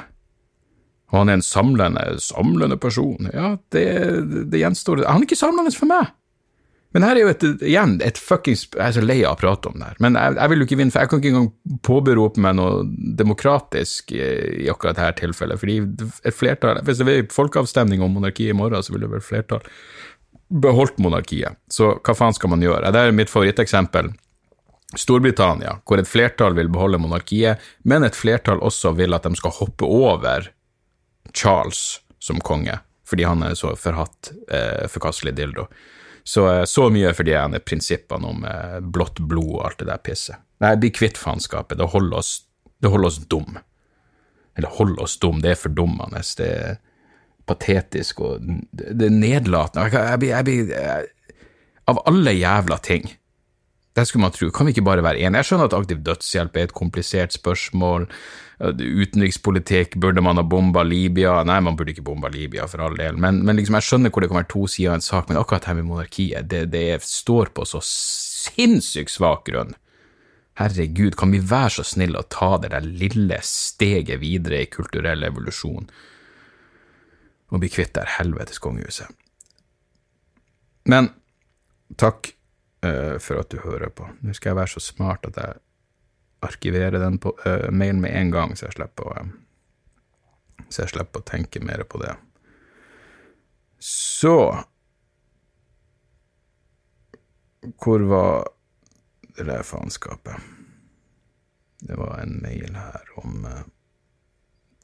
Han 1.13 1.29
er 1.29 1.39
en 1.39 1.45
samlende, 1.45 2.03
samlende 2.21 2.77
person. 2.77 3.29
Ja, 3.33 3.55
det, 3.73 3.85
det 4.51 4.61
gjenstår 4.61 5.07
Han 5.07 5.23
er 5.23 5.25
ikke 5.25 5.39
samlende 5.39 5.73
for 5.73 5.89
meg. 5.89 6.11
Men 6.95 7.05
her 7.05 7.19
er 7.19 7.21
jo 7.21 7.29
et, 7.29 7.43
igjen 7.61 7.91
et 8.01 8.17
fuckings 8.17 8.63
Jeg 8.71 8.81
er 8.81 8.93
så 8.95 9.03
lei 9.03 9.19
av 9.21 9.35
å 9.35 9.39
prate 9.39 9.69
om 9.69 9.75
det 9.77 9.91
her, 9.91 9.97
men 10.01 10.15
jeg, 10.17 10.35
jeg, 10.39 10.49
vil 10.49 10.61
jo 10.61 10.67
ikke 10.67 10.77
vinne, 10.79 10.93
for 10.93 11.03
jeg 11.03 11.11
kan 11.11 11.21
ikke 11.21 11.31
engang 11.33 11.79
påberope 11.85 12.41
meg 12.41 12.55
noe 12.57 12.79
demokratisk 13.19 14.15
i, 14.15 14.23
akkurat 14.71 14.97
dette 14.97 15.21
tilfellet, 15.21 15.61
fordi 15.61 15.77
et 16.25 16.35
flertall 16.35 16.81
Hvis 16.87 17.01
det 17.01 17.09
blir 17.09 17.27
folkeavstemning 17.33 18.01
om 18.05 18.17
monarkiet 18.17 18.55
i 18.55 18.57
morgen, 18.57 18.81
så 18.81 18.95
vil 18.95 19.05
det 19.05 19.11
vel 19.13 19.23
flertall 19.25 19.61
beholdt 20.49 20.97
monarkiet. 20.97 21.59
Så 21.69 21.91
hva 22.01 22.15
faen 22.17 22.33
skal 22.33 22.49
man 22.55 22.65
gjøre? 22.65 22.89
Det 22.89 23.03
er 23.05 23.13
mitt 23.13 23.29
favoritteksempel. 23.29 24.09
Storbritannia, 24.97 25.75
hvor 25.85 26.01
et 26.01 26.09
flertall 26.09 26.55
vil 26.57 26.71
beholde 26.73 26.97
monarkiet, 27.01 27.61
men 27.85 28.05
et 28.07 28.17
flertall 28.17 28.61
også 28.65 28.95
vil 28.97 29.13
at 29.13 29.27
de 29.27 29.37
skal 29.37 29.53
hoppe 29.59 29.85
over 29.85 30.49
Charles 31.37 31.99
som 32.17 32.41
konge, 32.41 32.79
fordi 33.05 33.27
han 33.29 33.45
er 33.45 33.53
så 33.57 33.75
forhatt, 33.77 34.31
eh, 34.49 34.87
forkastelig 34.89 35.35
dildo. 35.37 35.67
Så, 36.29 36.45
eh, 36.49 36.63
så 36.69 36.89
mye 36.93 37.09
for 37.17 37.25
de 37.25 37.33
ene 37.33 37.59
prinsippene 37.59 38.29
om 38.29 38.43
eh, 38.45 38.77
blått 38.85 39.17
blod 39.19 39.55
og 39.55 39.63
alt 39.65 39.79
det 39.81 39.87
der 39.89 40.01
pisset. 40.05 40.37
Nei, 40.61 40.75
bli 40.77 40.91
kvitt 40.93 41.17
faenskapet. 41.17 41.79
Det 41.79 41.87
det 42.79 42.91
holder 42.93 43.07
oss 43.09 43.17
dum. 43.31 43.57
Eller 44.57 44.75
hold 44.77 44.99
oss 45.01 45.17
dum, 45.17 45.39
det 45.41 45.55
er 45.55 45.59
fordummende. 45.59 46.21
Det 46.37 46.49
er 46.53 46.77
patetisk 47.49 48.21
og 48.21 48.45
det 48.71 49.07
er 49.07 49.15
nedlatende. 49.15 49.89
Jeg 49.89 50.29
jeg 50.29 50.69
jeg, 50.69 51.07
Av 51.89 52.03
alle 52.05 52.35
jævla 52.37 52.77
ting 52.85 53.07
det 53.97 54.05
skulle 54.05 54.21
man 54.21 54.31
tro. 54.35 54.51
Kan 54.53 54.67
vi 54.67 54.75
ikke 54.75 54.85
bare 54.85 55.03
være 55.03 55.23
enige? 55.25 55.41
Jeg 55.41 55.49
skjønner 55.49 55.69
at 55.69 55.75
aktiv 55.77 56.03
dødshjelp 56.05 56.57
er 56.57 56.67
et 56.67 56.75
komplisert 56.77 57.33
spørsmål. 57.33 58.05
Utenrikspolitikk, 58.59 59.97
burde 59.99 60.21
man 60.21 60.37
ha 60.37 60.43
bomba 60.45 60.83
Libya? 60.85 61.39
Nei, 61.47 61.59
man 61.65 61.77
burde 61.79 61.95
ikke 61.95 62.05
bomba 62.05 62.29
Libya, 62.31 62.67
for 62.69 62.85
all 62.85 62.97
del. 62.99 63.17
Men, 63.17 63.41
men 63.47 63.57
liksom, 63.57 63.79
jeg 63.79 63.87
skjønner 63.87 64.13
hvor 64.13 64.23
det 64.23 64.29
kan 64.31 64.41
være 64.41 64.51
to 64.53 64.65
sider 64.69 64.93
av 64.93 64.99
en 64.99 65.05
sak, 65.05 65.29
men 65.29 65.39
akkurat 65.41 65.67
her 65.69 65.79
med 65.79 65.89
monarkiet, 65.89 66.49
det, 66.51 66.65
det 66.75 67.01
står 67.07 67.53
på 67.55 67.65
så 67.67 67.81
sinnssykt 67.83 69.15
svak 69.15 69.47
grunn. 69.49 69.73
Herregud, 70.59 71.15
kan 71.17 71.31
vi 71.31 71.39
være 71.39 71.79
så 71.79 71.87
snille 71.87 72.19
å 72.19 72.27
ta 72.27 72.57
det 72.59 72.73
der 72.73 72.85
lille 72.85 73.37
steget 73.47 74.19
videre 74.21 74.65
i 74.65 74.71
kulturell 74.71 75.23
evolusjon 75.23 75.87
og 77.49 77.61
bli 77.63 77.69
kvitt 77.71 77.95
det 77.95 78.03
helvetes 78.19 78.59
kongehuset? 78.61 79.07
Men 80.91 81.09
takk 81.97 82.33
uh, 82.85 83.17
for 83.21 83.41
at 83.41 83.51
du 83.51 83.59
hører 83.63 83.91
på. 83.93 84.07
Nå 84.21 84.35
skal 84.35 84.51
jeg 84.51 84.59
være 84.59 84.73
så 84.75 84.83
smart 84.83 85.27
at 85.29 85.39
jeg 85.39 85.61
arkiverer 86.45 86.99
den 87.01 87.19
på, 87.21 87.33
uh, 87.45 87.69
mailen 87.71 88.01
med 88.03 88.15
en 88.15 88.33
gang, 88.33 88.55
så 88.57 88.67
jeg 88.67 88.77
slipper 88.77 89.09
å, 89.09 89.15
uh, 89.23 90.65
så 90.69 90.83
jeg 90.83 90.93
slipper 90.95 91.23
å 91.23 91.29
tenke 91.29 91.63
mer 91.63 91.85
på 91.87 92.01
det. 92.03 92.15
Så 93.83 94.35
Hvor 97.83 97.99
var 98.07 98.47
det 99.35 99.57
faenskapet? 99.67 100.39
Det 101.83 101.97
var 101.99 102.21
en 102.21 102.37
mail 102.41 102.75
her 102.75 103.09
om 103.19 103.43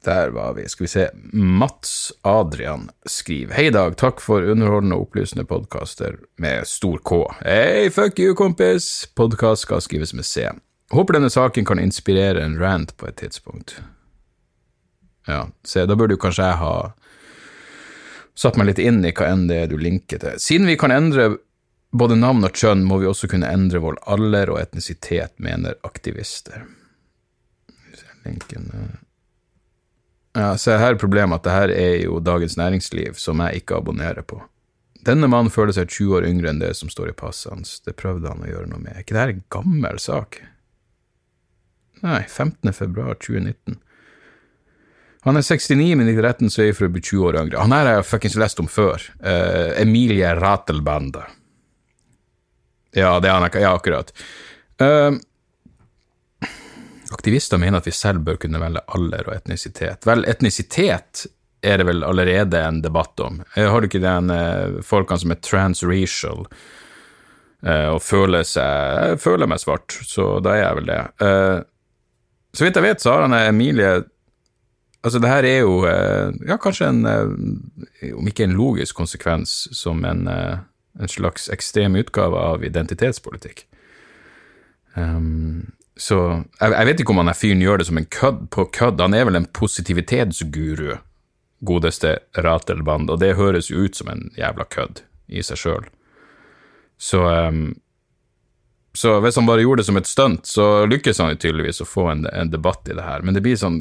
der 0.06 0.30
var 0.34 0.54
vi. 0.54 0.68
Skal 0.68 0.84
vi 0.84 0.88
se. 0.88 1.08
Mats 1.32 2.12
Adrian 2.22 2.90
skriver 3.06 3.54
Hei, 3.54 3.70
Dag. 3.70 3.96
Takk 3.98 4.20
for 4.22 4.42
underholdende 4.42 4.96
og 4.96 5.08
opplysende 5.08 5.44
podkaster 5.44 6.20
med 6.38 6.66
stor 6.70 7.00
K. 7.02 7.18
Hei, 7.42 7.90
fuck 7.90 8.20
you, 8.22 8.34
kompis! 8.38 9.08
Podkast 9.18 9.66
skal 9.66 9.82
skrives 9.82 10.14
med 10.14 10.26
C. 10.26 10.46
Håper 10.94 11.18
denne 11.18 11.30
saken 11.30 11.66
kan 11.66 11.82
inspirere 11.82 12.44
en 12.44 12.54
rant 12.58 12.94
på 12.96 13.08
et 13.08 13.16
tidspunkt. 13.18 13.80
Ja, 15.26 15.48
se, 15.66 15.82
da 15.90 15.96
burde 15.98 16.14
jo 16.14 16.22
kanskje 16.22 16.46
jeg 16.46 16.60
ha 16.60 16.74
satt 18.38 18.58
meg 18.60 18.70
litt 18.70 18.82
inn 18.84 19.02
i 19.02 19.10
hva 19.10 19.32
enn 19.32 19.48
det 19.50 19.58
er 19.64 19.72
du 19.72 19.74
linker 19.80 20.22
til. 20.22 20.38
Siden 20.38 20.70
vi 20.70 20.76
kan 20.78 20.94
endre 20.94 21.32
både 21.90 22.18
navn 22.20 22.46
og 22.46 22.54
kjønn, 22.54 22.84
må 22.86 23.00
vi 23.02 23.10
også 23.10 23.26
kunne 23.32 23.50
endre 23.50 23.82
vår 23.82 23.98
alder 24.06 24.54
og 24.54 24.60
etnisitet, 24.62 25.34
mener 25.42 25.74
aktivister. 25.88 26.68
Linken 28.22 28.70
uh. 28.70 28.94
Ja, 30.36 30.50
så 30.60 30.76
her 30.76 30.92
er 30.92 31.00
problemet 31.00 31.40
at 31.40 31.46
det 31.46 31.54
her 31.54 31.72
er 31.72 31.94
jo 32.02 32.20
Dagens 32.20 32.58
Næringsliv, 32.60 33.16
som 33.16 33.40
jeg 33.40 33.62
ikke 33.62 33.78
abonnerer 33.78 34.26
på. 34.26 34.42
Denne 35.06 35.30
mannen 35.30 35.52
føler 35.54 35.72
seg 35.72 35.88
20 35.88 36.18
år 36.18 36.26
yngre 36.28 36.50
enn 36.50 36.60
det 36.60 36.74
som 36.76 36.90
står 36.92 37.12
i 37.12 37.16
passet 37.16 37.52
hans. 37.54 37.78
Det 37.86 37.94
prøvde 37.96 38.28
han 38.28 38.42
å 38.44 38.50
gjøre 38.50 38.68
noe 38.72 38.82
med. 38.82 38.92
Er 38.92 39.04
ikke 39.04 39.16
det 39.16 39.22
her 39.22 39.32
en 39.32 39.44
gammel 39.54 40.00
sak? 40.02 40.40
Nei, 42.02 42.20
15. 42.26 42.72
februar 42.76 43.16
2019. 43.22 43.78
Han 45.26 45.38
er 45.38 45.46
69, 45.46 45.94
men 45.98 46.10
ikke 46.10 46.26
retten 46.26 46.52
så 46.52 46.66
for 46.76 46.86
å 46.86 46.92
bli 46.94 47.02
20 47.02 47.24
år 47.30 47.38
yngre. 47.40 47.62
Han 47.62 47.74
her 47.74 47.88
har 47.88 47.96
jeg 47.98 48.08
fuckings 48.10 48.36
lest 48.38 48.60
om 48.62 48.68
før. 48.70 49.02
Uh, 49.22 49.72
Emilie 49.80 50.34
Ratelbande. 50.38 51.24
Ja, 52.94 53.16
det 53.22 53.30
er 53.30 53.40
han. 53.40 53.48
Ja, 53.62 53.72
akkurat. 53.74 54.12
Uh, 54.82 55.16
Aktivister 57.14 57.60
mener 57.62 57.78
at 57.78 57.86
vi 57.86 57.94
selv 57.94 58.24
bør 58.26 58.38
kunne 58.42 58.60
velge 58.60 58.82
alder 58.96 59.28
og 59.28 59.36
etnisitet. 59.36 60.06
Vel, 60.08 60.24
etnisitet 60.26 61.26
er 61.66 61.78
det 61.80 61.86
vel 61.88 62.04
allerede 62.06 62.60
en 62.62 62.82
debatt 62.82 63.20
om. 63.22 63.38
Jeg 63.56 63.70
har 63.70 63.80
du 63.80 63.88
ikke 63.88 64.02
den 64.02 64.32
eh, 64.34 64.80
folkene 64.86 65.22
som 65.22 65.32
er 65.34 65.40
transracial 65.44 66.44
eh, 67.62 67.88
og 67.92 68.02
føler 68.04 68.44
seg 68.46 69.12
Jeg 69.12 69.22
føler 69.22 69.50
meg 69.50 69.62
svart, 69.62 69.96
så 70.06 70.36
da 70.44 70.54
er 70.54 70.62
jeg 70.64 70.80
vel 70.80 70.90
det. 70.90 71.00
Eh, 71.26 71.56
så 72.56 72.66
vidt 72.66 72.78
jeg 72.78 72.86
vet, 72.86 73.02
så 73.02 73.14
har 73.14 73.26
han 73.26 73.38
Emilie 73.38 73.96
Altså, 75.06 75.20
det 75.22 75.30
her 75.30 75.46
er 75.46 75.60
jo 75.60 75.74
eh, 75.86 76.32
ja, 76.48 76.56
kanskje 76.58 76.88
en, 76.90 77.04
eh, 77.06 78.14
om 78.16 78.26
ikke 78.26 78.42
en 78.42 78.56
logisk 78.58 78.96
konsekvens, 78.98 79.68
som 79.76 80.00
en, 80.02 80.24
eh, 80.26 80.56
en 80.98 81.12
slags 81.12 81.46
ekstrem 81.54 81.94
utgave 82.00 82.40
av 82.40 82.64
identitetspolitikk. 82.66 83.68
Um, 84.96 85.70
så 85.96 86.18
jeg, 86.60 86.72
jeg, 86.72 86.86
vet 86.88 87.00
ikke 87.00 87.14
om 87.14 87.22
han 87.22 87.32
er 87.32 87.38
fyren 87.38 87.64
gjør 87.64 87.80
det 87.80 87.88
som 87.88 88.00
en 88.00 88.10
kødd 88.18 88.40
på 88.52 88.66
kødd. 88.76 89.00
Han 89.00 89.16
er 89.16 89.24
vel 89.28 89.38
en 89.40 89.48
positivitetsguru, 89.56 90.98
godeste 91.66 92.18
Ratelband, 92.36 93.10
og 93.10 93.20
det 93.22 93.36
høres 93.40 93.70
jo 93.72 93.86
ut 93.86 93.96
som 93.96 94.12
en 94.12 94.28
jævla 94.36 94.68
kødd 94.68 95.02
i 95.32 95.42
seg 95.46 95.60
sjøl. 95.62 95.88
Så 97.00 97.24
um, 97.24 97.74
så 98.96 99.20
hvis 99.20 99.36
han 99.36 99.44
bare 99.46 99.60
gjorde 99.60 99.82
det 99.82 99.86
som 99.90 99.98
et 100.00 100.08
stunt, 100.08 100.46
så 100.48 100.86
lykkes 100.88 101.18
han 101.20 101.34
jo 101.34 101.40
tydeligvis 101.42 101.82
å 101.84 101.88
få 101.88 102.06
en, 102.14 102.22
en, 102.32 102.48
debatt 102.48 102.88
i 102.88 102.94
det 102.96 103.04
her. 103.04 103.20
Men 103.26 103.36
det 103.36 103.42
blir 103.44 103.58
sånn 103.60 103.76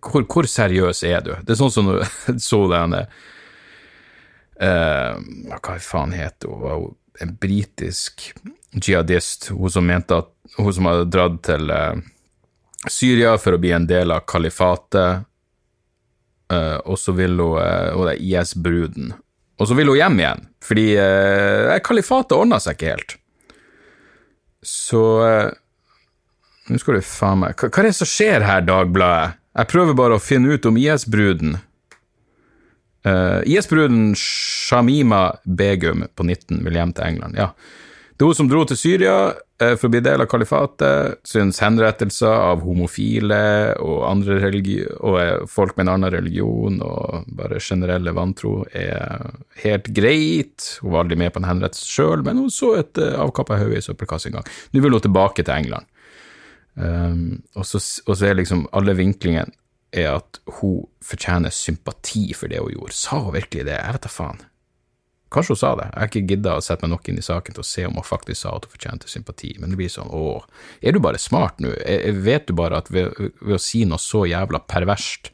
Hvor, 0.00 0.24
hvor 0.24 0.48
seriøs 0.48 1.02
er 1.04 1.20
du? 1.24 1.34
Det 1.44 1.52
er 1.52 1.60
sånn 1.60 1.74
som 1.74 1.90
du 1.90 1.98
så 2.40 2.60
den 2.72 2.96
uh, 2.96 3.04
Hva 5.60 5.76
faen 5.76 6.16
heter 6.16 6.48
hun? 6.48 6.96
En 7.20 7.36
britisk 7.40 8.32
jihadist, 8.74 9.50
hun 9.54 9.70
som 9.70 9.86
mente 9.86 10.22
at 10.22 10.30
Hun 10.58 10.74
som 10.76 10.86
hadde 10.86 11.08
dratt 11.10 11.38
til 11.42 11.70
uh, 11.72 11.96
Syria 12.90 13.32
for 13.40 13.56
å 13.56 13.58
bli 13.58 13.72
en 13.74 13.86
del 13.88 14.12
av 14.12 14.26
kalifatet, 14.28 15.24
uh, 16.52 16.78
og 16.84 16.98
så 17.00 17.14
vil 17.16 17.40
hun 17.40 17.56
Og 17.96 18.04
det 18.04 18.12
er 18.12 18.22
IS-bruden. 18.22 19.14
Og 19.58 19.70
så 19.70 19.74
vil 19.74 19.90
hun 19.90 19.98
hjem 19.98 20.20
igjen, 20.20 20.46
fordi 20.62 20.86
kalifatet 21.86 22.36
ordna 22.36 22.60
seg 22.60 22.76
ikke 22.76 22.92
helt. 22.92 23.16
Så 24.64 25.28
eh, 25.28 25.52
Nå 26.66 26.80
skal 26.80 26.96
du 26.96 27.04
faen 27.04 27.42
meg 27.42 27.60
hva, 27.60 27.68
er 27.68 27.90
det 27.90 27.96
som 27.98 28.08
skjer 28.08 28.44
her, 28.46 28.64
Dagbladet? 28.64 29.40
Jeg 29.54 29.70
prøver 29.70 29.94
bare 29.94 30.16
å 30.16 30.22
finne 30.22 30.56
ut 30.56 30.64
om 30.66 30.78
IS-bruden. 30.80 31.58
Uh, 33.06 33.10
eh, 33.44 33.52
IS-bruden 33.54 34.16
Shamima 34.18 35.36
Begum 35.44 36.06
på 36.16 36.24
19 36.26 36.64
vil 36.64 36.78
hjem 36.80 36.94
til 36.96 37.06
England. 37.06 37.38
Ja. 37.38 37.52
Det 38.14 38.22
er 38.22 38.30
hun 38.30 38.36
som 38.38 38.46
dro 38.46 38.60
til 38.62 38.78
Syria 38.78 39.14
uh, 39.34 39.72
for 39.74 39.88
å 39.88 39.90
bli 39.90 40.00
del 40.06 40.22
av 40.22 40.28
kalifatet, 40.30 41.18
syns 41.26 41.58
henrettelser 41.64 42.30
av 42.30 42.60
homofile 42.62 43.40
og, 43.82 44.04
og 44.06 45.16
uh, 45.18 45.46
folk 45.50 45.74
med 45.74 45.88
en 45.88 45.92
annen 45.96 46.14
religion 46.14 46.78
og 46.86 47.26
bare 47.34 47.58
generelle 47.58 48.14
vantro 48.14 48.60
er 48.70 49.34
helt 49.64 49.90
greit. 49.96 50.76
Hun 50.78 50.94
var 50.94 51.02
aldri 51.02 51.18
med 51.24 51.34
på 51.34 51.42
en 51.42 51.50
henrettelse 51.50 51.90
sjøl, 51.90 52.22
men 52.22 52.44
hun 52.44 52.54
så 52.54 52.76
et 52.78 53.02
uh, 53.02 53.18
avkappa 53.24 53.58
hode 53.64 53.82
i 53.82 53.82
søppelkassa 53.82 54.30
en 54.30 54.38
gang. 54.38 54.48
Nå 54.70 54.84
vil 54.84 54.94
hun 54.94 55.06
tilbake 55.08 55.42
til 55.42 55.56
England. 55.56 55.90
Um, 56.74 57.42
og, 57.54 57.66
så, 57.66 57.82
og, 58.06 58.14
så, 58.14 58.30
er 58.30 58.38
liksom 58.38 58.64
alle 58.74 58.96
vinklingene 58.98 59.54
er 59.94 60.16
at 60.16 60.40
hun 60.58 60.82
fortjener 61.02 61.54
sympati 61.54 62.28
for 62.34 62.50
det 62.50 62.62
hun 62.62 62.74
gjorde. 62.74 62.94
Sa 62.98 63.18
hun 63.26 63.34
virkelig 63.34 63.66
det? 63.66 63.78
Jeg 63.78 63.98
vet 63.98 64.06
da 64.06 64.10
faen. 64.10 64.42
Kanskje 65.34 65.56
hun 65.56 65.60
sa 65.60 65.70
det. 65.78 65.86
Jeg 65.90 66.00
har 66.00 66.10
ikke 66.10 66.28
gidda 66.30 66.56
å 66.56 66.64
sette 66.64 66.86
meg 66.86 66.92
nok 66.94 67.08
inn 67.10 67.18
i 67.18 67.24
saken 67.26 67.56
til 67.56 67.64
å 67.64 67.66
se 67.66 67.86
om 67.88 67.96
hun 67.98 68.06
faktisk 68.06 68.40
sa 68.44 68.52
at 68.54 68.66
hun 68.68 68.74
fortjente 68.76 69.10
sympati, 69.10 69.54
men 69.58 69.72
det 69.72 69.78
blir 69.80 69.90
sånn 69.90 70.12
åh, 70.14 70.44
er 70.80 70.94
du 70.94 71.00
bare 71.02 71.20
smart 71.22 71.62
nå? 71.62 71.72
Vet 72.24 72.46
du 72.48 72.54
bare 72.58 72.78
at 72.82 72.90
ved, 72.94 73.16
ved 73.40 73.56
å 73.56 73.62
si 73.62 73.82
noe 73.88 74.02
så 74.02 74.24
jævla 74.30 74.62
perverst, 74.70 75.32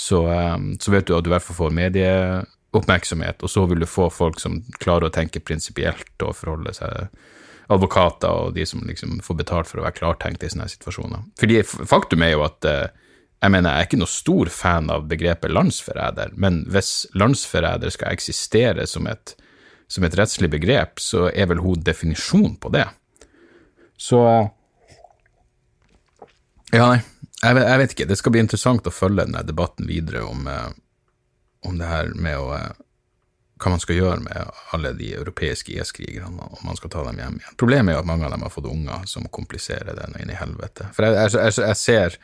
så, 0.00 0.22
um, 0.24 0.72
så 0.80 0.94
vet 0.94 1.08
du 1.08 1.12
at 1.16 1.26
du 1.26 1.28
i 1.28 1.34
hvert 1.34 1.44
fall 1.44 1.58
får 1.58 1.76
medieoppmerksomhet, 1.76 3.44
og 3.44 3.52
så 3.52 3.66
vil 3.68 3.82
du 3.84 3.90
få 3.90 4.08
folk 4.14 4.40
som 4.40 4.62
klarer 4.80 5.10
å 5.10 5.14
tenke 5.14 5.42
prinsipielt 5.44 6.24
og 6.24 6.38
forholde 6.38 6.72
seg 6.78 7.10
advokater 7.70 8.46
og 8.46 8.56
de 8.56 8.64
som 8.66 8.82
liksom 8.86 9.20
får 9.22 9.36
betalt 9.42 9.68
for 9.68 9.80
å 9.80 9.84
være 9.84 9.98
klartenkt 10.00 10.42
i 10.42 10.50
sånne 10.50 10.70
situasjoner. 10.72 11.28
Fordi 11.38 11.60
faktum 11.66 12.24
er 12.26 12.34
jo 12.34 12.46
at 12.46 12.66
uh, 12.66 13.09
jeg 13.40 13.52
mener, 13.54 13.72
jeg 13.72 13.84
er 13.84 13.88
ikke 13.88 14.00
noe 14.02 14.12
stor 14.12 14.50
fan 14.52 14.90
av 14.92 15.06
begrepet 15.08 15.52
landsforræder, 15.52 16.34
men 16.36 16.62
hvis 16.68 17.06
landsforræder 17.16 17.92
skal 17.94 18.12
eksistere 18.12 18.84
som 18.88 19.08
et, 19.08 19.32
som 19.88 20.04
et 20.04 20.16
rettslig 20.18 20.50
begrep, 20.52 21.00
så 21.00 21.30
er 21.32 21.48
vel 21.48 21.62
hun 21.64 21.80
definisjon 21.84 22.58
på 22.60 22.72
det. 22.76 22.86
Så 24.00 24.20
Ja, 26.70 26.84
nei, 26.86 27.00
jeg 27.42 27.56
vet, 27.56 27.64
jeg 27.66 27.78
vet, 27.80 27.92
ikke. 27.96 28.04
Det 28.06 28.16
skal 28.20 28.32
bli 28.34 28.42
interessant 28.44 28.86
å 28.86 28.92
følge 28.94 29.24
denne 29.24 29.40
debatten 29.42 29.88
videre 29.88 30.20
om, 30.22 30.44
uh, 30.46 30.68
om 31.66 31.80
det 31.80 31.88
her 31.88 32.12
med 32.14 32.36
å 32.38 32.52
uh, 32.54 32.68
hva 33.60 33.72
man 33.74 33.82
skal 33.82 33.98
gjøre 33.98 34.20
med 34.24 34.52
alle 34.76 34.92
de 34.96 35.10
europeiske 35.18 35.74
IS-krigerne, 35.74 36.30
om 36.30 36.62
man 36.64 36.78
skal 36.78 36.92
ta 36.92 37.02
dem 37.08 37.18
hjem 37.20 37.40
igjen. 37.40 37.56
Problemet 37.60 37.92
er 37.92 37.98
jo 37.98 38.04
at 38.04 38.08
mange 38.08 38.28
av 38.28 38.36
dem 38.36 38.44
har 38.46 38.52
fått 38.54 38.70
unger 38.70 39.02
som 39.10 39.26
kompliserer 39.34 39.98
det 39.98 40.06
inn 40.22 40.32
i 40.32 40.38
helvete. 40.38 40.88
For 40.96 41.08
jeg, 41.08 41.16
jeg, 41.18 41.34
jeg, 41.42 41.56
jeg 41.66 41.80
ser 41.80 42.20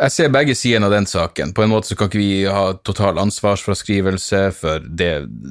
jeg 0.00 0.12
ser 0.14 0.32
begge 0.32 0.54
sidene 0.56 0.88
av 0.88 0.94
den 0.94 1.06
saken. 1.08 1.52
På 1.52 1.64
en 1.64 1.72
måte 1.72 1.90
så 1.90 1.96
kan 1.98 2.08
ikke 2.08 2.20
vi 2.22 2.44
ha 2.48 2.72
total 2.86 3.20
ansvarsfraskrivelse 3.20 4.42
for, 4.56 4.86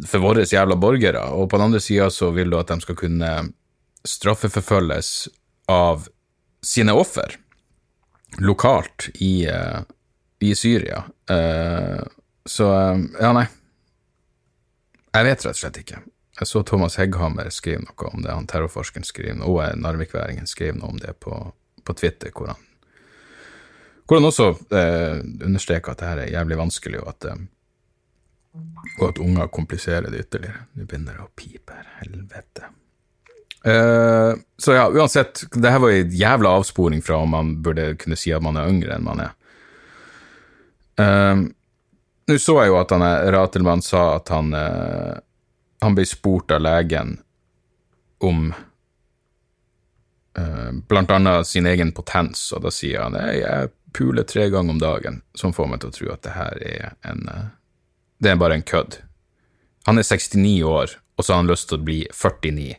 for 0.09 0.23
våre 0.23 0.45
jævla 0.49 0.77
borgere, 0.79 1.21
og 1.35 1.51
på 1.51 1.59
den 1.59 1.69
andre 1.69 1.81
sida 1.83 2.09
så 2.13 2.31
vil 2.33 2.49
du 2.49 2.57
at 2.57 2.71
de 2.71 2.79
skal 2.81 2.97
kunne 2.97 3.33
straffeforfølges 4.07 5.11
av 5.69 6.07
sine 6.65 6.95
offer 6.97 7.35
lokalt 8.41 9.09
i, 9.21 9.45
uh, 9.49 9.81
i 10.39 10.55
Syria. 10.55 11.03
Uh, 11.29 12.01
så 12.45 12.69
uh, 12.69 13.03
ja, 13.19 13.33
nei. 13.35 13.45
Jeg 15.13 15.25
vet 15.25 15.45
rett 15.45 15.53
og 15.53 15.61
slett 15.61 15.79
ikke. 15.81 16.01
Jeg 16.39 16.47
så 16.47 16.63
Thomas 16.63 16.95
Hegghammer 16.97 17.49
skrive 17.51 17.83
noe 17.83 18.09
om 18.13 18.23
det, 18.23 18.31
han 18.31 18.47
terrorforskeren 18.49 19.05
skriver, 19.05 19.41
og 19.43 19.61
Narvikværingen 19.81 20.47
skriver 20.47 20.79
noe 20.79 20.93
om 20.95 21.01
det 21.01 21.17
på, 21.19 21.35
på 21.83 21.95
Twitter, 21.99 22.31
hvor 22.33 22.53
han, 22.53 22.68
hvor 24.09 24.17
han 24.17 24.25
også 24.25 24.49
eh, 24.73 25.19
understreker 25.45 25.93
at 25.93 26.01
det 26.01 26.09
her 26.09 26.21
er 26.23 26.33
jævlig 26.33 26.57
vanskelig, 26.57 27.01
og 27.03 27.11
at, 27.13 27.29
eh, 27.29 28.63
og 28.97 29.03
at 29.11 29.21
unger 29.21 29.51
kompliserer 29.53 30.09
det 30.09 30.23
ytterligere. 30.25 30.65
Nå 30.73 30.87
begynner 30.89 31.19
det 31.19 31.27
å 31.27 31.33
pipe 31.37 31.77
her, 31.77 31.91
helvete. 31.99 32.71
Eh, 33.69 34.31
så 34.57 34.73
ja, 34.73 34.87
uansett, 34.89 35.43
det 35.53 35.75
her 35.75 35.83
var 35.83 35.93
en 35.93 36.17
jævla 36.23 36.55
avsporing 36.57 37.05
fra 37.05 37.21
om 37.21 37.37
man 37.37 37.53
burde 37.61 37.91
kunne 38.01 38.17
si 38.17 38.33
at 38.33 38.43
man 38.43 38.57
er 38.57 38.73
yngre 38.73 38.97
enn 38.97 39.05
man 39.05 39.23
er. 39.27 39.37
Uh, 40.99 41.45
nå 42.29 42.37
så 42.37 42.59
jeg 42.61 42.69
jo 42.69 42.77
at 42.77 42.91
han, 42.93 43.03
Ratelmann 43.33 43.81
sa 43.81 44.19
at 44.19 44.29
han, 44.29 44.51
eh, 44.53 45.15
han 45.81 45.95
ble 45.97 46.05
spurt 46.05 46.51
av 46.53 46.61
legen 46.61 47.15
om 48.21 48.51
eh, 50.37 50.69
blant 50.91 51.13
annet 51.15 51.47
sin 51.49 51.65
egen 51.69 51.93
potens, 51.95 52.51
og 52.53 52.67
da 52.67 52.73
sier 52.73 53.01
han 53.07 53.17
jeg, 53.17 53.41
jeg 53.41 53.71
puler 53.93 54.23
tre 54.23 54.49
ganger 54.49 54.75
om 54.75 54.79
dagen, 54.81 55.21
som 55.33 55.53
får 55.53 55.67
meg 55.71 55.81
til 55.81 55.91
å 55.91 55.95
tro 55.95 56.11
at 56.13 56.23
det 56.25 56.35
her 56.35 56.61
er 56.65 56.91
en 57.07 57.25
eh, 57.29 57.47
Det 58.19 58.31
er 58.31 58.35
bare 58.35 58.57
en 58.59 58.67
kødd. 58.67 58.97
Han 59.87 59.97
er 59.97 60.03
69 60.03 60.63
år, 60.67 60.97
og 61.15 61.23
så 61.23 61.33
har 61.33 61.37
han 61.39 61.51
lyst 61.51 61.69
til 61.69 61.79
å 61.79 61.85
bli 61.87 61.99
49, 62.11 62.75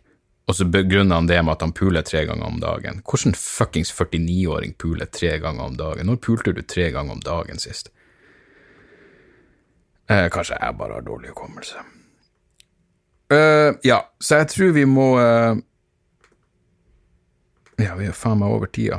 og 0.51 0.57
så 0.57 0.67
begrunner 0.69 1.17
han 1.17 1.31
det 1.31 1.39
med 1.43 1.55
at 1.55 1.63
han 1.65 1.73
puler 1.73 2.03
tre 2.03 2.25
ganger 2.29 2.45
om 2.45 2.59
dagen. 2.61 3.01
Hvordan 3.07 3.37
fuckings 3.39 3.93
49-åring 3.95 4.75
puler 4.75 5.07
tre 5.07 5.39
ganger 5.39 5.63
om 5.65 5.79
dagen? 5.79 6.11
Når 6.11 6.21
pulte 6.27 6.53
du 6.53 6.61
tre 6.63 6.91
ganger 6.91 7.17
om 7.17 7.25
dagen 7.25 7.63
sist? 7.63 7.89
Eh, 10.11 10.27
kanskje 10.29 10.59
jeg 10.59 10.77
bare 10.77 10.99
har 10.99 11.07
dårlig 11.07 11.31
hukommelse. 11.31 11.85
Uh, 13.31 13.77
ja, 13.87 14.01
så 14.19 14.41
jeg 14.41 14.49
tror 14.51 14.73
vi 14.75 14.83
må 14.91 15.13
uh, 15.23 15.55
Ja, 17.79 17.95
vi 17.95 18.09
er 18.11 18.17
faen 18.17 18.41
meg 18.43 18.51
over 18.51 18.67
tida. 18.67 18.99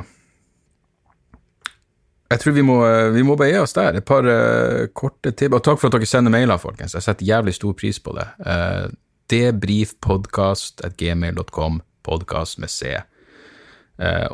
Jeg 2.32 2.40
tror 2.42 2.54
vi 2.56 2.64
må, 2.66 2.76
uh, 2.80 3.14
vi 3.14 3.22
må 3.26 3.32
bare 3.38 3.52
gi 3.52 3.58
oss 3.62 3.76
der. 3.76 3.92
Et 3.98 4.08
par 4.08 4.24
korte 4.96 5.30
tips. 5.30 5.54
Og 5.54 5.64
takk 5.64 5.78
for 5.80 5.86
at 5.88 5.94
dere 5.96 6.06
sender 6.08 6.32
mailer, 6.34 6.58
folkens. 6.60 6.96
Jeg 6.96 7.04
setter 7.04 7.28
jævlig 7.28 7.54
stor 7.58 7.74
pris 7.78 7.98
på 8.02 8.10
det. 8.16 8.26
Uh, 8.40 8.86
Debrifpodkast.gmail.com. 9.32 11.74
Podkast 12.02 12.54
med 12.58 12.70
C. 12.72 12.78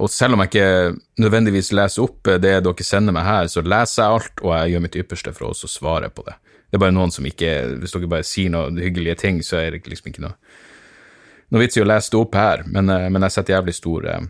og 0.01 0.09
selv 0.09 0.33
om 0.33 0.41
jeg 0.41 0.49
ikke 0.49 0.97
nødvendigvis 1.21 1.73
leser 1.77 2.03
opp 2.03 2.25
det 2.41 2.65
dere 2.65 2.85
sender 2.87 3.13
meg 3.13 3.25
her, 3.27 3.47
så 3.53 3.61
leser 3.61 4.03
jeg 4.03 4.13
alt, 4.15 4.41
og 4.41 4.51
jeg 4.55 4.71
gjør 4.73 4.85
mitt 4.87 5.01
ypperste 5.03 5.33
for 5.37 5.45
å 5.51 5.69
svare 5.69 6.09
på 6.09 6.23
det. 6.25 6.35
Det 6.71 6.77
er 6.79 6.85
bare 6.87 6.97
noen 6.97 7.13
som 7.13 7.27
ikke 7.29 7.51
Hvis 7.83 7.93
dere 7.93 8.09
bare 8.09 8.25
sier 8.25 8.49
noen 8.55 8.81
hyggelige 8.81 9.21
ting, 9.21 9.37
så 9.45 9.55
er 9.61 9.71
det 9.77 9.85
liksom 9.85 10.09
ikke 10.09 10.25
noe 10.25 10.37
noe 11.49 11.65
vits 11.65 11.79
i 11.79 11.83
å 11.83 11.89
lese 11.89 12.13
det 12.13 12.21
opp 12.21 12.37
her, 12.37 12.65
men, 12.69 12.91
eh, 12.93 13.09
men 13.13 13.25
jeg 13.25 13.37
setter 13.37 13.57
jævlig 13.57 13.75
stor 13.77 14.09
eh, 14.09 14.27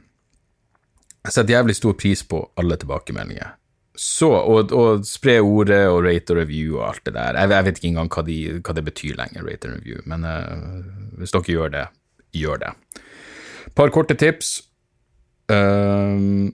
Jeg 1.27 1.35
setter 1.35 1.57
jævlig 1.57 1.77
stor 1.77 1.97
pris 1.99 2.23
på 2.25 2.43
alle 2.61 2.77
tilbakemeldinger. 2.81 3.57
Så, 3.99 4.29
og, 4.31 4.73
og 4.73 5.03
spre 5.07 5.41
ordet 5.43 5.81
og 5.91 6.05
rate 6.07 6.35
og 6.35 6.39
review 6.39 6.77
og 6.79 6.85
alt 6.93 7.03
det 7.09 7.17
der. 7.17 7.35
Jeg, 7.41 7.51
jeg 7.51 7.67
vet 7.67 7.81
ikke 7.81 7.89
engang 7.89 8.13
hva, 8.15 8.23
de, 8.29 8.37
hva, 8.61 8.75
det 8.77 8.85
betyr 8.87 9.19
lenger, 9.19 9.43
rate 9.49 9.71
og 9.71 9.75
review, 9.75 10.05
men 10.07 10.23
uh, 10.23 11.19
hvis 11.19 11.35
dere 11.35 11.55
gjør 11.57 11.75
det, 11.75 11.85
gjør 12.39 12.63
det. 12.63 12.71
Par 13.75 13.91
korte 13.95 14.15
tips. 14.15 14.53
Uh, 15.51 16.47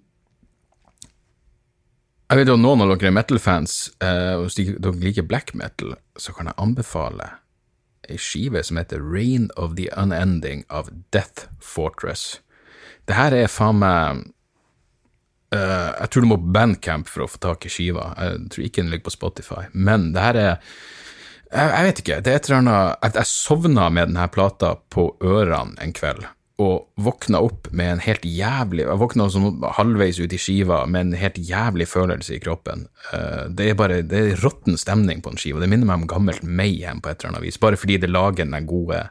jeg 2.32 2.40
vet 2.40 2.48
jo 2.48 2.56
noen 2.56 2.86
av 2.86 2.94
dere 2.94 3.12
er 3.12 3.18
metal-fans, 3.18 3.76
uh, 4.00 4.40
og 4.40 4.48
hvis 4.48 4.58
dere 4.72 4.96
liker 5.04 5.28
black 5.28 5.52
metal, 5.52 5.98
så 6.16 6.32
kan 6.32 6.48
jeg 6.48 6.56
anbefale 6.64 7.28
ei 8.08 8.16
skive 8.20 8.62
som 8.64 8.80
heter 8.80 9.00
Rain 9.00 9.50
of 9.56 9.76
the 9.76 9.90
Unending 9.96 10.64
av 10.68 10.88
Death 11.12 11.48
Fortress. 11.60 12.40
Det 13.04 13.16
her 13.16 13.36
er 13.36 13.52
faen 13.52 13.80
meg 13.80 14.24
Uh, 15.54 15.94
jeg 16.00 16.10
tror 16.10 16.24
du 16.24 16.30
må 16.32 16.40
på 16.40 16.52
Bandcamp 16.56 17.08
for 17.10 17.24
å 17.24 17.30
få 17.30 17.40
tak 17.42 17.66
i 17.68 17.72
skiva. 17.72 18.10
Jeg 18.18 18.46
tror 18.52 18.66
ikke 18.66 18.82
den 18.82 18.92
ligger 18.92 19.08
på 19.08 19.14
Spotify. 19.14 19.66
Men 19.72 20.12
det 20.14 20.28
her 20.28 20.40
er 20.40 20.54
Jeg, 21.54 21.68
jeg 21.70 21.84
vet 21.86 22.00
ikke. 22.02 22.20
Det 22.24 22.32
er 22.32 22.38
et 22.40 22.48
eller 22.48 22.62
annet 22.62 23.04
Jeg, 23.04 23.12
jeg 23.20 23.30
sovna 23.30 23.90
med 23.90 24.10
denne 24.10 24.30
plata 24.34 24.72
på 24.90 25.04
ørene 25.22 25.76
en 25.84 25.92
kveld, 25.94 26.24
og 26.64 26.88
våkna 27.02 27.40
opp 27.42 27.68
med 27.74 27.92
en 27.92 28.02
helt 28.02 28.24
jævlig 28.26 28.84
Jeg 28.86 29.00
våkna 29.02 29.26
sånn 29.30 29.62
halvveis 29.76 30.20
ut 30.22 30.34
i 30.34 30.38
skiva 30.38 30.84
med 30.86 31.08
en 31.08 31.18
helt 31.18 31.38
jævlig 31.38 31.86
følelse 31.90 32.36
i 32.36 32.42
kroppen. 32.42 32.88
Uh, 33.12 33.46
det 33.50 33.70
er 33.70 33.78
bare 33.78 34.02
det 34.02 34.22
er 34.22 34.42
råtten 34.42 34.80
stemning 34.80 35.22
på 35.22 35.34
en 35.34 35.40
skive. 35.40 35.62
Det 35.62 35.70
minner 35.70 35.90
meg 35.90 36.02
om 36.02 36.10
gammelt 36.10 36.42
Mayhem 36.42 37.04
på 37.04 37.12
et 37.12 37.20
eller 37.20 37.36
annet 37.36 37.46
vis, 37.46 37.60
bare 37.62 37.78
fordi 37.78 38.00
det 38.02 38.10
lager 38.10 38.48
den 38.48 38.70
gode 38.70 39.06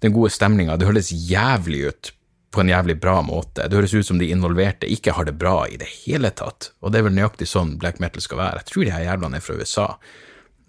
den 0.00 0.14
gode 0.16 0.32
stemninga. 0.32 0.78
Det 0.80 0.88
høres 0.88 1.12
jævlig 1.12 1.84
ut 1.90 2.14
på 2.50 2.60
en 2.60 2.68
jævlig 2.68 2.96
bra 3.00 3.20
måte. 3.22 3.68
Det 3.68 3.78
høres 3.78 3.94
ut 3.94 4.06
som 4.06 4.18
de 4.18 4.30
involverte 4.30 4.88
ikke 4.90 5.14
har 5.14 5.28
det 5.28 5.36
bra 5.38 5.62
i 5.70 5.78
det 5.78 5.88
hele 6.02 6.32
tatt, 6.34 6.72
og 6.82 6.90
det 6.90 7.00
er 7.00 7.06
vel 7.06 7.16
nøyaktig 7.16 7.46
sånn 7.48 7.76
black 7.78 8.00
metal 8.02 8.24
skal 8.24 8.40
være. 8.42 8.62
Jeg 8.62 8.70
tror 8.70 8.86
de 8.86 8.94
her 8.94 9.06
jævlene 9.06 9.38
er 9.38 9.44
fra 9.44 9.58
USA, 9.60 9.86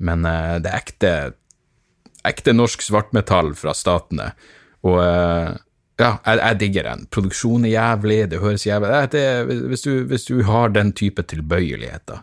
men 0.01 0.27
uh, 0.27 0.57
det 0.61 0.69
er 0.69 0.77
ekte, 0.77 1.13
ekte 2.27 2.53
norsk 2.53 2.85
svartmetall 2.85 3.53
fra 3.57 3.73
statene, 3.77 4.31
og 4.85 4.97
uh, 4.99 5.57
ja, 6.01 6.11
jeg, 6.25 6.37
jeg, 6.41 6.59
digger 6.61 6.89
den. 6.89 7.07
Produksjonen 7.13 7.67
er 7.69 7.75
jævlig, 7.75 8.19
det 8.29 8.41
høres 8.41 8.65
jævlig 8.65 9.01
det, 9.13 9.25
hvis, 9.69 9.85
du, 9.85 9.91
hvis, 10.09 10.25
du, 10.29 10.41
har 10.45 10.73
den 10.73 10.93
type 10.97 11.25
tilbøyeligheter, 11.33 12.21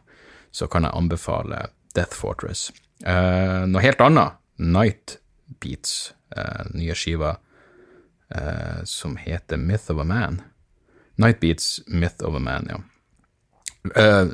så 0.55 0.71
kan 0.71 0.87
jeg 0.87 0.95
anbefale 0.99 1.67
Death 1.99 2.15
Fortress. 2.19 2.71
Uh, 3.07 3.67
noe 3.71 3.83
helt 3.83 4.03
annet, 4.03 4.39
Night 4.59 5.19
Beats, 5.63 6.13
nye 6.75 6.95
skiva 6.99 7.39
eh, 8.35 8.85
som 8.85 9.17
heter 9.17 9.57
Myth 9.57 9.91
of 9.91 9.99
a 9.99 10.05
Man. 10.05 10.43
Nightbeats 11.15 11.81
Myth 11.87 12.25
of 12.25 12.35
a 12.35 12.39
Man, 12.39 12.69
ja. 12.71 12.81
Eh, 14.03 14.29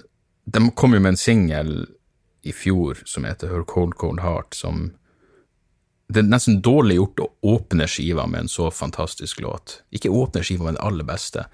de 0.44 0.70
kom 0.70 0.94
jo 0.94 1.00
med 1.00 1.14
en 1.14 1.16
singel 1.16 1.86
i 2.42 2.52
fjor 2.52 3.02
som 3.08 3.24
heter 3.24 3.48
Her 3.48 3.64
Cold 3.64 3.94
Cold 3.94 4.20
Heart, 4.20 4.54
som 4.54 4.92
Det 6.06 6.20
er 6.20 6.26
nesten 6.28 6.58
dårlig 6.60 6.98
gjort 6.98 7.20
å 7.24 7.26
åpne 7.54 7.86
skiva 7.88 8.26
med 8.28 8.44
en 8.44 8.48
så 8.52 8.66
fantastisk 8.70 9.40
låt. 9.40 9.78
Ikke 9.90 10.12
åpne 10.12 10.42
skiva 10.44 10.66
med 10.66 10.76
det 10.76 10.82
aller 10.84 11.06
beste, 11.08 11.46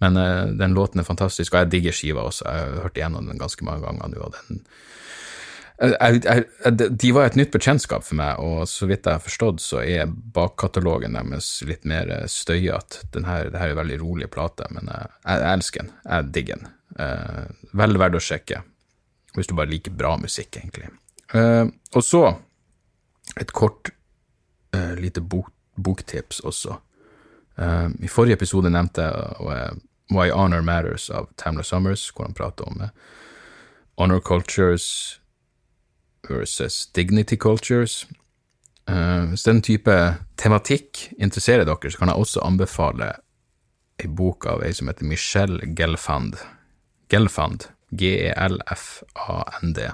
men 0.00 0.16
eh, 0.16 0.46
den 0.56 0.74
låten 0.74 1.02
er 1.02 1.06
fantastisk, 1.06 1.52
og 1.52 1.60
jeg 1.60 1.70
digger 1.74 1.92
skiva 1.92 2.24
også. 2.24 2.46
Jeg 2.48 2.64
har 2.64 2.86
hørt 2.86 2.96
igjennom 2.96 3.28
den 3.28 3.38
ganske 3.38 3.66
mange 3.68 3.84
ganger 3.84 4.08
nå, 4.14 4.22
og 4.24 4.38
den 4.38 4.62
de 5.78 7.10
var 7.14 7.28
et 7.28 7.36
nytt 7.38 7.52
bekjentskap 7.54 8.02
for 8.02 8.18
meg, 8.18 8.40
og 8.42 8.64
så 8.66 8.88
vidt 8.90 9.06
jeg 9.06 9.14
har 9.14 9.22
forstått, 9.22 9.60
så 9.62 9.82
er 9.84 10.10
bakkatalogen 10.10 11.14
deres 11.14 11.52
litt 11.68 11.86
mer 11.86 12.10
støyete. 12.26 13.04
Det 13.14 13.22
her 13.26 13.52
er 13.52 13.70
en 13.70 13.78
veldig 13.78 14.00
rolig 14.02 14.30
plate, 14.34 14.66
men 14.74 14.90
jeg, 14.90 15.12
jeg 15.22 15.52
elsker 15.52 15.84
den. 15.84 15.92
Jeg 16.02 16.32
digger 16.34 16.58
den. 16.58 16.72
Eh, 16.98 17.44
vel 17.78 17.98
verdt 18.00 18.18
å 18.18 18.22
sjekke, 18.22 18.62
hvis 19.36 19.50
du 19.50 19.54
bare 19.54 19.70
liker 19.70 19.94
bra 19.94 20.16
musikk, 20.18 20.58
egentlig. 20.58 20.90
Eh, 21.36 21.64
og 21.94 22.02
så 22.04 22.24
et 23.38 23.54
kort 23.54 23.92
eh, 24.74 24.96
lite 24.98 25.22
bok, 25.22 25.52
boktips 25.78 26.42
også. 26.42 26.80
I 27.58 28.06
forrige 28.06 28.36
episode 28.36 28.70
nevnte 28.70 29.02
jeg 29.02 29.78
Why 30.14 30.28
Honor 30.30 30.62
Matters 30.62 31.08
av 31.10 31.24
Tamla 31.34 31.64
Summers, 31.66 32.04
hvor 32.14 32.28
han 32.28 32.36
prater 32.38 32.68
om 32.70 32.84
honor 33.98 34.20
cultures 34.22 35.18
versus 36.30 36.86
dignity 36.96 37.36
cultures. 37.36 38.06
Uh, 38.88 39.28
hvis 39.28 39.44
den 39.44 39.60
type 39.62 39.94
tematikk 40.40 41.10
interesserer 41.18 41.68
dere, 41.68 41.90
så 41.90 41.98
kan 41.98 42.08
jeg 42.08 42.16
også 42.16 42.44
anbefale 42.44 43.12
ei 43.98 44.08
bok 44.08 44.46
av 44.46 44.62
ei 44.64 44.72
som 44.72 44.88
heter 44.88 45.08
Michelle 45.08 45.74
Gelfand. 45.76 46.38
Gelfand. 47.08 47.68
G-E-L-F-A-N-D. 47.90 49.90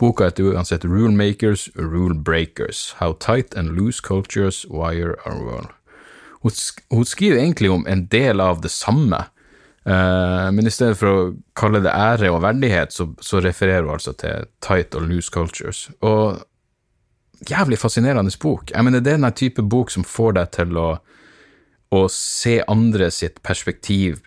Boka 0.00 0.24
heter 0.24 0.54
uansett 0.54 0.84
Rulemakers, 0.84 1.68
Rule 1.76 2.14
Breakers. 2.14 2.94
How 2.98 3.12
Tight 3.12 3.54
and 3.54 3.76
Loose 3.76 4.00
Cultures 4.00 4.66
Wire 4.68 5.14
Our 5.26 5.44
World. 5.44 5.68
Hun, 6.42 6.50
sk 6.50 6.82
hun 6.90 7.04
skriver 7.06 7.38
egentlig 7.38 7.70
om 7.70 7.86
en 7.86 8.06
del 8.10 8.40
av 8.40 8.64
det 8.64 8.72
samme 8.74 9.20
men 9.84 10.66
i 10.66 10.70
stedet 10.70 10.94
for 10.94 11.10
å 11.10 11.22
kalle 11.58 11.80
det 11.82 11.90
ære 11.90 12.28
og 12.30 12.44
verdighet, 12.44 12.92
så, 12.94 13.08
så 13.18 13.40
refererer 13.42 13.82
hun 13.82 13.96
altså 13.96 14.12
til 14.14 14.46
tight 14.62 14.94
og 14.94 15.08
loose 15.08 15.32
cultures. 15.34 15.88
Og 16.06 16.38
jævlig 17.50 17.78
fascinerende 17.78 18.30
bok. 18.40 18.70
Jeg 18.70 18.84
mener, 18.84 19.00
det 19.00 19.12
er 19.12 19.18
den 19.18 19.32
type 19.32 19.62
bok 19.62 19.90
som 19.90 20.04
får 20.06 20.36
deg 20.38 20.52
til 20.54 20.78
å, 20.78 20.88
å 21.90 22.02
se 22.12 22.60
andre 22.70 23.10
sitt 23.10 23.42
perspektiv 23.42 24.20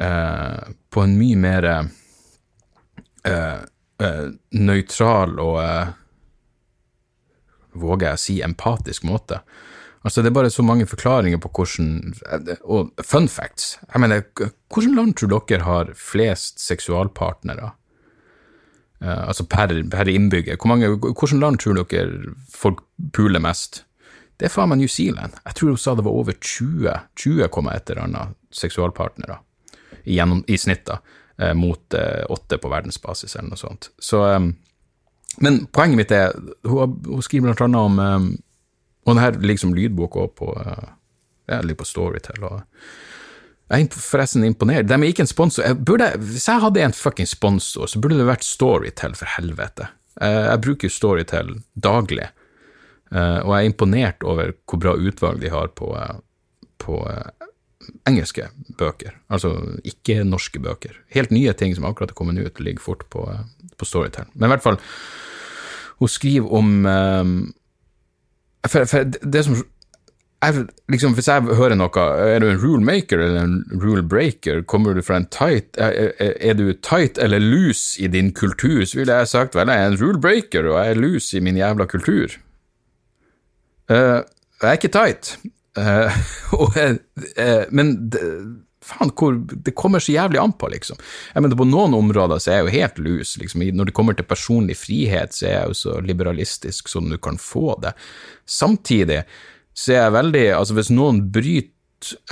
uh, 0.00 0.72
på 0.90 1.04
en 1.04 1.18
mye 1.18 1.36
mer 1.36 1.68
uh, 3.28 3.58
nøytral 4.52 5.36
og 5.42 5.58
Våger 7.72 8.10
jeg 8.10 8.18
å 8.18 8.20
si 8.20 8.34
empatisk 8.44 9.06
måte. 9.08 9.38
Altså, 10.04 10.22
det 10.22 10.32
er 10.32 10.34
bare 10.34 10.50
så 10.50 10.62
mange 10.66 10.86
forklaringer 10.86 11.38
på 11.38 11.50
hvordan 11.54 12.14
Og 12.64 12.90
fun 13.04 13.28
facts. 13.28 13.78
Jeg 13.92 14.00
mener, 14.00 14.22
hvordan 14.74 14.94
land 14.94 15.14
tror 15.14 15.44
dere 15.48 15.62
har 15.62 15.92
flest 15.94 16.60
seksualpartnere? 16.60 17.70
Uh, 19.02 19.28
altså 19.28 19.44
per, 19.44 19.82
per 19.90 20.08
innbygger. 20.08 20.56
Hvor 20.56 20.68
mange, 20.68 20.88
hvordan 20.88 21.40
land 21.40 21.58
tror 21.58 21.74
dere 21.82 22.34
folk 22.54 22.82
puler 23.12 23.40
mest? 23.40 23.84
Det 24.38 24.46
er 24.48 24.54
faen 24.54 24.70
meg 24.72 24.78
New 24.78 24.90
Zealand. 24.90 25.34
Jeg 25.46 25.54
tror 25.54 25.68
hun 25.68 25.78
sa 25.78 25.94
det 25.94 26.04
var 26.04 26.18
over 26.18 26.32
20, 26.32 26.92
20, 27.16 27.44
et 27.46 27.90
eller 27.90 28.02
annet 28.02 28.36
seksualpartnere 28.50 29.38
gjennom, 30.04 30.44
i 30.50 30.56
snitt, 30.58 30.86
da, 30.86 30.98
uh, 31.42 31.52
mot 31.54 31.94
uh, 31.94 32.24
åtte 32.30 32.58
på 32.58 32.70
verdensbasis, 32.70 33.36
eller 33.36 33.52
noe 33.52 33.60
sånt. 33.60 33.90
Så, 34.02 34.22
um, 34.34 34.48
men 35.38 35.66
poenget 35.70 36.00
mitt 36.00 36.14
er, 36.14 36.34
hun, 36.66 36.96
hun 37.06 37.22
skriver 37.22 37.50
blant 37.50 37.62
annet 37.68 37.86
om 37.86 38.00
um, 38.02 38.32
og 39.02 39.16
denne 39.16 39.48
liksom 39.50 39.74
lydboka 39.74 40.26
òg 40.26 40.34
på, 40.38 40.52
eh, 40.60 40.92
ja, 41.50 41.60
ligger 41.60 41.82
på 41.82 41.90
Storytel. 41.90 42.44
og 42.44 42.62
jeg 43.72 43.86
er 43.86 43.94
forresten 43.96 44.44
imponert. 44.44 44.86
De 44.86 44.94
er 44.94 45.08
ikke 45.08 45.24
en 45.24 45.30
sponsor. 45.30 45.64
Jeg 45.64 45.84
burde, 45.84 46.10
hvis 46.18 46.48
jeg 46.48 46.60
hadde 46.60 46.82
en 46.84 46.92
fucking 46.92 47.26
sponsor, 47.26 47.86
så 47.86 48.00
burde 48.00 48.18
det 48.18 48.28
vært 48.28 48.44
Storytel, 48.44 49.14
for 49.14 49.26
helvete. 49.38 49.88
Eh, 50.20 50.44
jeg 50.50 50.60
bruker 50.60 50.88
jo 50.88 50.92
Storytel 50.92 51.54
daglig, 51.74 52.28
eh, 53.12 53.38
og 53.40 53.54
jeg 53.54 53.64
er 53.64 53.70
imponert 53.70 54.22
over 54.22 54.52
hvor 54.68 54.78
bra 54.78 54.92
utvalg 54.92 55.40
de 55.40 55.48
har 55.48 55.68
på, 55.68 55.88
på 56.78 56.98
engelske 58.06 58.50
bøker. 58.78 59.16
Altså 59.32 59.56
ikke 59.88 60.22
norske 60.24 60.60
bøker. 60.60 61.00
Helt 61.16 61.30
nye 61.30 61.52
ting 61.52 61.74
som 61.74 61.84
akkurat 61.88 62.12
er 62.12 62.14
kommet 62.18 62.38
ut, 62.38 62.60
ligger 62.60 62.82
fort 62.82 63.08
på, 63.10 63.24
på 63.78 63.88
Storytel. 63.88 64.28
Men 64.34 64.50
i 64.50 64.52
hvert 64.52 64.62
fall, 64.62 64.78
hun 65.98 66.08
skriver 66.08 66.52
om 66.52 66.86
for, 68.68 68.84
for 68.84 69.04
det 69.04 69.44
som 69.44 69.56
jeg, 70.42 70.64
liksom, 70.90 71.12
Hvis 71.14 71.28
jeg 71.28 71.42
hører 71.54 71.76
noe, 71.78 72.04
er 72.18 72.42
du 72.42 72.48
en 72.50 72.60
rule 72.62 72.82
maker 72.84 73.20
eller 73.22 73.44
en 73.44 73.82
rule 73.82 74.02
breaker? 74.02 74.64
Kommer 74.66 74.96
du 74.96 75.02
fra 75.06 75.20
en 75.20 75.28
tight 75.30 75.78
Er, 75.78 76.54
du 76.58 76.72
tight 76.82 77.18
eller 77.22 77.38
loose 77.38 78.02
i 78.02 78.10
din 78.10 78.32
kultur? 78.34 78.84
Så 78.84 78.98
ville 78.98 79.14
jeg 79.14 79.28
sagt 79.28 79.54
vel, 79.54 79.70
jeg 79.70 79.84
er 79.84 79.92
en 79.92 80.00
rule 80.00 80.20
breaker, 80.20 80.66
og 80.66 80.80
jeg 80.80 80.90
er 80.90 81.00
loose 81.00 81.36
i 81.36 81.40
min 81.40 81.56
jævla 81.56 81.86
kultur. 81.86 82.34
Uh, 83.90 84.22
jeg 84.62 84.68
er 84.68 84.78
ikke 84.78 84.92
tight, 84.94 85.38
uh, 85.78 86.10
og, 86.60 86.74
uh, 87.38 87.62
men 87.70 88.12
faen, 88.86 89.12
hvor, 89.18 89.38
det 89.38 89.74
kommer 89.78 90.02
så 90.02 90.14
jævlig 90.14 90.40
an 90.42 90.54
på, 90.58 90.70
liksom. 90.72 91.00
Jeg 91.34 91.44
mener, 91.44 91.58
På 91.58 91.68
noen 91.68 91.94
områder 91.98 92.42
så 92.42 92.50
er 92.52 92.60
jeg 92.60 92.66
jo 92.66 92.76
helt 92.78 93.02
lus. 93.06 93.36
Liksom. 93.40 93.66
Når 93.78 93.90
det 93.90 93.96
kommer 93.96 94.18
til 94.18 94.28
personlig 94.28 94.78
frihet, 94.80 95.34
så 95.36 95.48
er 95.48 95.56
jeg 95.56 95.72
jo 95.72 95.80
så 95.82 95.98
liberalistisk 96.04 96.92
som 96.92 97.10
du 97.10 97.18
kan 97.18 97.38
få 97.40 97.78
det. 97.82 97.94
Samtidig 98.46 99.22
så 99.72 99.94
er 99.94 100.02
jeg 100.02 100.18
veldig 100.18 100.48
Altså, 100.52 100.74
hvis 100.76 100.92
noen 100.92 101.24
bryter 101.32 101.70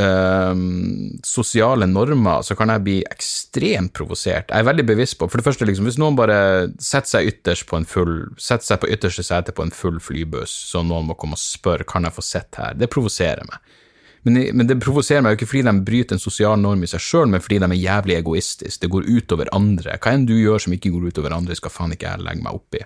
Um, 0.02 1.20
sosiale 1.22 1.86
normer, 1.86 2.42
så 2.42 2.56
kan 2.58 2.72
jeg 2.72 2.82
bli 2.82 2.96
ekstremt 3.06 3.92
provosert. 3.94 4.50
Jeg 4.50 4.64
er 4.64 4.66
veldig 4.66 4.84
bevisst 4.88 5.14
på 5.20 5.28
For 5.30 5.38
det 5.38 5.46
første, 5.46 5.66
liksom, 5.68 5.86
hvis 5.86 5.98
noen 6.00 6.18
bare 6.18 6.38
setter 6.82 7.12
seg 7.12 7.30
ytterst 7.30 7.68
på 7.70 7.78
en 7.78 7.86
full 7.86 8.16
Setter 8.34 8.66
seg 8.66 8.80
på 8.82 8.90
ytterste 8.90 9.22
sete 9.26 9.54
på 9.54 9.62
en 9.62 9.70
full 9.70 10.00
flybuss, 10.02 10.50
så 10.72 10.82
noen 10.82 11.06
må 11.06 11.14
komme 11.14 11.38
og 11.38 11.42
spørre 11.42 11.86
kan 11.86 12.08
jeg 12.08 12.16
få 12.16 12.24
sitte 12.24 12.64
her, 12.64 12.74
det 12.82 12.90
provoserer 12.90 13.46
meg. 13.46 13.76
Men, 14.22 14.36
men, 14.52 14.66
det 14.68 14.76
provoserer 14.84 15.22
meg 15.24 15.32
jo 15.32 15.40
ikke 15.40 15.48
fordi 15.48 15.62
de 15.64 15.84
bryter 15.84 16.16
en 16.16 16.22
sosial 16.22 16.58
norm 16.60 16.82
i 16.84 16.88
seg 16.90 17.00
sjøl, 17.00 17.28
men 17.32 17.40
fordi 17.40 17.60
de 17.62 17.68
er 17.70 17.78
jævlig 17.80 18.18
egoistiske. 18.18 18.82
Det 18.82 18.90
går 18.92 19.08
utover 19.08 19.48
andre. 19.56 19.96
Hva 19.96 20.12
enn 20.12 20.26
du 20.28 20.34
gjør 20.36 20.60
som 20.66 20.74
ikke 20.76 20.92
går 20.92 21.08
utover 21.08 21.36
andre, 21.36 21.56
skal 21.56 21.72
faen 21.72 21.94
ikke 21.96 22.10
jeg 22.10 22.26
legge 22.26 22.44
meg 22.44 22.58
opp 22.58 22.76
i. 22.76 22.82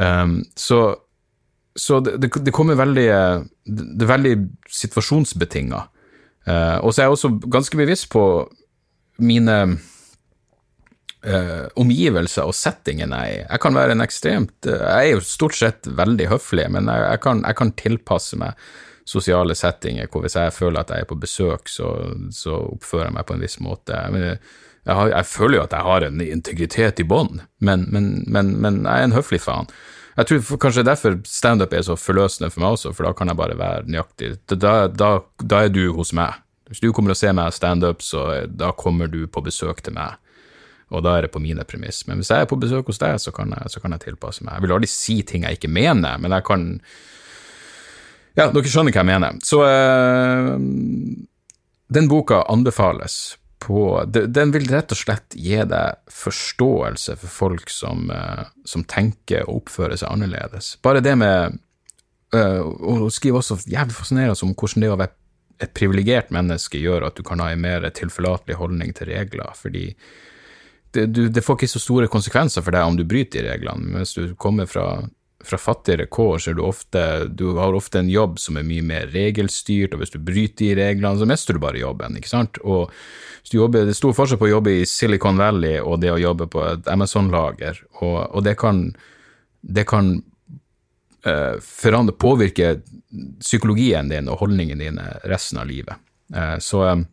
Um, 0.00 0.34
så, 0.56 0.80
så 1.76 2.00
det, 2.04 2.30
det, 2.30 2.52
kommer 2.56 2.78
veldig 2.78 3.08
Det 3.64 4.04
er 4.04 4.12
veldig 4.12 4.34
situasjonsbetinga. 4.80 5.80
Uh, 6.48 6.78
og 6.84 6.92
så 6.92 7.00
er 7.00 7.08
jeg 7.08 7.16
også 7.16 7.32
ganske 7.52 7.80
bevisst 7.80 8.10
på 8.12 8.24
mine 9.20 9.56
uh, 11.24 11.66
omgivelser 11.80 12.48
og 12.48 12.56
settingen 12.56 13.16
jeg 13.16 13.32
er 13.32 13.40
i. 13.40 13.42
Jeg 13.46 13.64
kan 13.64 13.76
være 13.76 13.96
en 13.96 14.04
ekstremt 14.04 14.68
uh, 14.68 14.84
Jeg 14.84 15.00
er 15.00 15.10
jo 15.14 15.24
stort 15.24 15.56
sett 15.56 15.88
veldig 15.88 16.28
høflig, 16.32 16.68
men 16.72 16.88
jeg, 16.92 17.08
jeg, 17.08 17.24
kan, 17.24 17.44
jeg 17.46 17.60
kan 17.60 17.74
tilpasse 17.80 18.40
meg 18.40 18.70
sosiale 19.10 19.56
settinger 19.58 20.10
hvor 20.10 20.24
hvis 20.24 20.38
jeg 20.38 20.54
føler 20.54 20.82
at 20.82 20.92
jeg 20.94 21.04
er 21.04 21.10
på 21.10 21.18
besøk, 21.20 21.70
så, 21.70 21.92
så 22.34 22.58
oppfører 22.70 23.08
jeg 23.08 23.16
meg 23.18 23.26
på 23.28 23.36
en 23.36 23.44
viss 23.44 23.58
måte. 23.62 23.96
Jeg, 23.96 24.38
har, 24.86 25.12
jeg 25.12 25.30
føler 25.30 25.58
jo 25.58 25.64
at 25.64 25.74
jeg 25.76 25.88
har 25.88 26.06
en 26.06 26.26
integritet 26.26 27.02
i 27.02 27.08
bånn, 27.08 27.42
men, 27.58 27.88
men, 27.90 28.12
men, 28.26 28.54
men, 28.62 28.84
jeg 28.86 28.92
er 28.92 29.10
en 29.10 29.16
høflig 29.16 29.42
faen. 29.42 29.70
Jeg 30.18 30.28
tror 30.28 30.60
kanskje 30.60 30.84
derfor 30.84 31.18
standup 31.28 31.74
er 31.74 31.84
så 31.86 31.96
forløsende 31.96 32.50
for 32.52 32.62
meg 32.62 32.76
også, 32.76 32.94
for 32.96 33.08
da 33.08 33.12
kan 33.16 33.30
jeg 33.30 33.38
bare 33.38 33.58
være 33.58 33.84
nøyaktig. 33.88 34.32
Da, 34.52 34.74
da, 34.88 35.12
da 35.40 35.62
er 35.64 35.70
du 35.72 35.84
hos 35.96 36.12
meg. 36.16 36.42
Hvis 36.70 36.82
du 36.82 36.90
kommer 36.94 37.14
og 37.14 37.18
ser 37.18 37.32
meg 37.34 37.54
standup, 37.56 38.02
så 38.04 38.44
da 38.46 38.70
kommer 38.76 39.10
du 39.10 39.24
på 39.26 39.42
besøk 39.42 39.80
til 39.86 39.96
meg. 39.96 40.18
Og 40.90 41.04
da 41.06 41.16
er 41.16 41.24
det 41.24 41.32
på 41.34 41.42
mine 41.42 41.64
premiss. 41.66 42.02
Men 42.06 42.18
hvis 42.18 42.32
jeg 42.34 42.44
er 42.44 42.50
på 42.50 42.58
besøk 42.60 42.90
hos 42.90 42.98
deg, 43.00 43.16
så 43.22 43.32
kan 43.34 43.54
jeg, 43.54 43.70
så 43.72 43.82
kan 43.82 43.94
jeg 43.94 44.04
tilpasse 44.08 44.44
meg. 44.44 44.56
Jeg 44.56 44.66
vil 44.66 44.74
aldri 44.76 44.90
si 44.90 45.16
ting 45.26 45.46
jeg 45.46 45.58
ikke 45.58 45.70
mener, 45.70 46.18
men 46.22 46.34
jeg 46.34 46.46
kan 46.46 46.66
Ja, 48.38 48.48
dere 48.52 48.70
skjønner 48.70 48.94
hva 48.94 49.02
jeg 49.02 49.10
mener. 49.10 49.38
Så 49.46 49.60
uh, 49.64 50.54
den 51.90 52.10
boka 52.10 52.44
anbefales 52.52 53.36
på 53.60 54.00
Den 54.08 54.54
vil 54.54 54.70
rett 54.72 54.94
og 54.94 54.96
slett 54.96 55.34
gi 55.36 55.58
deg 55.68 55.98
forståelse 56.16 57.18
for 57.20 57.32
folk 57.34 57.72
som, 57.72 58.08
uh, 58.08 58.46
som 58.64 58.86
tenker 58.88 59.44
og 59.44 59.64
oppfører 59.64 60.00
seg 60.00 60.08
annerledes. 60.14 60.76
Bare 60.80 61.02
det 61.04 61.16
med 61.20 61.58
uh, 62.34 62.62
Og 62.64 63.10
skriver 63.12 63.42
også 63.42 63.60
jævlig 63.66 63.98
fascinerende 63.98 64.38
om 64.46 64.54
hvordan 64.54 64.86
det 64.86 64.92
å 64.94 65.00
være 65.00 65.16
et 65.60 65.76
privilegert 65.76 66.30
menneske 66.32 66.80
gjør 66.80 67.10
at 67.10 67.18
du 67.18 67.24
kan 67.26 67.40
ha 67.42 67.50
en 67.52 67.60
mer 67.60 67.84
tilforlatelig 67.92 68.56
holdning 68.56 68.94
til 68.96 69.10
regler, 69.10 69.50
fordi 69.56 69.90
det, 70.94 71.06
du, 71.12 71.26
det, 71.28 71.42
får 71.44 71.58
ikke 71.58 71.70
så 71.74 71.82
store 71.82 72.08
konsekvenser 72.10 72.64
for 72.64 72.74
deg 72.74 72.86
om 72.86 72.96
du 72.98 73.04
bryter 73.06 73.44
de 73.44 73.52
reglene. 73.52 73.92
Hvis 74.00 74.16
du 74.16 74.34
kommer 74.40 74.66
fra, 74.66 75.04
fra 75.44 75.58
fattigere 75.58 76.06
kår, 76.06 76.38
så 76.38 76.50
er 76.50 76.56
du 76.58 76.62
ofte 76.66 77.02
Du 77.28 77.46
har 77.56 77.74
ofte 77.76 78.00
en 78.00 78.10
jobb 78.10 78.38
som 78.38 78.58
er 78.60 78.66
mye 78.66 78.84
mer 78.84 79.08
regelstyrt, 79.12 79.94
og 79.94 80.02
hvis 80.02 80.14
du 80.14 80.20
bryter 80.20 80.74
de 80.74 80.74
reglene, 80.78 81.18
så 81.18 81.28
mister 81.28 81.56
du 81.56 81.62
bare 81.62 81.80
jobben, 81.80 82.18
ikke 82.18 82.32
sant? 82.32 82.60
Og 82.64 82.90
jobber, 83.50 83.86
Det 83.86 83.94
er 83.94 83.98
stor 83.98 84.14
forskjell 84.14 84.38
på 84.38 84.48
å 84.50 84.54
jobbe 84.54 84.74
i 84.80 84.86
Silicon 84.86 85.40
Valley 85.40 85.80
og 85.80 86.00
det 86.02 86.12
å 86.12 86.20
jobbe 86.20 86.46
på 86.50 86.64
et 86.66 86.90
Amazon-lager, 86.92 87.80
og, 88.00 88.18
og, 88.30 88.44
det 88.44 88.56
kan, 88.60 88.84
det 89.62 89.86
kan 89.90 90.12
uh, 91.26 91.56
forandre, 91.58 92.14
påvirke 92.14 92.76
psykologien 93.40 94.12
din 94.12 94.30
og 94.30 94.44
holdningen 94.44 94.78
din 94.78 95.00
resten 95.24 95.58
av 95.58 95.66
livet. 95.66 95.98
Uh, 96.34 96.58
så 96.62 96.84
um, 96.92 97.06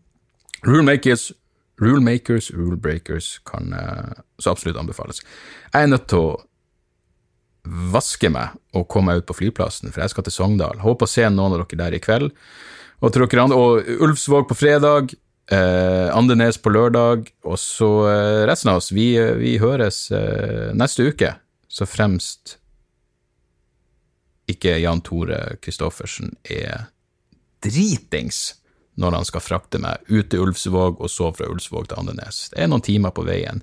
rulemakers 0.68 1.32
Rulemakers, 1.78 2.50
rulebreakers 2.58 3.42
kan 3.46 3.74
uh, 3.74 4.22
så 4.42 4.50
absolutt 4.50 4.80
anbefales. 4.82 5.22
Jeg 5.70 5.86
er 5.86 5.92
nødt 5.92 6.08
til 6.10 6.24
å 6.24 6.47
vaske 7.94 8.32
meg 8.34 8.56
og 8.78 8.88
komme 8.92 9.12
meg 9.12 9.22
ut 9.22 9.30
på 9.30 9.38
flyplassen, 9.40 9.92
for 9.94 10.04
jeg 10.04 10.14
skal 10.14 10.28
til 10.28 10.36
Sogndal. 10.36 10.82
Håper 10.84 11.08
å 11.08 11.12
se 11.12 11.26
noen 11.30 11.56
av 11.56 11.64
dere 11.64 11.80
der 11.84 11.98
i 11.98 12.04
kveld. 12.04 12.34
Og, 13.02 13.12
til 13.14 13.24
dere 13.24 13.46
andre, 13.46 13.58
og 13.58 14.04
Ulfsvåg 14.08 14.48
på 14.50 14.58
fredag, 14.58 15.14
eh, 15.54 16.08
Andenes 16.16 16.58
på 16.62 16.74
lørdag, 16.74 17.30
og 17.46 17.60
så 17.62 17.92
eh, 18.10 18.44
resten 18.50 18.74
av 18.74 18.82
oss. 18.82 18.92
Vi, 18.96 19.12
vi 19.38 19.58
høres 19.62 20.08
eh, 20.16 20.72
neste 20.78 21.10
uke, 21.12 21.36
så 21.68 21.90
fremst 21.90 22.58
ikke 24.48 24.78
Jan 24.80 25.04
Tore 25.04 25.58
Christoffersen 25.62 26.32
er 26.48 26.88
dritings 27.64 28.56
når 28.98 29.20
han 29.20 29.28
skal 29.28 29.44
frakte 29.44 29.82
meg 29.82 30.08
ut 30.10 30.30
til 30.32 30.48
Ulfsvåg 30.48 31.02
og 31.04 31.12
så 31.12 31.30
fra 31.36 31.50
Ulfsvåg 31.52 31.90
til 31.90 32.02
Andenes. 32.02 32.48
Det 32.54 32.64
er 32.64 32.72
noen 32.72 32.86
timer 32.86 33.14
på 33.14 33.26
veien. 33.28 33.62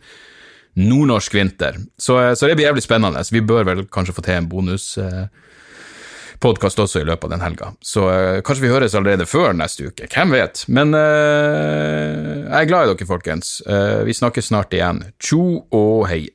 Nordnorsk 0.75 1.35
vinter. 1.35 1.77
Så, 1.99 2.20
eh, 2.20 2.35
så 2.35 2.47
det 2.47 2.55
blir 2.59 2.66
jævlig 2.66 2.83
spennende. 2.83 3.22
Vi 3.31 3.41
bør 3.41 3.64
vel 3.64 3.87
kanskje 3.87 4.14
få 4.16 4.22
til 4.27 4.35
en 4.35 4.49
bonuspodkast 4.51 6.79
eh, 6.79 6.85
også 6.85 7.01
i 7.01 7.09
løpet 7.09 7.25
av 7.25 7.31
den 7.37 7.47
helga. 7.47 7.66
Så 7.83 8.11
eh, 8.11 8.43
kanskje 8.43 8.62
vi 8.66 8.72
høres 8.72 8.95
allerede 8.99 9.31
før 9.31 9.53
neste 9.55 9.87
uke. 9.87 10.09
Hvem 10.11 10.31
vet? 10.35 10.64
Men 10.68 10.93
jeg 10.95 12.61
er 12.61 12.70
glad 12.70 12.85
i 12.85 12.89
dere, 12.93 13.07
folkens. 13.09 13.62
Vi 14.05 14.12
snakkes 14.14 14.47
snart 14.51 14.75
igjen. 14.75 15.05
Tjo 15.22 15.45
og 15.70 16.09
hei. 16.11 16.29